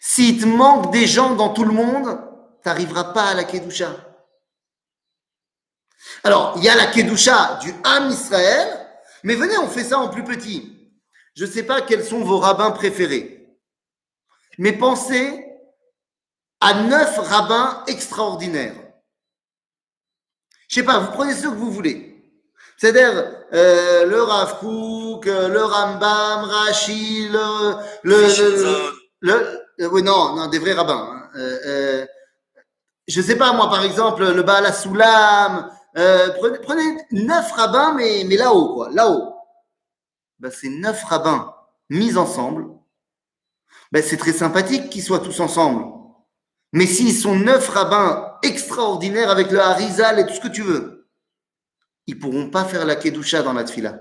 S'il 0.00 0.40
te 0.40 0.46
manque 0.46 0.92
des 0.92 1.06
gens 1.06 1.34
dans 1.34 1.52
tout 1.52 1.64
le 1.64 1.72
monde, 1.72 2.20
tu 2.62 2.68
n'arriveras 2.68 3.12
pas 3.12 3.28
à 3.28 3.34
la 3.34 3.44
Kedusha. 3.44 4.09
Alors, 6.24 6.54
il 6.56 6.64
y 6.64 6.68
a 6.68 6.74
la 6.74 6.86
Kedusha 6.86 7.58
du 7.62 7.72
Ham 7.84 8.10
Israël, 8.10 8.68
mais 9.22 9.34
venez, 9.34 9.56
on 9.58 9.68
fait 9.68 9.84
ça 9.84 9.98
en 9.98 10.08
plus 10.08 10.24
petit. 10.24 10.76
Je 11.34 11.44
ne 11.44 11.50
sais 11.50 11.62
pas 11.62 11.80
quels 11.80 12.04
sont 12.04 12.20
vos 12.24 12.38
rabbins 12.38 12.70
préférés, 12.72 13.48
mais 14.58 14.72
pensez 14.72 15.44
à 16.60 16.74
neuf 16.82 17.16
rabbins 17.18 17.84
extraordinaires. 17.86 18.74
Je 20.68 20.74
sais 20.76 20.82
pas, 20.82 20.98
vous 20.98 21.12
prenez 21.12 21.34
ce 21.34 21.42
que 21.44 21.48
vous 21.48 21.70
voulez. 21.70 22.06
C'est-à-dire 22.76 23.32
euh, 23.52 24.06
le 24.06 24.22
Rav 24.22 24.58
Kook, 24.58 25.26
euh, 25.26 25.48
le 25.48 25.62
Rambam, 25.64 26.44
Rashi, 26.44 27.28
le... 27.28 27.74
le, 28.02 28.26
le, 28.26 28.92
le- 29.20 29.60
le- 29.78 29.88
oui, 29.88 30.02
non, 30.02 30.34
non, 30.36 30.46
des 30.48 30.58
vrais 30.58 30.72
rabbins. 30.74 31.08
hein. 31.12 31.30
Euh, 31.36 31.58
euh, 31.66 32.06
je 33.08 33.20
sais 33.22 33.36
pas, 33.36 33.52
moi, 33.52 33.68
par 33.70 33.82
exemple, 33.84 34.24
le 34.24 34.42
Baal 34.42 34.66
HaSulam, 34.66 35.70
euh, 35.96 36.28
prenez, 36.62 36.96
neuf 37.10 37.50
rabbins, 37.52 37.94
mais, 37.94 38.24
là-haut, 38.36 38.74
quoi, 38.74 38.90
là-haut. 38.90 39.34
Ben, 40.38 40.50
c'est 40.50 40.68
neuf 40.68 41.02
rabbins 41.04 41.54
mis 41.88 42.16
ensemble. 42.16 42.66
Ben, 43.92 44.02
c'est 44.02 44.16
très 44.16 44.32
sympathique 44.32 44.90
qu'ils 44.90 45.02
soient 45.02 45.18
tous 45.20 45.40
ensemble. 45.40 45.84
Mais 46.72 46.86
s'ils 46.86 47.14
sont 47.14 47.34
neuf 47.34 47.68
rabbins 47.68 48.38
extraordinaires 48.42 49.30
avec 49.30 49.50
le 49.50 49.60
Harizal 49.60 50.20
et 50.20 50.26
tout 50.26 50.34
ce 50.34 50.40
que 50.40 50.48
tu 50.48 50.62
veux, 50.62 51.08
ils 52.06 52.18
pourront 52.18 52.50
pas 52.50 52.64
faire 52.64 52.84
la 52.84 52.96
Kedusha 52.96 53.42
dans 53.42 53.52
la 53.52 53.64
Tfila. 53.64 53.98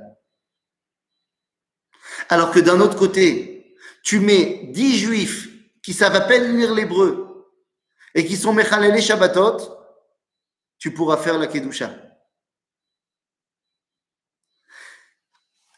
Alors 2.30 2.52
que 2.52 2.60
d'un 2.60 2.80
autre 2.80 2.98
côté, 2.98 3.76
tu 4.04 4.20
mets 4.20 4.70
dix 4.72 4.98
juifs 4.98 5.50
qui 5.82 5.94
savent 5.94 6.16
à 6.16 6.22
peine 6.22 6.56
lire 6.56 6.74
l'hébreu 6.74 7.48
et 8.14 8.26
qui 8.26 8.38
sont 8.38 8.54
Mechalele 8.54 9.02
Shabbatot, 9.02 9.79
tu 10.80 10.94
pourras 10.94 11.18
faire 11.18 11.38
la 11.38 11.48
Kedusha. 11.48 11.94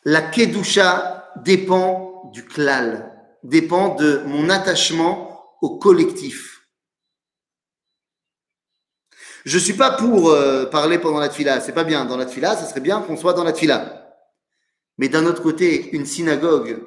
La 0.05 0.21
Kedusha 0.21 1.31
dépend 1.43 2.31
du 2.31 2.45
klal, 2.45 3.11
dépend 3.43 3.95
de 3.95 4.21
mon 4.25 4.49
attachement 4.49 5.57
au 5.61 5.77
collectif. 5.77 6.67
Je 9.43 9.57
suis 9.57 9.73
pas 9.73 9.91
pour 9.91 10.29
euh, 10.29 10.65
parler 10.67 10.99
pendant 10.99 11.19
la 11.19 11.29
tfila, 11.29 11.61
c'est 11.61 11.73
pas 11.73 11.83
bien. 11.83 12.05
Dans 12.05 12.17
la 12.17 12.25
tfila, 12.25 12.55
ça 12.55 12.67
serait 12.67 12.79
bien 12.79 13.01
qu'on 13.01 13.17
soit 13.17 13.33
dans 13.33 13.43
la 13.43 13.53
tfila. 13.53 14.15
Mais 14.99 15.09
d'un 15.09 15.25
autre 15.25 15.41
côté, 15.41 15.89
une 15.95 16.05
synagogue 16.05 16.83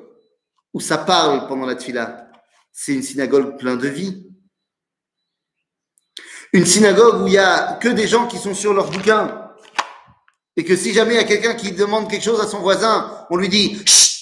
où 0.73 0.81
ça 0.81 0.99
parle 0.99 1.49
pendant 1.49 1.67
la 1.67 1.75
tfila, 1.75 2.31
c'est 2.73 2.95
une 2.95 3.03
synagogue 3.03 3.59
plein 3.59 3.77
de 3.77 3.89
vie. 3.89 4.34
Une 6.55 6.67
synagogue 6.67 7.23
où 7.23 7.27
il 7.27 7.33
y 7.33 7.39
a 7.39 7.73
que 7.83 7.89
des 7.89 8.07
gens 8.07 8.29
qui 8.29 8.39
sont 8.39 8.55
sur 8.55 8.73
leur 8.73 8.89
bouquin. 8.89 9.53
Et 10.57 10.65
que 10.65 10.77
si 10.77 10.93
jamais 10.93 11.15
il 11.15 11.17
y 11.17 11.21
a 11.21 11.25
quelqu'un 11.25 11.57
qui 11.57 11.73
demande 11.73 12.09
quelque 12.09 12.23
chose 12.23 12.41
à 12.41 12.47
son 12.47 12.61
voisin, 12.61 13.27
on 13.29 13.37
lui 13.37 13.49
dit 13.49 13.77
Chut 13.85 14.21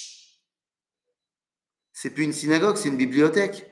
C'est 1.93 2.09
plus 2.09 2.23
une 2.23 2.33
synagogue, 2.33 2.75
c'est 2.75 2.89
une 2.89 2.97
bibliothèque. 2.97 3.71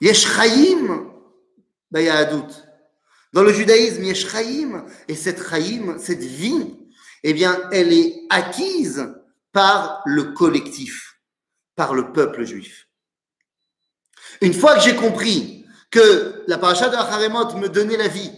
Yesh 0.00 0.32
Chaim 0.32 1.10
Bayahadut. 1.90 2.54
Dans 3.32 3.42
le 3.42 3.52
judaïsme, 3.52 4.04
Yesh 4.04 4.28
Chaim. 4.30 4.86
Et 5.08 5.16
cette 5.16 5.42
Chaim, 5.42 5.98
cette 5.98 6.22
vie, 6.22 6.78
eh 7.24 7.32
bien, 7.32 7.68
elle 7.72 7.92
est 7.92 8.14
acquise 8.30 9.12
par 9.50 10.02
le 10.06 10.34
collectif, 10.34 11.18
par 11.74 11.94
le 11.94 12.12
peuple 12.12 12.44
juif. 12.44 12.86
Une 14.40 14.54
fois 14.54 14.76
que 14.76 14.82
j'ai 14.82 14.94
compris 14.94 15.63
que 15.94 16.42
la 16.48 16.58
paracha 16.58 16.88
de 16.88 16.96
Acharemot 16.96 17.54
me 17.54 17.68
donnait 17.68 17.96
la 17.96 18.08
vie, 18.08 18.32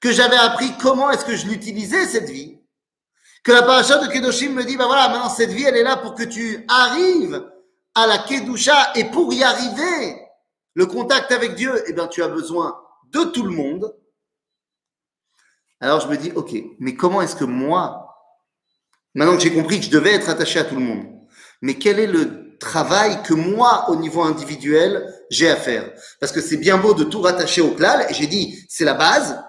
que 0.00 0.12
j'avais 0.12 0.36
appris 0.36 0.70
comment 0.80 1.10
est-ce 1.10 1.24
que 1.24 1.34
je 1.34 1.48
l'utilisais 1.48 2.06
cette 2.06 2.30
vie, 2.30 2.60
que 3.42 3.50
la 3.50 3.64
paracha 3.64 3.98
de 3.98 4.06
Kedoshim 4.06 4.50
me 4.50 4.62
dit, 4.62 4.76
bah 4.76 4.86
voilà, 4.86 5.08
maintenant 5.08 5.28
cette 5.28 5.50
vie, 5.50 5.64
elle 5.64 5.76
est 5.76 5.82
là 5.82 5.96
pour 5.96 6.14
que 6.14 6.22
tu 6.22 6.64
arrives 6.68 7.44
à 7.96 8.06
la 8.06 8.18
Kedusha 8.18 8.92
et 8.94 9.06
pour 9.06 9.32
y 9.34 9.42
arriver, 9.42 10.22
le 10.74 10.86
contact 10.86 11.32
avec 11.32 11.56
Dieu, 11.56 11.72
eh 11.88 11.92
bien, 11.92 12.06
tu 12.06 12.22
as 12.22 12.28
besoin 12.28 12.80
de 13.10 13.24
tout 13.24 13.42
le 13.42 13.50
monde. 13.50 13.92
Alors 15.80 16.00
je 16.00 16.06
me 16.06 16.16
dis, 16.16 16.30
ok, 16.36 16.54
mais 16.78 16.94
comment 16.94 17.20
est-ce 17.20 17.34
que 17.34 17.44
moi, 17.44 18.16
maintenant 19.12 19.36
que 19.36 19.42
j'ai 19.42 19.52
compris 19.52 19.80
que 19.80 19.86
je 19.86 19.90
devais 19.90 20.14
être 20.14 20.28
attaché 20.28 20.60
à 20.60 20.64
tout 20.64 20.76
le 20.76 20.82
monde, 20.82 21.06
mais 21.62 21.74
quel 21.74 21.98
est 21.98 22.06
le 22.06 22.45
travail 22.58 23.22
que 23.22 23.34
moi, 23.34 23.90
au 23.90 23.96
niveau 23.96 24.22
individuel, 24.22 25.12
j'ai 25.30 25.50
à 25.50 25.56
faire 25.56 25.92
Parce 26.20 26.32
que 26.32 26.40
c'est 26.40 26.56
bien 26.56 26.78
beau 26.78 26.94
de 26.94 27.04
tout 27.04 27.20
rattacher 27.20 27.60
au 27.60 27.72
klal, 27.72 28.06
et 28.08 28.14
j'ai 28.14 28.26
dit, 28.26 28.64
c'est 28.68 28.84
la 28.84 28.94
base. 28.94 29.42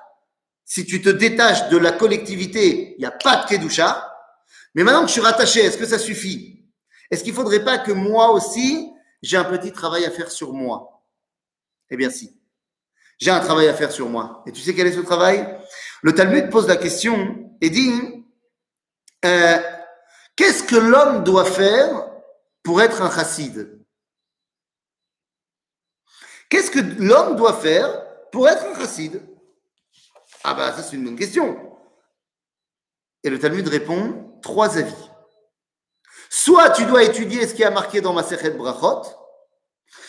Si 0.66 0.86
tu 0.86 1.01
te 1.01 1.10
détaches 1.10 1.70
de 1.70 1.78
la 1.78 1.91
collectivité, 1.91 2.95
il 2.97 2.99
n'y 2.99 3.05
a 3.05 3.12
pas 3.12 3.38
de 3.38 3.47
kedusha. 3.47 4.14
Mais 4.76 4.84
maintenant 4.84 5.01
que 5.01 5.08
je 5.08 5.14
suis 5.14 5.22
rattaché, 5.22 5.62
est-ce 5.62 5.78
que 5.78 5.86
ça 5.86 5.97
suffit? 5.97 6.66
Est-ce 7.10 7.24
qu'il 7.24 7.34
ne 7.34 7.38
faudrait 7.38 7.64
pas 7.64 7.78
que 7.78 7.91
moi 7.91 8.32
aussi, 8.32 8.91
j'ai 9.22 9.38
un 9.38 9.45
petit 9.45 9.72
travail 9.72 10.05
à 10.05 10.12
faire 10.12 10.30
sur 10.30 10.53
moi? 10.53 11.03
Eh 11.89 11.97
bien 11.97 12.10
si. 12.10 12.38
J'ai 13.18 13.32
un 13.32 13.39
travail 13.39 13.68
à 13.68 13.74
faire 13.74 13.91
sur 13.91 14.10
moi. 14.10 14.43
Et 14.45 14.51
tu 14.51 14.62
sais 14.62 14.76
quel 14.76 14.88
est 14.88 14.91
ce 14.91 14.99
travail? 14.99 15.47
Le 16.03 16.14
Talmud 16.14 16.49
pose 16.49 16.68
la 16.68 16.76
question 16.76 17.49
et 17.62 17.70
dit, 17.70 17.91
euh, 19.26 19.58
qu'est-ce 20.36 20.64
que 20.64 20.76
l'homme 20.76 21.24
doit 21.24 21.45
faire 21.45 22.08
pour 22.68 22.82
être 22.82 23.01
un 23.01 23.09
chassid 23.09 23.80
Qu'est-ce 26.49 26.70
que 26.70 26.80
l'homme 27.01 27.38
doit 27.38 27.53
faire 27.53 27.88
pour 28.30 28.45
être 28.49 28.65
un 28.65 28.78
chassid? 28.78 29.22
Ah 30.43 30.53
bah 30.53 30.74
ça 30.74 30.84
c'est 30.84 30.97
une 30.97 31.05
bonne 31.05 31.15
question. 31.15 31.78
Et 33.24 33.30
le 33.30 33.39
Talmud 33.39 33.65
répond 33.70 34.38
trois 34.41 34.78
avis. 34.78 35.09
Soit 36.30 36.72
tu 36.72 36.86
dois 36.86 37.03
étudier 37.03 37.47
ce 37.47 37.53
qui 37.53 37.63
a 37.63 37.72
marqué 37.72 38.01
dans 38.01 38.11
ma 38.11 38.24
Sechet 38.24 38.51
Brachot, 38.51 39.03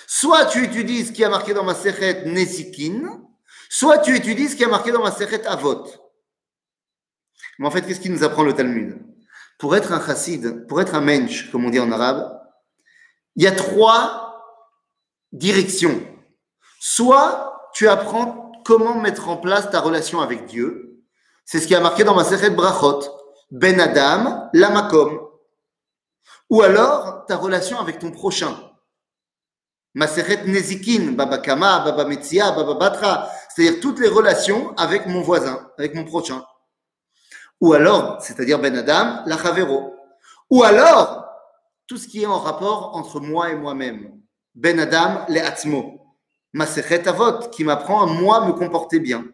soit 0.09 0.47
tu 0.47 0.65
étudies 0.65 1.07
ce 1.07 1.13
qui 1.13 1.23
a 1.25 1.29
marqué 1.29 1.55
dans 1.55 1.63
ma 1.63 1.77
Sechet 1.77 2.25
Nesikin, 2.25 3.23
soit 3.71 3.99
tu 3.99 4.17
étudies 4.17 4.49
ce 4.49 4.57
qui 4.57 4.65
a 4.65 4.69
marqué 4.69 4.91
dans 4.91 5.05
ma 5.05 5.13
Sechet 5.13 5.47
Avot. 5.47 5.87
Mais 7.61 7.69
en 7.69 7.71
fait, 7.71 7.83
qu'est-ce 7.83 8.01
qui 8.01 8.11
nous 8.11 8.25
apprend 8.25 8.43
le 8.43 8.53
Talmud? 8.53 8.99
Pour 9.59 9.77
être 9.77 9.93
un 9.93 10.05
chassid, 10.05 10.67
pour 10.67 10.81
être 10.81 10.97
un 10.97 11.01
mensch, 11.01 11.53
comme 11.53 11.65
on 11.65 11.71
dit 11.71 11.79
en 11.79 11.93
arabe, 11.93 12.38
il 13.39 13.45
y 13.45 13.47
a 13.47 13.53
trois 13.53 14.43
directions. 15.31 16.03
Soit 16.81 17.71
tu 17.73 17.89
apprends 17.89 18.51
comment 18.65 18.97
mettre 18.97 19.29
en 19.29 19.37
place 19.37 19.71
ta 19.71 19.81
relation 19.81 20.21
avec 20.21 20.47
Dieu. 20.47 21.05
C'est 21.45 21.61
ce 21.61 21.69
qui 21.69 21.75
a 21.77 21.81
marqué 21.81 22.03
dans 22.03 22.17
ma 22.17 22.25
Sechet 22.25 22.51
Brachot. 22.51 23.05
Ben 23.53 23.81
Adam, 23.81 24.51
Lamakom. 24.53 25.21
Ou 26.51 26.63
alors 26.63 27.27
ta 27.27 27.37
relation 27.37 27.79
avec 27.79 28.01
ton 28.01 28.11
prochain. 28.11 28.57
Maseret 29.95 30.45
Nezikin, 30.47 31.13
Baba 31.13 31.39
Kama, 31.39 31.79
Baba 31.85 32.07
Metzia, 32.07 32.51
Baba 32.51 32.75
Batra. 32.75 33.31
C'est-à-dire 33.55 33.81
toutes 33.81 34.01
les 34.01 34.09
relations 34.09 34.77
avec 34.77 35.07
mon 35.07 35.21
voisin, 35.21 35.71
avec 35.79 35.95
mon 35.95 36.05
prochain. 36.05 36.45
Ou 37.61 37.73
alors, 37.73 38.21
c'est-à-dire 38.21 38.59
Ben 38.59 38.77
Adam, 38.77 39.23
la. 39.27 39.37
Ou 40.51 40.65
alors, 40.65 41.28
tout 41.89 41.97
ce 41.97 42.07
qui 42.07 42.23
est 42.23 42.27
en 42.27 42.39
rapport 42.39 42.95
entre 42.95 43.19
moi 43.19 43.51
et 43.51 43.57
moi-même. 43.57 44.13
Ben 44.55 44.79
Adam, 44.79 45.25
les 45.29 45.41
Atzmo. 45.41 45.95
Maseret 46.53 47.09
Avot, 47.09 47.49
qui 47.51 47.65
m'apprend 47.65 48.03
à 48.03 48.07
moi 48.07 48.47
me 48.47 48.53
comporter 48.53 49.01
bien. 49.01 49.25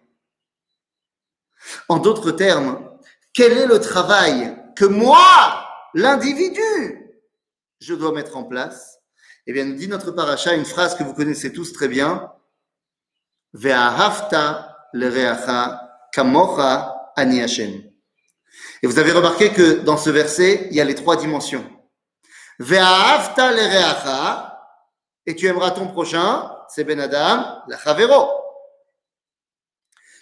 En 1.89 1.99
d'autres 1.99 2.31
termes, 2.31 2.89
quel 3.33 3.53
est 3.53 3.67
le 3.67 3.81
travail 3.81 4.57
que 4.77 4.85
moi, 4.85 5.19
l'individu, 5.95 7.17
je 7.81 7.95
dois 7.95 8.13
mettre 8.13 8.37
en 8.37 8.45
place? 8.45 8.99
Eh 9.47 9.53
bien, 9.53 9.65
nous 9.65 9.75
dit 9.75 9.89
notre 9.89 10.13
paracha 10.13 10.55
une 10.55 10.65
phrase 10.65 10.95
que 10.97 11.05
vous 11.05 11.15
connaissez 11.15 11.53
tous 11.53 11.73
très 11.73 11.89
bien. 11.89 12.33
Ve'ahavta 13.53 14.89
lereacha 14.93 15.91
kamocha 16.13 17.13
ani. 17.17 17.41
Et 18.83 18.87
vous 18.87 18.99
avez 18.99 19.13
remarqué 19.13 19.53
que 19.53 19.81
dans 19.81 19.97
ce 19.97 20.11
verset, 20.11 20.69
il 20.71 20.77
y 20.77 20.81
a 20.81 20.85
les 20.85 20.95
trois 20.95 21.17
dimensions. 21.17 21.65
Et 25.27 25.35
tu 25.35 25.47
aimeras 25.47 25.73
ton 25.73 25.89
prochain, 25.89 26.51
c'est 26.69 26.85
Ben 26.85 27.01
Adam, 27.01 27.63
la 27.67 27.79
Chavero. 27.79 28.31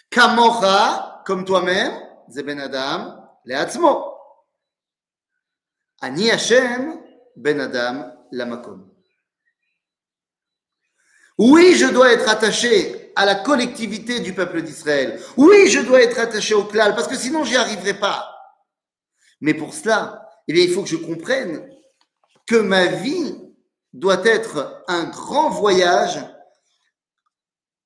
Kamocha, 0.09 1.21
comme 1.25 1.45
toi-même, 1.45 1.93
c'est 2.29 2.43
Ben 2.43 2.59
Adam, 2.59 3.23
le 3.45 3.55
Atzmo. 3.55 4.17
Ani 6.01 6.31
Hashem, 6.31 7.01
Ben 7.35 7.59
Adam, 7.59 8.11
la 8.31 8.45
Makom. 8.45 8.89
Oui, 11.37 11.75
je 11.75 11.87
dois 11.87 12.13
être 12.13 12.29
attaché 12.29 13.11
à 13.15 13.25
la 13.25 13.35
collectivité 13.35 14.19
du 14.19 14.33
peuple 14.33 14.61
d'Israël. 14.61 15.19
Oui, 15.37 15.69
je 15.69 15.79
dois 15.79 16.01
être 16.01 16.19
attaché 16.19 16.53
au 16.53 16.65
klal, 16.65 16.95
parce 16.95 17.07
que 17.07 17.15
sinon, 17.15 17.43
j'y 17.43 17.57
arriverai 17.57 17.95
pas. 17.95 18.29
Mais 19.41 19.53
pour 19.53 19.73
cela, 19.73 20.29
eh 20.47 20.63
il 20.63 20.71
faut 20.73 20.83
que 20.83 20.89
je 20.89 20.97
comprenne 20.97 21.72
que 22.45 22.55
ma 22.55 22.87
vie 22.87 23.35
doit 23.93 24.25
être 24.25 24.83
un 24.87 25.05
grand 25.05 25.49
voyage 25.49 26.19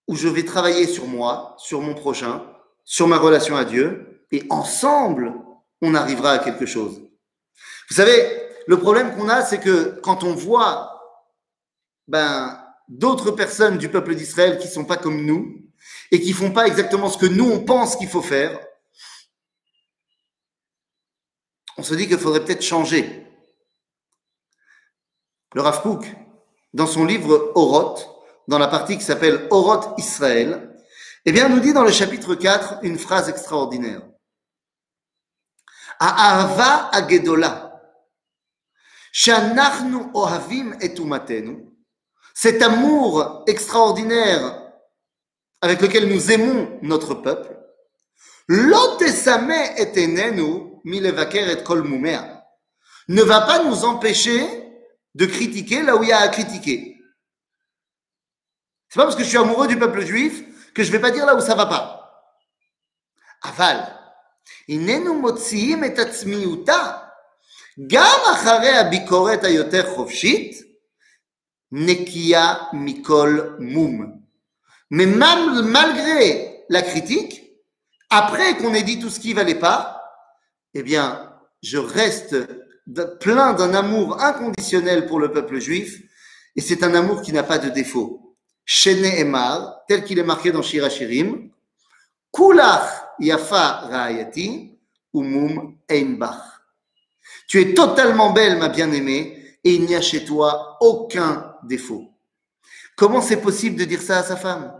où 0.07 0.15
je 0.15 0.27
vais 0.27 0.45
travailler 0.45 0.87
sur 0.87 1.05
moi, 1.05 1.55
sur 1.57 1.81
mon 1.81 1.93
prochain, 1.93 2.45
sur 2.85 3.07
ma 3.07 3.17
relation 3.17 3.57
à 3.57 3.65
Dieu, 3.65 4.23
et 4.31 4.45
ensemble, 4.49 5.33
on 5.81 5.93
arrivera 5.95 6.31
à 6.31 6.39
quelque 6.39 6.65
chose. 6.65 7.01
Vous 7.89 7.95
savez, 7.95 8.49
le 8.67 8.79
problème 8.79 9.15
qu'on 9.15 9.29
a, 9.29 9.43
c'est 9.43 9.59
que 9.59 9.99
quand 10.01 10.23
on 10.23 10.33
voit 10.33 11.01
ben, 12.07 12.61
d'autres 12.87 13.31
personnes 13.31 13.77
du 13.77 13.89
peuple 13.89 14.15
d'Israël 14.15 14.57
qui 14.57 14.67
sont 14.67 14.85
pas 14.85 14.97
comme 14.97 15.25
nous 15.25 15.61
et 16.11 16.21
qui 16.21 16.33
font 16.33 16.51
pas 16.51 16.67
exactement 16.67 17.09
ce 17.09 17.17
que 17.17 17.25
nous 17.25 17.49
on 17.49 17.63
pense 17.63 17.95
qu'il 17.95 18.07
faut 18.09 18.21
faire, 18.21 18.59
on 21.77 21.83
se 21.83 21.93
dit 21.93 22.07
qu'il 22.07 22.17
faudrait 22.17 22.43
peut-être 22.43 22.63
changer. 22.63 23.26
Le 25.53 25.61
Rav 25.61 25.81
Kook, 25.81 26.05
dans 26.73 26.87
son 26.87 27.05
livre 27.05 27.51
Oroth, 27.55 28.09
dans 28.47 28.59
la 28.59 28.67
partie 28.67 28.97
qui 28.97 29.03
s'appelle 29.03 29.47
Oroth 29.49 29.97
Israël, 29.97 30.75
eh 31.25 31.31
bien, 31.31 31.49
nous 31.49 31.59
dit 31.59 31.73
dans 31.73 31.83
le 31.83 31.91
chapitre 31.91 32.35
4 32.35 32.79
une 32.83 32.97
phrase 32.97 33.29
extraordinaire. 33.29 34.01
Ahava 35.99 36.89
agedola, 36.91 37.81
shanachnu 39.11 40.11
ohavim 40.13 40.77
etumatenu, 40.79 41.65
cet 42.33 42.61
amour 42.61 43.43
extraordinaire 43.47 44.63
avec 45.61 45.81
lequel 45.81 46.07
nous 46.07 46.31
aimons 46.31 46.77
notre 46.83 47.15
peuple, 47.15 47.57
l'otesame 48.47 49.51
etenenu 49.77 50.79
milevaker 50.83 51.49
et 51.49 51.63
kol 51.63 51.83
mumea, 51.83 52.43
ne 53.07 53.23
va 53.23 53.41
pas 53.41 53.63
nous 53.63 53.85
empêcher 53.85 54.66
de 55.16 55.26
critiquer 55.26 55.82
là 55.82 55.96
où 55.96 56.02
il 56.02 56.08
y 56.08 56.12
a 56.12 56.18
à 56.18 56.28
critiquer. 56.28 56.98
C'est 58.88 58.98
pas 58.98 59.04
parce 59.04 59.16
que 59.16 59.24
je 59.24 59.28
suis 59.28 59.38
amoureux 59.38 59.68
du 59.68 59.78
peuple 59.78 60.04
juif 60.04 60.42
que 60.74 60.82
je 60.82 60.92
vais 60.92 61.00
pas 61.00 61.10
dire 61.10 61.26
là 61.26 61.34
où 61.34 61.40
ça 61.40 61.54
va 61.54 61.66
pas. 61.66 61.98
Aval, 63.42 63.98
הננו 64.68 65.20
מוציאים 65.20 65.84
את 65.84 65.98
עצמיותה 65.98 66.98
גם 67.86 68.18
אחרי 68.32 68.78
הביקורת 68.78 69.44
היותר 69.44 69.94
חופשית, 69.94 70.62
נקייה 71.72 72.54
מכל 72.72 73.56
מום. 73.58 74.22
Mais 74.90 75.06
mal- 75.06 75.62
malgré 75.62 76.64
la 76.68 76.82
critique, 76.82 77.42
après 78.10 78.58
qu'on 78.58 78.74
ait 78.74 78.82
dit 78.82 79.00
tout 79.00 79.08
ce 79.08 79.20
qui 79.20 79.32
valait 79.32 79.58
pas, 79.58 80.02
eh 80.74 80.82
bien, 80.82 81.32
je 81.62 81.78
reste 81.78 82.36
plein 83.19 83.53
d'un 83.53 83.73
amour 83.73 84.21
inconditionnel 84.21 85.05
pour 85.05 85.19
le 85.19 85.31
peuple 85.31 85.59
juif, 85.59 86.01
et 86.55 86.61
c'est 86.61 86.83
un 86.83 86.93
amour 86.95 87.21
qui 87.21 87.33
n'a 87.33 87.43
pas 87.43 87.57
de 87.57 87.69
défaut. 87.69 88.35
Shene 88.65 89.05
Emar, 89.05 89.81
tel 89.87 90.03
qu'il 90.03 90.19
est 90.19 90.23
marqué 90.23 90.51
dans 90.51 90.61
Shir 90.61 90.83
Hashirim, 90.83 91.51
Kulach 92.31 93.15
yafa 93.19 93.87
ra'ayati, 93.89 94.77
umum 95.13 95.77
einbach. 95.89 96.61
Tu 97.47 97.61
es 97.61 97.73
totalement 97.73 98.33
belle, 98.33 98.57
ma 98.57 98.69
bien-aimée, 98.69 99.57
et 99.63 99.73
il 99.73 99.85
n'y 99.85 99.95
a 99.95 100.01
chez 100.01 100.25
toi 100.25 100.77
aucun 100.81 101.55
défaut. 101.63 102.11
Comment 102.95 103.21
c'est 103.21 103.41
possible 103.41 103.77
de 103.77 103.85
dire 103.85 104.01
ça 104.01 104.19
à 104.19 104.23
sa 104.23 104.35
femme? 104.35 104.73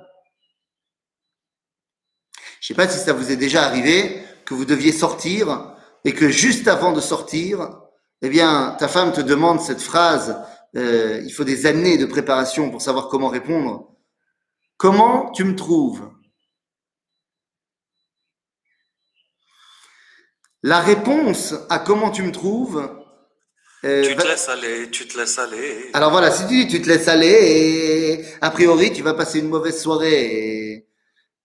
Je 2.60 2.74
ne 2.74 2.76
sais 2.76 2.86
pas 2.86 2.89
si 2.89 2.99
ça 2.99 3.14
vous 3.14 3.32
est 3.32 3.38
déjà 3.38 3.64
arrivé 3.64 4.22
que 4.43 4.53
vous 4.53 4.66
deviez 4.66 4.91
sortir 4.91 5.76
et 6.03 6.14
que 6.14 6.30
juste 6.30 6.68
avant 6.68 6.91
de 6.91 6.99
sortir, 6.99 7.82
eh 8.22 8.30
bien, 8.30 8.76
ta 8.80 8.88
femme 8.88 9.11
te 9.13 9.22
demande 9.22 9.59
cette 9.61 9.82
phrase. 9.82 10.36
euh, 10.76 11.22
il 11.24 11.32
faut 11.32 11.43
des 11.45 11.65
années 11.65 11.97
de 11.97 12.05
préparation 12.05 12.70
pour 12.70 12.82
savoir 12.82 13.07
comment 13.07 13.30
répondre. 13.30 13.95
Comment 14.78 15.32
tu 15.32 15.43
me 15.43 15.55
trouves? 15.55 16.09
La 20.63 20.80
réponse 20.80 21.53
à 21.70 21.80
comment 21.80 22.11
tu 22.11 22.24
me 22.24 22.32
trouves. 22.32 22.89
euh, 23.86 24.03
Tu 24.03 24.13
va- 24.15 24.24
te 24.24 24.28
laisses 24.28 24.49
aller, 24.49 24.89
tu 24.91 25.07
te 25.07 25.18
laisses 25.18 25.38
aller. 25.39 25.89
alors 25.93 26.11
voilà, 26.11 26.32
si 26.32 26.45
tu 26.47 26.55
dis 26.65 26.68
tu 26.68 26.82
te 26.82 26.88
laisses 26.89 27.07
aller, 27.07 27.28
et 27.28 28.26
a 28.41 28.49
priori 28.51 28.91
tu 28.91 29.03
vas 29.03 29.13
passer 29.13 29.39
une 29.39 29.49
mauvaise 29.49 29.80
soirée. 29.82 30.26
Et, 30.26 30.88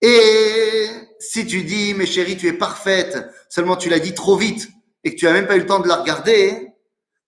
et 0.02 0.86
si 1.20 1.46
tu 1.46 1.62
dis 1.62 1.94
mais 1.94 2.06
chérie 2.06 2.36
tu 2.36 2.48
es 2.48 2.52
parfaite, 2.54 3.18
seulement 3.50 3.76
tu 3.76 3.88
l'as 3.90 4.00
dit 4.00 4.14
trop 4.14 4.36
vite 4.36 4.68
et 5.04 5.14
que 5.14 5.18
tu 5.18 5.26
as 5.26 5.32
même 5.32 5.46
pas 5.46 5.56
eu 5.56 5.60
le 5.60 5.66
temps 5.66 5.80
de 5.80 5.88
la 5.88 5.96
regarder, 5.96 6.72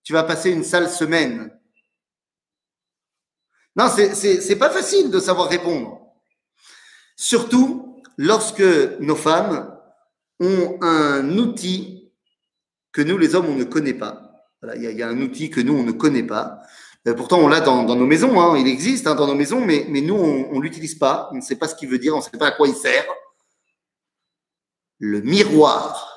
tu 0.03 0.13
vas 0.13 0.23
passer 0.25 0.51
une 0.51 0.65
sale 0.65 0.91
semaine. 0.91 1.51
Non, 3.77 3.89
c'est 3.89 4.59
pas 4.59 4.71
facile 4.71 5.11
de 5.11 5.19
savoir 5.19 5.49
répondre. 5.49 6.01
Surtout 7.17 8.03
lorsque 8.17 8.63
nos 9.01 9.17
femmes 9.17 9.77
ont 10.41 10.79
un 10.83 11.37
outil 11.39 12.13
que 12.93 13.03
nous 13.03 13.19
les 13.19 13.35
hommes 13.35 13.47
on 13.49 13.57
ne 13.57 13.65
connaît 13.65 13.95
pas. 13.95 14.47
Voilà, 14.63 14.77
il 14.77 14.83
y, 14.83 14.87
a- 14.87 14.91
il 14.93 14.97
y 14.99 15.03
a 15.03 15.09
un 15.09 15.21
outil 15.21 15.51
que 15.51 15.61
nous 15.61 15.75
on 15.75 15.83
ne 15.83 15.93
connaît 15.93 16.23
pas. 16.23 16.61
Euh, 17.07 17.15
pourtant, 17.15 17.39
on 17.41 17.49
l'a 17.49 17.61
dans, 17.61 17.83
dans 17.83 17.97
nos 17.97 18.07
maisons, 18.07 18.41
hein, 18.41 18.57
il 18.57 18.67
existe 18.67 19.07
hein, 19.07 19.15
dans 19.15 19.27
nos 19.27 19.35
maisons, 19.35 19.61
mais, 19.61 19.85
mais 19.91 20.01
nous, 20.01 20.15
on 20.15 20.57
ne 20.57 20.61
l'utilise 20.63 20.95
pas, 20.95 21.29
on 21.33 21.37
ne 21.37 21.41
sait 21.43 21.57
pas 21.57 21.69
ce 21.69 21.75
qu'il 21.75 21.89
veut 21.89 21.99
dire, 21.99 22.15
on 22.15 22.19
ne 22.19 22.23
sait 22.23 22.31
pas 22.39 22.47
à 22.47 22.51
quoi 22.53 22.67
il 22.67 22.75
sert. 22.75 23.05
Le 25.01 25.21
miroir. 25.21 26.14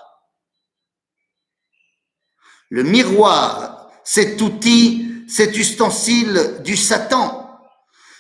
Le 2.70 2.84
miroir, 2.84 3.90
cet 4.04 4.42
outil, 4.42 5.26
cet 5.28 5.58
ustensile 5.58 6.62
du 6.64 6.76
Satan. 6.78 7.60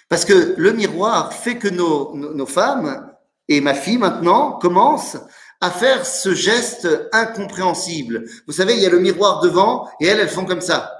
Parce 0.09 0.25
que 0.25 0.55
le 0.57 0.73
miroir 0.73 1.33
fait 1.33 1.57
que 1.57 1.67
nos, 1.67 2.45
femmes, 2.45 3.11
et 3.47 3.61
ma 3.61 3.73
fille 3.73 3.97
maintenant, 3.97 4.53
commencent 4.53 5.17
à 5.59 5.71
faire 5.71 6.05
ce 6.05 6.33
geste 6.33 6.87
incompréhensible. 7.11 8.25
Vous 8.45 8.53
savez, 8.53 8.75
il 8.75 8.81
y 8.81 8.85
a 8.85 8.89
le 8.89 8.99
miroir 8.99 9.41
devant, 9.41 9.89
et 9.99 10.07
elles, 10.07 10.19
elles 10.19 10.29
font 10.29 10.45
comme 10.45 10.61
ça. 10.61 10.93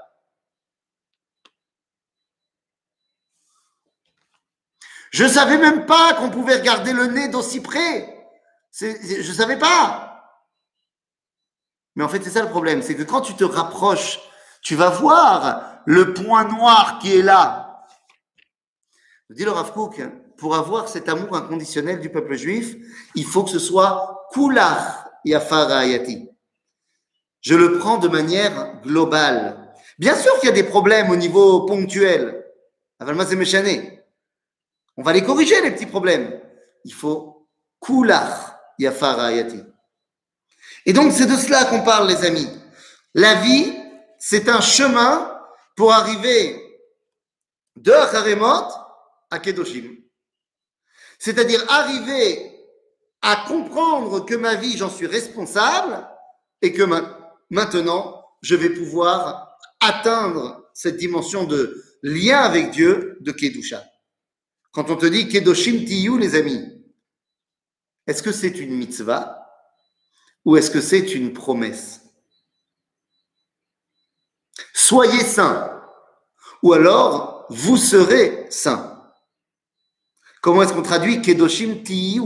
Je 5.10 5.24
ne 5.24 5.28
savais 5.28 5.58
même 5.58 5.86
pas 5.86 6.14
qu'on 6.14 6.30
pouvait 6.30 6.56
regarder 6.56 6.92
le 6.92 7.06
nez 7.06 7.28
d'aussi 7.28 7.60
près. 7.60 8.14
Je 8.78 9.16
ne 9.16 9.34
savais 9.34 9.58
pas. 9.58 10.07
Mais 11.98 12.04
en 12.04 12.08
fait, 12.08 12.22
c'est 12.22 12.30
ça 12.30 12.42
le 12.42 12.48
problème. 12.48 12.80
C'est 12.80 12.94
que 12.94 13.02
quand 13.02 13.22
tu 13.22 13.34
te 13.34 13.42
rapproches, 13.42 14.20
tu 14.62 14.76
vas 14.76 14.88
voir 14.88 15.80
le 15.84 16.14
point 16.14 16.44
noir 16.44 17.00
qui 17.02 17.18
est 17.18 17.22
là. 17.22 17.84
Dit 19.30 19.44
le 19.44 19.50
Rav 19.50 19.72
Kook, 19.72 20.00
pour 20.36 20.54
avoir 20.54 20.88
cet 20.88 21.08
amour 21.08 21.36
inconditionnel 21.36 21.98
du 21.98 22.08
peuple 22.08 22.36
juif, 22.36 22.76
il 23.16 23.24
faut 23.24 23.42
que 23.42 23.50
ce 23.50 23.58
soit 23.58 24.28
kulach 24.32 25.06
yafar 25.24 25.72
ayati. 25.72 26.28
Je 27.40 27.56
le 27.56 27.78
prends 27.78 27.98
de 27.98 28.06
manière 28.06 28.80
globale. 28.82 29.74
Bien 29.98 30.14
sûr 30.14 30.32
qu'il 30.38 30.50
y 30.50 30.52
a 30.52 30.54
des 30.54 30.62
problèmes 30.62 31.10
au 31.10 31.16
niveau 31.16 31.66
ponctuel. 31.66 32.44
Avalma 33.00 33.26
c'est 33.26 33.34
méchané. 33.34 34.04
On 34.96 35.02
va 35.02 35.12
les 35.12 35.24
corriger, 35.24 35.60
les 35.62 35.72
petits 35.72 35.86
problèmes. 35.86 36.40
Il 36.84 36.94
faut 36.94 37.48
kulach 37.80 38.54
yafar 38.78 39.18
ayati. 39.18 39.67
Et 40.88 40.94
donc, 40.94 41.12
c'est 41.12 41.26
de 41.26 41.36
cela 41.36 41.66
qu'on 41.66 41.82
parle, 41.82 42.08
les 42.08 42.24
amis. 42.24 42.48
La 43.12 43.34
vie, 43.42 43.76
c'est 44.18 44.48
un 44.48 44.62
chemin 44.62 45.38
pour 45.76 45.92
arriver 45.92 46.58
de 47.76 47.92
Haremot 47.92 48.64
à 49.30 49.38
Kedoshim. 49.38 49.98
C'est-à-dire 51.18 51.62
arriver 51.68 52.58
à 53.20 53.44
comprendre 53.46 54.24
que 54.24 54.34
ma 54.34 54.54
vie, 54.54 54.78
j'en 54.78 54.88
suis 54.88 55.06
responsable 55.06 56.08
et 56.62 56.72
que 56.72 56.84
ma- 56.84 57.36
maintenant, 57.50 58.24
je 58.40 58.56
vais 58.56 58.70
pouvoir 58.70 59.58
atteindre 59.80 60.70
cette 60.72 60.96
dimension 60.96 61.44
de 61.44 61.84
lien 62.02 62.38
avec 62.38 62.70
Dieu 62.70 63.18
de 63.20 63.32
Kedusha. 63.32 63.84
Quand 64.72 64.88
on 64.88 64.96
te 64.96 65.04
dit 65.04 65.28
Kedoshim 65.28 65.84
Tiyu, 65.84 66.16
les 66.18 66.34
amis, 66.34 66.64
est-ce 68.06 68.22
que 68.22 68.32
c'est 68.32 68.58
une 68.58 68.74
mitzvah? 68.74 69.37
Ou 70.48 70.56
est-ce 70.56 70.70
que 70.70 70.80
c'est 70.80 71.14
une 71.14 71.34
promesse? 71.34 72.00
Soyez 74.72 75.22
saints, 75.22 75.78
ou 76.62 76.72
alors 76.72 77.44
vous 77.50 77.76
serez 77.76 78.46
saints. 78.48 78.98
Comment 80.40 80.62
est-ce 80.62 80.72
qu'on 80.72 80.80
traduit 80.80 81.20
Kedoshim 81.20 81.82
Tiyu 81.82 82.22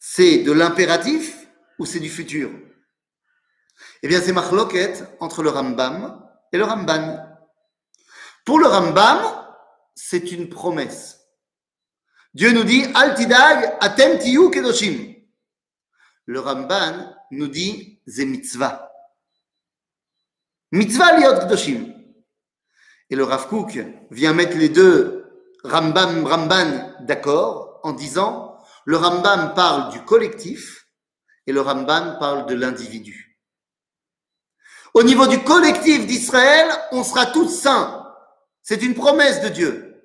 C'est 0.00 0.38
de 0.38 0.50
l'impératif 0.50 1.46
ou 1.78 1.86
c'est 1.86 2.00
du 2.00 2.10
futur? 2.10 2.50
Eh 4.02 4.08
bien, 4.08 4.20
c'est 4.20 4.32
marloquette 4.32 5.04
entre 5.20 5.44
le 5.44 5.50
Rambam 5.50 6.20
et 6.52 6.58
le 6.58 6.64
Ramban. 6.64 7.28
Pour 8.44 8.58
le 8.58 8.66
Rambam, 8.66 9.20
c'est 9.94 10.32
une 10.32 10.48
promesse. 10.48 11.20
Dieu 12.34 12.50
nous 12.50 12.64
dit 12.64 12.86
Altidag 12.92 13.76
atem 13.80 14.18
tiyu 14.18 14.50
kedoshim. 14.50 15.15
Le 16.26 16.40
Ramban 16.40 17.14
nous 17.30 17.48
dit 17.48 18.00
c'est 18.06 18.26
mitzvah. 18.26 18.90
Mitzvah 20.72 21.18
liot 21.18 21.40
kedoshim. 21.40 21.94
Et 23.08 23.16
le 23.16 23.24
Rav 23.24 23.48
Kook 23.48 23.78
vient 24.10 24.32
mettre 24.32 24.56
les 24.56 24.68
deux 24.68 25.24
Rambam 25.62 26.26
Ramban 26.26 26.96
d'accord 27.00 27.80
en 27.84 27.92
disant 27.92 28.58
le 28.84 28.96
Rambam 28.96 29.54
parle 29.54 29.92
du 29.92 30.00
collectif 30.02 30.88
et 31.46 31.52
le 31.52 31.60
Rambam 31.60 32.18
parle 32.18 32.46
de 32.46 32.54
l'individu. 32.54 33.38
Au 34.94 35.02
niveau 35.02 35.26
du 35.26 35.42
collectif 35.44 36.06
d'Israël, 36.06 36.68
on 36.90 37.04
sera 37.04 37.26
tous 37.26 37.48
saints. 37.48 38.02
C'est 38.62 38.82
une 38.82 38.94
promesse 38.94 39.42
de 39.42 39.48
Dieu. 39.48 40.02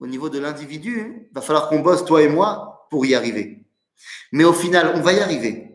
Au 0.00 0.06
niveau 0.06 0.28
de 0.28 0.38
l'individu, 0.38 1.28
il 1.30 1.34
va 1.34 1.40
falloir 1.40 1.68
qu'on 1.68 1.78
bosse, 1.78 2.04
toi 2.04 2.22
et 2.22 2.28
moi, 2.28 2.88
pour 2.90 3.06
y 3.06 3.14
arriver. 3.14 3.61
Mais 4.32 4.44
au 4.44 4.52
final, 4.52 4.92
on 4.96 5.00
va 5.00 5.12
y 5.12 5.20
arriver. 5.20 5.68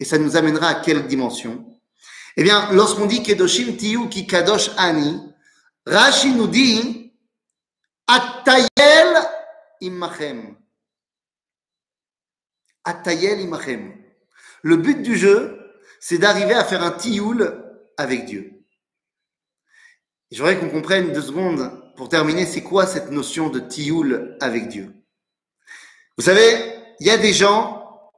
Et 0.00 0.04
ça 0.04 0.18
nous 0.18 0.36
amènera 0.36 0.68
à 0.68 0.74
quelle 0.76 1.06
dimension? 1.06 1.78
Eh 2.36 2.42
bien, 2.42 2.72
lorsqu'on 2.72 3.06
dit 3.06 3.22
Kedoshim 3.22 3.76
Tiyu 3.76 4.08
Ki 4.08 4.26
Kadosh 4.26 4.70
Ani, 4.76 5.20
Rashi 5.84 6.32
nous 6.32 6.46
dit 6.46 7.12
Atayel 8.06 9.16
Imachem. 9.80 10.56
Atayel 12.84 13.40
Imachem. 13.40 13.94
Le 14.62 14.76
but 14.76 15.02
du 15.02 15.16
jeu, 15.16 15.58
c'est 16.00 16.18
d'arriver 16.18 16.54
à 16.54 16.64
faire 16.64 16.82
un 16.82 16.92
tioul 16.92 17.64
avec 17.96 18.26
Dieu. 18.26 18.62
Je 20.30 20.38
voudrais 20.38 20.58
qu'on 20.58 20.70
comprenne 20.70 21.12
deux 21.12 21.22
secondes 21.22 21.92
pour 21.96 22.08
terminer, 22.08 22.46
c'est 22.46 22.62
quoi 22.62 22.86
cette 22.86 23.10
notion 23.10 23.48
de 23.48 23.60
tioul 23.60 24.36
avec 24.40 24.68
Dieu? 24.68 24.94
Vous 26.16 26.24
savez, 26.24 26.77
il 27.00 27.06
y 27.06 27.10
a 27.10 27.18
des 27.18 27.32
gens 27.32 28.10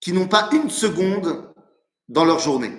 qui 0.00 0.12
n'ont 0.12 0.28
pas 0.28 0.48
une 0.52 0.70
seconde 0.70 1.52
dans 2.08 2.24
leur 2.24 2.38
journée. 2.38 2.72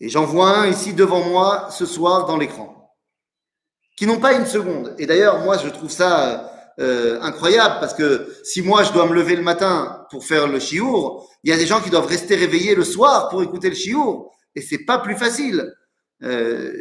Et 0.00 0.08
j'en 0.08 0.24
vois 0.24 0.58
un 0.58 0.66
ici 0.66 0.94
devant 0.94 1.22
moi 1.28 1.68
ce 1.70 1.86
soir 1.86 2.26
dans 2.26 2.36
l'écran. 2.36 2.94
Qui 3.96 4.06
n'ont 4.06 4.20
pas 4.20 4.32
une 4.32 4.46
seconde. 4.46 4.94
Et 4.98 5.06
d'ailleurs, 5.06 5.40
moi, 5.40 5.58
je 5.58 5.68
trouve 5.68 5.90
ça 5.90 6.50
euh, 6.78 7.20
incroyable 7.20 7.76
parce 7.80 7.92
que 7.92 8.34
si 8.42 8.62
moi, 8.62 8.82
je 8.82 8.92
dois 8.92 9.06
me 9.06 9.14
lever 9.14 9.36
le 9.36 9.42
matin 9.42 10.06
pour 10.10 10.24
faire 10.24 10.48
le 10.48 10.58
chiour, 10.58 11.28
il 11.44 11.50
y 11.50 11.52
a 11.52 11.56
des 11.56 11.66
gens 11.66 11.80
qui 11.80 11.90
doivent 11.90 12.06
rester 12.06 12.34
réveillés 12.34 12.74
le 12.74 12.84
soir 12.84 13.28
pour 13.28 13.42
écouter 13.42 13.68
le 13.68 13.74
chiour. 13.74 14.32
Et 14.54 14.62
c'est 14.62 14.84
pas 14.84 14.98
plus 14.98 15.16
facile. 15.16 15.70
Euh, 16.22 16.72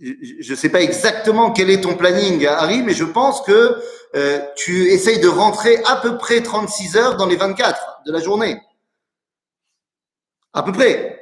je 0.00 0.50
ne 0.50 0.56
sais 0.56 0.68
pas 0.68 0.80
exactement 0.82 1.52
quel 1.52 1.70
est 1.70 1.80
ton 1.80 1.94
planning, 1.96 2.44
Harry, 2.46 2.82
mais 2.82 2.94
je 2.94 3.04
pense 3.04 3.40
que 3.42 3.80
euh, 4.16 4.40
tu 4.56 4.86
essayes 4.88 5.20
de 5.20 5.28
rentrer 5.28 5.82
à 5.86 5.96
peu 5.96 6.18
près 6.18 6.42
36 6.42 6.96
heures 6.96 7.16
dans 7.16 7.26
les 7.26 7.36
24 7.36 8.02
de 8.06 8.12
la 8.12 8.20
journée. 8.20 8.60
À 10.52 10.62
peu 10.62 10.72
près. 10.72 11.20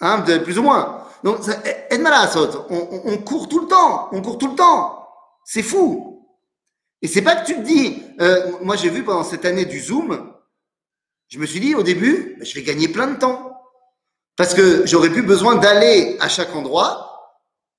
Hein, 0.00 0.18
de- 0.20 0.38
plus 0.38 0.58
ou 0.58 0.62
moins. 0.62 1.06
Donc, 1.22 1.38
Sot. 1.42 2.66
On, 2.70 2.76
on- 2.76 3.02
on 3.12 3.18
court 3.18 3.48
tout 3.48 3.60
le 3.60 3.68
temps. 3.68 4.08
On 4.12 4.20
court 4.22 4.38
tout 4.38 4.48
le 4.48 4.56
temps. 4.56 5.06
C'est 5.44 5.62
fou. 5.62 6.26
Et 7.00 7.08
c'est 7.08 7.22
pas 7.22 7.36
que 7.36 7.46
tu 7.46 7.54
te 7.56 7.60
dis, 7.60 8.02
euh, 8.20 8.52
moi 8.62 8.76
j'ai 8.76 8.88
vu 8.88 9.02
pendant 9.02 9.24
cette 9.24 9.44
année 9.44 9.64
du 9.64 9.80
Zoom, 9.80 10.32
je 11.28 11.38
me 11.38 11.46
suis 11.46 11.58
dit 11.58 11.74
au 11.74 11.82
début, 11.82 12.38
je 12.42 12.54
vais 12.54 12.62
gagner 12.62 12.86
plein 12.88 13.08
de 13.08 13.18
temps. 13.18 13.51
Parce 14.36 14.54
que 14.54 14.86
j'aurais 14.86 15.10
plus 15.10 15.22
besoin 15.22 15.56
d'aller 15.56 16.16
à 16.20 16.28
chaque 16.28 16.54
endroit. 16.54 17.08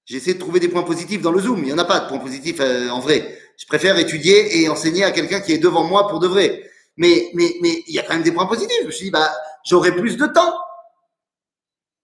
J'ai 0.06 0.18
essayé 0.18 0.34
de 0.34 0.39
trouver 0.39 0.60
des 0.60 0.68
points 0.68 0.84
positifs 0.84 1.22
dans 1.22 1.32
le 1.32 1.39
Zoom. 1.39 1.60
Il 1.60 1.66
n'y 1.66 1.74
en 1.74 1.78
a 1.78 1.86
pas 1.86 2.01
de 2.01 2.10
points 2.10 2.20
positifs 2.20 2.60
euh, 2.60 2.89
en 2.89 2.99
vrai. 2.99 3.38
Je 3.58 3.66
préfère 3.66 3.97
étudier 3.97 4.62
et 4.62 4.70
enseigner 4.70 5.04
à 5.04 5.12
quelqu'un 5.12 5.39
qui 5.39 5.54
est 5.54 5.58
devant 5.58 5.84
moi 5.84 6.08
pour 6.08 6.20
de 6.20 6.28
vrai. 6.28 6.64
Mais, 6.97 7.32
mais, 7.34 7.56
mais 7.62 7.84
il 7.88 7.95
y 7.95 7.99
a 7.99 8.04
quand 8.04 8.14
même 8.14 8.24
des 8.24 8.32
points 8.32 8.45
positifs. 8.45 8.78
Je 8.82 8.88
me 8.88 8.91
suis 8.91 9.06
dit, 9.06 9.12
bah, 9.12 9.32
j'aurai 9.66 9.95
plus 9.95 10.18
de 10.18 10.26
temps. 10.28 10.54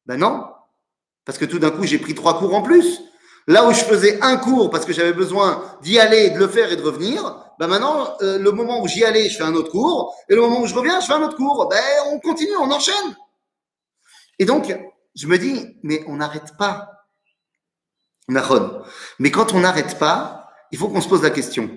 Ben 0.05 0.17
non. 0.17 0.45
Parce 1.25 1.37
que 1.37 1.45
tout 1.45 1.59
d'un 1.59 1.71
coup, 1.71 1.85
j'ai 1.85 1.99
pris 1.99 2.15
trois 2.15 2.39
cours 2.39 2.55
en 2.55 2.61
plus. 2.61 3.01
Là 3.47 3.67
où 3.67 3.73
je 3.73 3.83
faisais 3.83 4.19
un 4.21 4.37
cours 4.37 4.69
parce 4.69 4.85
que 4.85 4.93
j'avais 4.93 5.13
besoin 5.13 5.63
d'y 5.81 5.99
aller, 5.99 6.29
de 6.29 6.37
le 6.37 6.47
faire 6.47 6.71
et 6.71 6.75
de 6.75 6.81
revenir, 6.81 7.35
ben 7.59 7.67
maintenant, 7.67 8.15
euh, 8.21 8.39
le 8.39 8.51
moment 8.51 8.81
où 8.81 8.87
j'y 8.87 9.03
allais, 9.03 9.27
je 9.27 9.37
fais 9.37 9.43
un 9.43 9.53
autre 9.53 9.71
cours. 9.71 10.15
Et 10.29 10.35
le 10.35 10.41
moment 10.41 10.61
où 10.61 10.65
je 10.65 10.73
reviens, 10.73 10.99
je 10.99 11.05
fais 11.05 11.13
un 11.13 11.21
autre 11.21 11.35
cours. 11.35 11.67
Ben, 11.69 11.83
on 12.11 12.19
continue, 12.19 12.55
on 12.59 12.71
enchaîne. 12.71 13.15
Et 14.39 14.45
donc, 14.45 14.75
je 15.15 15.27
me 15.27 15.37
dis, 15.37 15.77
mais 15.83 16.03
on 16.07 16.15
n'arrête 16.15 16.55
pas. 16.57 17.05
Mais 18.27 19.31
quand 19.31 19.53
on 19.53 19.59
n'arrête 19.59 19.99
pas, 19.99 20.49
il 20.71 20.77
faut 20.77 20.87
qu'on 20.87 21.01
se 21.01 21.09
pose 21.09 21.23
la 21.23 21.29
question. 21.29 21.69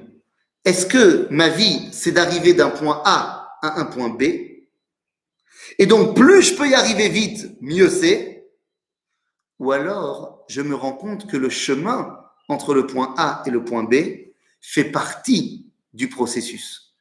Est-ce 0.64 0.86
que 0.86 1.26
ma 1.30 1.48
vie, 1.48 1.88
c'est 1.92 2.12
d'arriver 2.12 2.54
d'un 2.54 2.70
point 2.70 3.02
A 3.04 3.58
à 3.62 3.80
un 3.80 3.84
point 3.84 4.10
B? 4.10 4.22
Et 5.78 5.86
donc, 5.86 6.14
plus 6.14 6.42
je 6.42 6.54
peux 6.54 6.68
y 6.68 6.74
arriver 6.74 7.08
vite, 7.08 7.56
mieux 7.60 7.88
c'est. 7.88 8.50
Ou 9.58 9.72
alors, 9.72 10.44
je 10.48 10.60
me 10.60 10.74
rends 10.74 10.92
compte 10.92 11.26
que 11.26 11.36
le 11.36 11.48
chemin 11.48 12.18
entre 12.48 12.74
le 12.74 12.86
point 12.86 13.14
A 13.16 13.42
et 13.46 13.50
le 13.50 13.64
point 13.64 13.84
B 13.84 13.94
fait 14.60 14.84
partie 14.84 15.72
du 15.92 16.08
processus. 16.08 16.94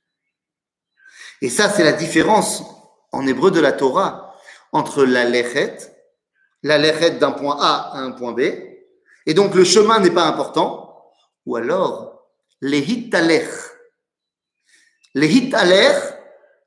Et 1.42 1.50
ça, 1.50 1.70
c'est 1.70 1.84
la 1.84 1.94
différence 1.94 2.64
en 3.12 3.28
hébreu 3.28 3.52
de 3.52 3.60
la 3.60 3.74
Torah 3.74 4.21
entre 4.72 5.04
la 5.04 5.26
lechet, 5.26 5.78
la 6.64 6.78
lechet 6.78 7.12
d'un 7.12 7.32
point 7.32 7.58
A 7.60 7.92
à 7.94 8.00
un 8.00 8.12
point 8.12 8.32
B, 8.32 8.42
et 9.26 9.34
donc 9.34 9.54
le 9.56 9.64
chemin 9.64 10.00
n'est 10.00 10.12
pas 10.12 10.26
important, 10.26 11.12
ou 11.46 11.56
alors 11.56 12.28
les 12.62 12.80
hitalech. 12.80 13.50
Les 15.14 15.28
hitalech, 15.28 15.98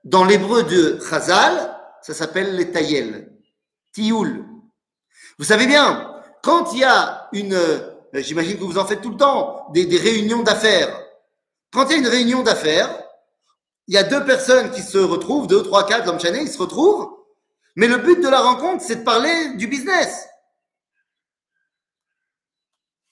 dans 0.04 0.24
l'hébreu 0.24 0.64
de 0.64 0.98
Chazal, 1.00 1.74
ça 2.02 2.12
s'appelle 2.12 2.56
les 2.56 2.70
tayel, 2.70 3.32
tioul. 3.92 4.44
Vous 5.38 5.44
savez 5.44 5.66
bien, 5.66 6.14
quand 6.42 6.72
il 6.74 6.80
y 6.80 6.84
a 6.84 7.28
une, 7.32 7.54
euh, 7.54 7.94
j'imagine 8.14 8.58
que 8.58 8.64
vous 8.64 8.78
en 8.78 8.84
faites 8.84 9.00
tout 9.00 9.10
le 9.10 9.16
temps, 9.16 9.66
des, 9.72 9.86
réunions 9.96 10.42
d'affaires. 10.42 11.00
Quand 11.72 11.86
il 11.86 11.92
y 11.92 11.94
a 11.94 11.98
une 11.98 12.08
réunion 12.08 12.42
d'affaires, 12.42 13.02
il 13.88 13.94
y 13.94 13.98
a 13.98 14.02
deux 14.02 14.24
personnes 14.24 14.70
qui 14.70 14.82
se 14.82 14.98
retrouvent, 14.98 15.46
deux, 15.46 15.62
trois, 15.62 15.86
quatre, 15.86 16.20
Chanel, 16.20 16.42
ils 16.42 16.52
se 16.52 16.58
retrouvent, 16.58 17.13
mais 17.76 17.88
le 17.88 17.98
but 17.98 18.20
de 18.20 18.28
la 18.28 18.40
rencontre, 18.40 18.82
c'est 18.82 18.96
de 18.96 19.04
parler 19.04 19.54
du 19.56 19.66
business. 19.66 20.26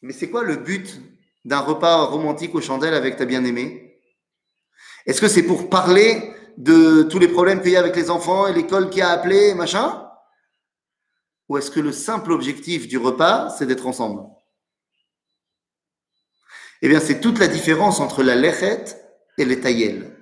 Mais 0.02 0.12
c'est 0.12 0.30
quoi 0.30 0.42
le 0.42 0.56
but 0.56 1.00
d'un 1.44 1.60
repas 1.60 2.04
romantique 2.04 2.54
aux 2.54 2.60
chandelles 2.60 2.94
avec 2.94 3.16
ta 3.16 3.24
bien-aimée? 3.24 4.00
Est-ce 5.06 5.20
que 5.20 5.28
c'est 5.28 5.42
pour 5.42 5.68
parler 5.68 6.34
de 6.56 7.02
tous 7.04 7.18
les 7.18 7.28
problèmes 7.28 7.60
qu'il 7.60 7.72
y 7.72 7.76
a 7.76 7.80
avec 7.80 7.96
les 7.96 8.10
enfants 8.10 8.46
et 8.46 8.52
l'école 8.52 8.90
qui 8.90 9.00
a 9.00 9.10
appelé, 9.10 9.54
machin? 9.54 10.08
Ou 11.48 11.58
est-ce 11.58 11.70
que 11.70 11.80
le 11.80 11.92
simple 11.92 12.32
objectif 12.32 12.88
du 12.88 12.98
repas, 12.98 13.50
c'est 13.50 13.66
d'être 13.66 13.86
ensemble? 13.86 14.28
Eh 16.82 16.88
bien, 16.88 17.00
c'est 17.00 17.20
toute 17.20 17.38
la 17.38 17.46
différence 17.46 18.00
entre 18.00 18.22
la 18.22 18.34
lechet 18.34 18.84
et 19.38 19.44
les 19.44 19.60
taïel. 19.60 20.16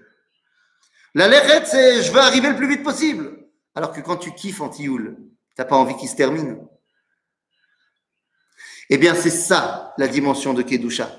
La 1.15 1.27
lechet, 1.27 1.65
c'est 1.65 2.03
je 2.03 2.13
veux 2.13 2.21
arriver 2.21 2.51
le 2.51 2.57
plus 2.57 2.69
vite 2.69 2.83
possible. 2.83 3.40
Alors 3.75 3.93
que 3.93 4.01
quand 4.01 4.17
tu 4.17 4.33
kiffes 4.33 4.61
en 4.61 4.69
tioul, 4.69 5.17
t'as 5.55 5.65
pas 5.65 5.77
envie 5.77 5.97
qu'il 5.97 6.09
se 6.09 6.17
termine. 6.17 6.67
Eh 8.89 8.99
bien, 8.99 9.15
c'est 9.15 9.31
ça 9.31 9.95
la 9.99 10.09
dimension 10.09 10.53
de 10.55 10.63
Kedusha. 10.63 11.11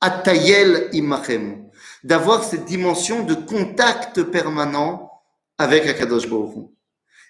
Atayel 0.00 0.90
imachem. 0.92 1.70
D'avoir 2.04 2.44
cette 2.44 2.64
dimension 2.66 3.24
de 3.24 3.34
contact 3.34 4.22
permanent 4.24 5.10
avec 5.58 5.86
Akadosh 5.86 6.28
Baruch. 6.28 6.70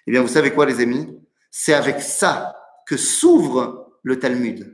Eh 0.07 0.11
bien, 0.11 0.21
vous 0.21 0.27
savez 0.27 0.53
quoi, 0.53 0.65
les 0.65 0.81
amis? 0.81 1.07
C'est 1.49 1.73
avec 1.73 2.01
ça 2.01 2.55
que 2.85 2.97
s'ouvre 2.97 3.97
le 4.03 4.19
Talmud. 4.19 4.73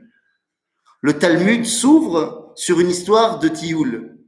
Le 1.00 1.18
Talmud 1.18 1.64
s'ouvre 1.64 2.52
sur 2.56 2.80
une 2.80 2.90
histoire 2.90 3.38
de 3.38 3.48
Tioul. 3.48 4.18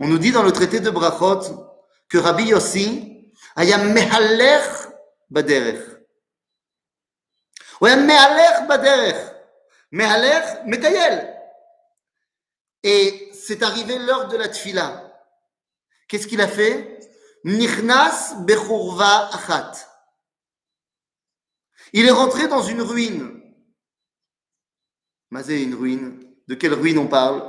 On 0.00 0.08
nous 0.08 0.18
dit 0.18 0.32
dans 0.32 0.42
le 0.42 0.52
traité 0.52 0.80
de 0.80 0.90
Brachot 0.90 1.72
que 2.08 2.18
Rabbi 2.18 2.48
Yossi 2.48 3.15
aya 3.55 3.77
mehalech 3.77 4.87
baderech. 5.29 6.01
הוא 7.81 7.87
היה 7.87 7.95
מהלך 7.95 8.69
בדרך, 8.69 9.29
מהלך, 9.91 10.49
מטייל. 10.65 11.19
Et 12.83 13.31
c'est 13.33 13.63
arrivé 13.63 13.97
l'heure 13.97 14.27
de 14.27 14.37
la 14.37 14.49
tfila. 14.49 15.11
Qu'est-ce 16.07 16.27
qu'il 16.27 16.41
a 16.41 16.47
fait 16.47 16.99
Nichnas 17.43 18.35
bechurva 18.45 19.29
achat. 19.33 19.71
Il 21.93 22.05
est 22.05 22.11
rentré 22.11 22.47
dans 22.47 22.61
une 22.61 22.83
ruine. 22.83 23.41
Mazé, 25.31 25.63
une 25.63 25.73
ruine. 25.73 26.23
De 26.47 26.53
quelle 26.53 26.73
ruine 26.73 26.99
on 26.99 27.07
parle 27.07 27.41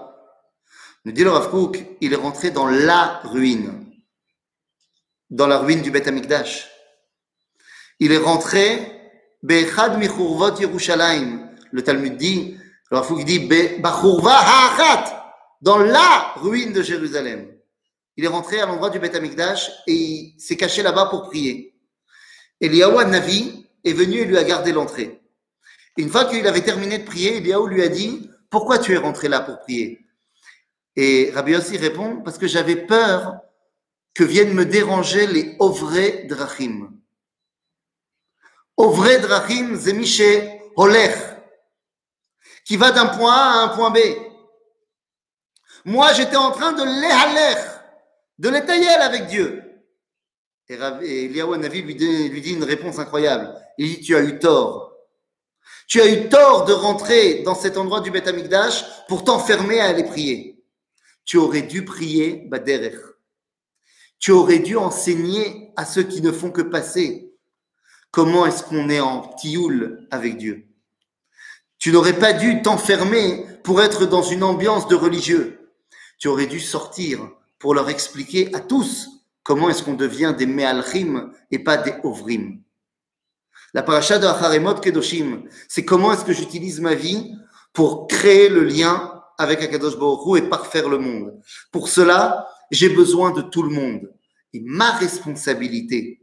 Nous 1.05 1.13
dit 1.13 1.25
le 1.25 1.31
Rav 1.31 1.51
Kook, 1.51 1.85
il 2.01 2.13
est 2.15 2.17
rentré 2.17 2.51
dans 2.51 2.69
la 2.69 3.21
ruine. 3.25 3.86
Dans 5.30 5.48
la 5.48 5.60
ruine 5.60 5.82
du 5.82 5.92
Beth 5.92 6.08
Amikdash. 6.08 6.70
Il 8.00 8.12
est 8.12 8.18
rentré 8.18 8.98
Be'echad 9.44 9.98
michurvot 9.98 10.56
Yerushalayim, 10.60 11.50
le 11.72 11.84
Talmud 11.84 12.18
dit, 12.18 12.58
alors 12.92 13.08
il 13.20 13.26
dit, 13.26 13.40
Bachurva 13.80 14.34
ha'achat, 14.34 15.34
dans 15.62 15.78
la 15.78 16.34
ruine 16.38 16.74
de 16.74 16.82
Jérusalem. 16.82 17.52
Il 18.16 18.26
est 18.26 18.30
rentré 18.30 18.60
à 18.60 18.66
l'endroit 18.66 18.90
du 18.90 19.00
Beth 19.00 19.16
Amikdash 19.16 19.70
et 19.86 19.94
il 19.94 20.36
s'est 20.40 20.56
caché 20.56 20.82
là-bas 20.82 21.06
pour 21.06 21.24
prier. 21.24 21.76
Eliyahu 22.60 23.06
Navi 23.06 23.68
est 23.84 23.94
venu 23.94 24.18
et 24.18 24.26
lui 24.26 24.38
a 24.38 24.44
gardé 24.44 24.72
l'entrée. 24.72 25.22
Une 25.98 26.10
fois 26.10 26.26
qu'il 26.26 26.46
avait 26.48 26.62
terminé 26.62 26.98
de 26.98 27.06
prier, 27.06 27.38
Eliyahu 27.38 27.70
lui 27.70 27.84
a 27.84 27.90
dit 27.90 28.30
Pourquoi 28.50 28.80
tu 28.80 28.94
es 28.94 28.98
rentré 28.98 29.28
là 29.28 29.42
pour 29.42 29.60
prier? 29.60 30.00
Et 30.96 31.32
Rabbi 31.34 31.52
Yossi 31.52 31.78
répond 31.78 32.22
Parce 32.24 32.40
que 32.40 32.48
j'avais 32.48 32.76
peur 32.76 33.36
que 34.18 34.24
viennent 34.24 34.56
me 34.56 34.66
déranger 34.66 35.28
les 35.28 35.56
Ovrei 35.60 36.24
Drachim. 36.24 36.90
Ovrei 38.76 39.20
Drachim, 39.20 39.76
Zemiché 39.76 40.60
Holech, 40.76 41.16
qui 42.66 42.78
va 42.78 42.90
d'un 42.90 43.06
point 43.06 43.32
A 43.32 43.60
à 43.60 43.64
un 43.66 43.68
point 43.76 43.92
B. 43.92 44.00
Moi, 45.86 46.14
j'étais 46.14 46.36
en 46.36 46.50
train 46.50 46.74
de 46.74 46.84
l'éhaler, 46.84 47.62
de 48.40 48.50
l'étayer 48.50 48.90
avec 48.90 49.28
Dieu. 49.28 49.62
Et, 50.68 50.74
et 50.74 51.28
dit, 51.28 52.30
lui 52.30 52.42
dit 52.42 52.54
une 52.54 52.64
réponse 52.64 52.98
incroyable. 52.98 53.54
Il 53.78 53.88
dit, 53.88 54.02
tu 54.02 54.16
as 54.16 54.24
eu 54.24 54.40
tort. 54.40 54.96
Tu 55.88 56.02
as 56.02 56.08
eu 56.08 56.28
tort 56.28 56.66
de 56.66 56.74
rentrer 56.74 57.44
dans 57.44 57.54
cet 57.54 57.78
endroit 57.78 58.02
du 58.02 58.10
Beth 58.10 58.28
Amikdash 58.28 58.84
pour 59.08 59.24
t'enfermer 59.24 59.80
à 59.80 59.90
aller 59.90 60.06
prier. 60.06 60.60
Tu 61.24 61.38
aurais 61.38 61.62
dû 61.62 61.86
prier 61.86 62.48
Baderer. 62.48 63.17
Tu 64.20 64.32
aurais 64.32 64.60
dû 64.60 64.76
enseigner 64.76 65.72
à 65.76 65.86
ceux 65.86 66.04
qui 66.04 66.22
ne 66.22 66.32
font 66.32 66.52
que 66.52 66.62
passer 66.62 67.34
comment 68.12 68.46
est-ce 68.46 68.64
qu'on 68.64 68.90
est 68.90 69.00
en 69.00 69.22
tioul 69.36 70.08
avec 70.12 70.38
Dieu? 70.38 70.66
Tu 71.78 71.92
n'aurais 71.92 72.18
pas 72.18 72.34
dû 72.34 72.62
t'enfermer 72.62 73.46
pour 73.64 73.82
être 73.82 74.06
dans 74.06 74.24
une 74.24 74.44
ambiance 74.44 74.88
de 74.88 74.96
religieux. 74.96 75.72
Tu 76.18 76.28
aurais 76.28 76.48
dû 76.48 76.60
sortir 76.60 77.30
pour 77.60 77.76
leur 77.76 77.90
expliquer 77.90 78.54
à 78.56 78.60
tous 78.60 79.10
comment 79.44 79.70
est-ce 79.70 79.84
qu'on 79.84 79.94
devient 79.94 80.34
des 80.38 80.48
Me'alchim 80.48 81.32
et 81.52 81.60
pas 81.60 81.78
des 81.78 81.94
Ovrim. 82.04 82.60
La 83.74 83.84
paracha 83.84 84.18
de 84.18 84.26
Acharemot 84.26 84.76
Kedoshim, 84.76 85.44
c'est 85.68 85.86
comment 85.86 86.12
est-ce 86.12 86.26
que 86.26 86.34
j'utilise 86.34 86.80
ma 86.80 86.96
vie 86.96 87.34
pour 87.74 88.08
créer 88.08 88.50
le 88.50 88.64
lien 88.64 89.22
avec 89.38 89.62
Akadosh 89.62 89.98
Baruch 89.98 90.42
et 90.42 90.50
parfaire 90.50 90.90
le 90.90 90.98
monde. 90.98 91.40
Pour 91.72 91.90
cela, 91.90 92.50
j'ai 92.72 92.90
besoin 92.90 93.32
de 93.32 93.42
tout 93.42 93.64
le 93.64 93.70
monde. 93.70 94.14
Et 94.54 94.62
ma 94.64 94.92
responsabilité, 94.92 96.22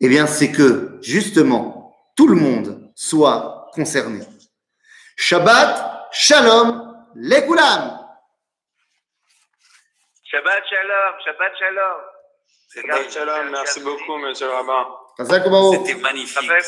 eh 0.00 0.08
bien, 0.08 0.26
c'est 0.26 0.50
que, 0.52 0.98
justement, 1.02 1.96
tout 2.16 2.28
le 2.28 2.36
monde 2.36 2.90
soit 2.94 3.70
concerné. 3.72 4.24
Shabbat, 5.16 6.08
Shalom, 6.12 7.06
Lekulam. 7.14 8.00
Shabbat 10.24 10.62
Shalom, 10.68 11.14
Shabbat 11.24 11.52
Shalom. 11.58 12.00
Shabbat 12.74 13.12
Shalom, 13.12 13.50
merci 13.50 13.80
beaucoup, 13.80 14.16
monsieur 14.18 14.46
le 14.46 14.52
rabbin. 14.52 14.86
C'était 15.16 15.94
magnifique. 16.00 16.50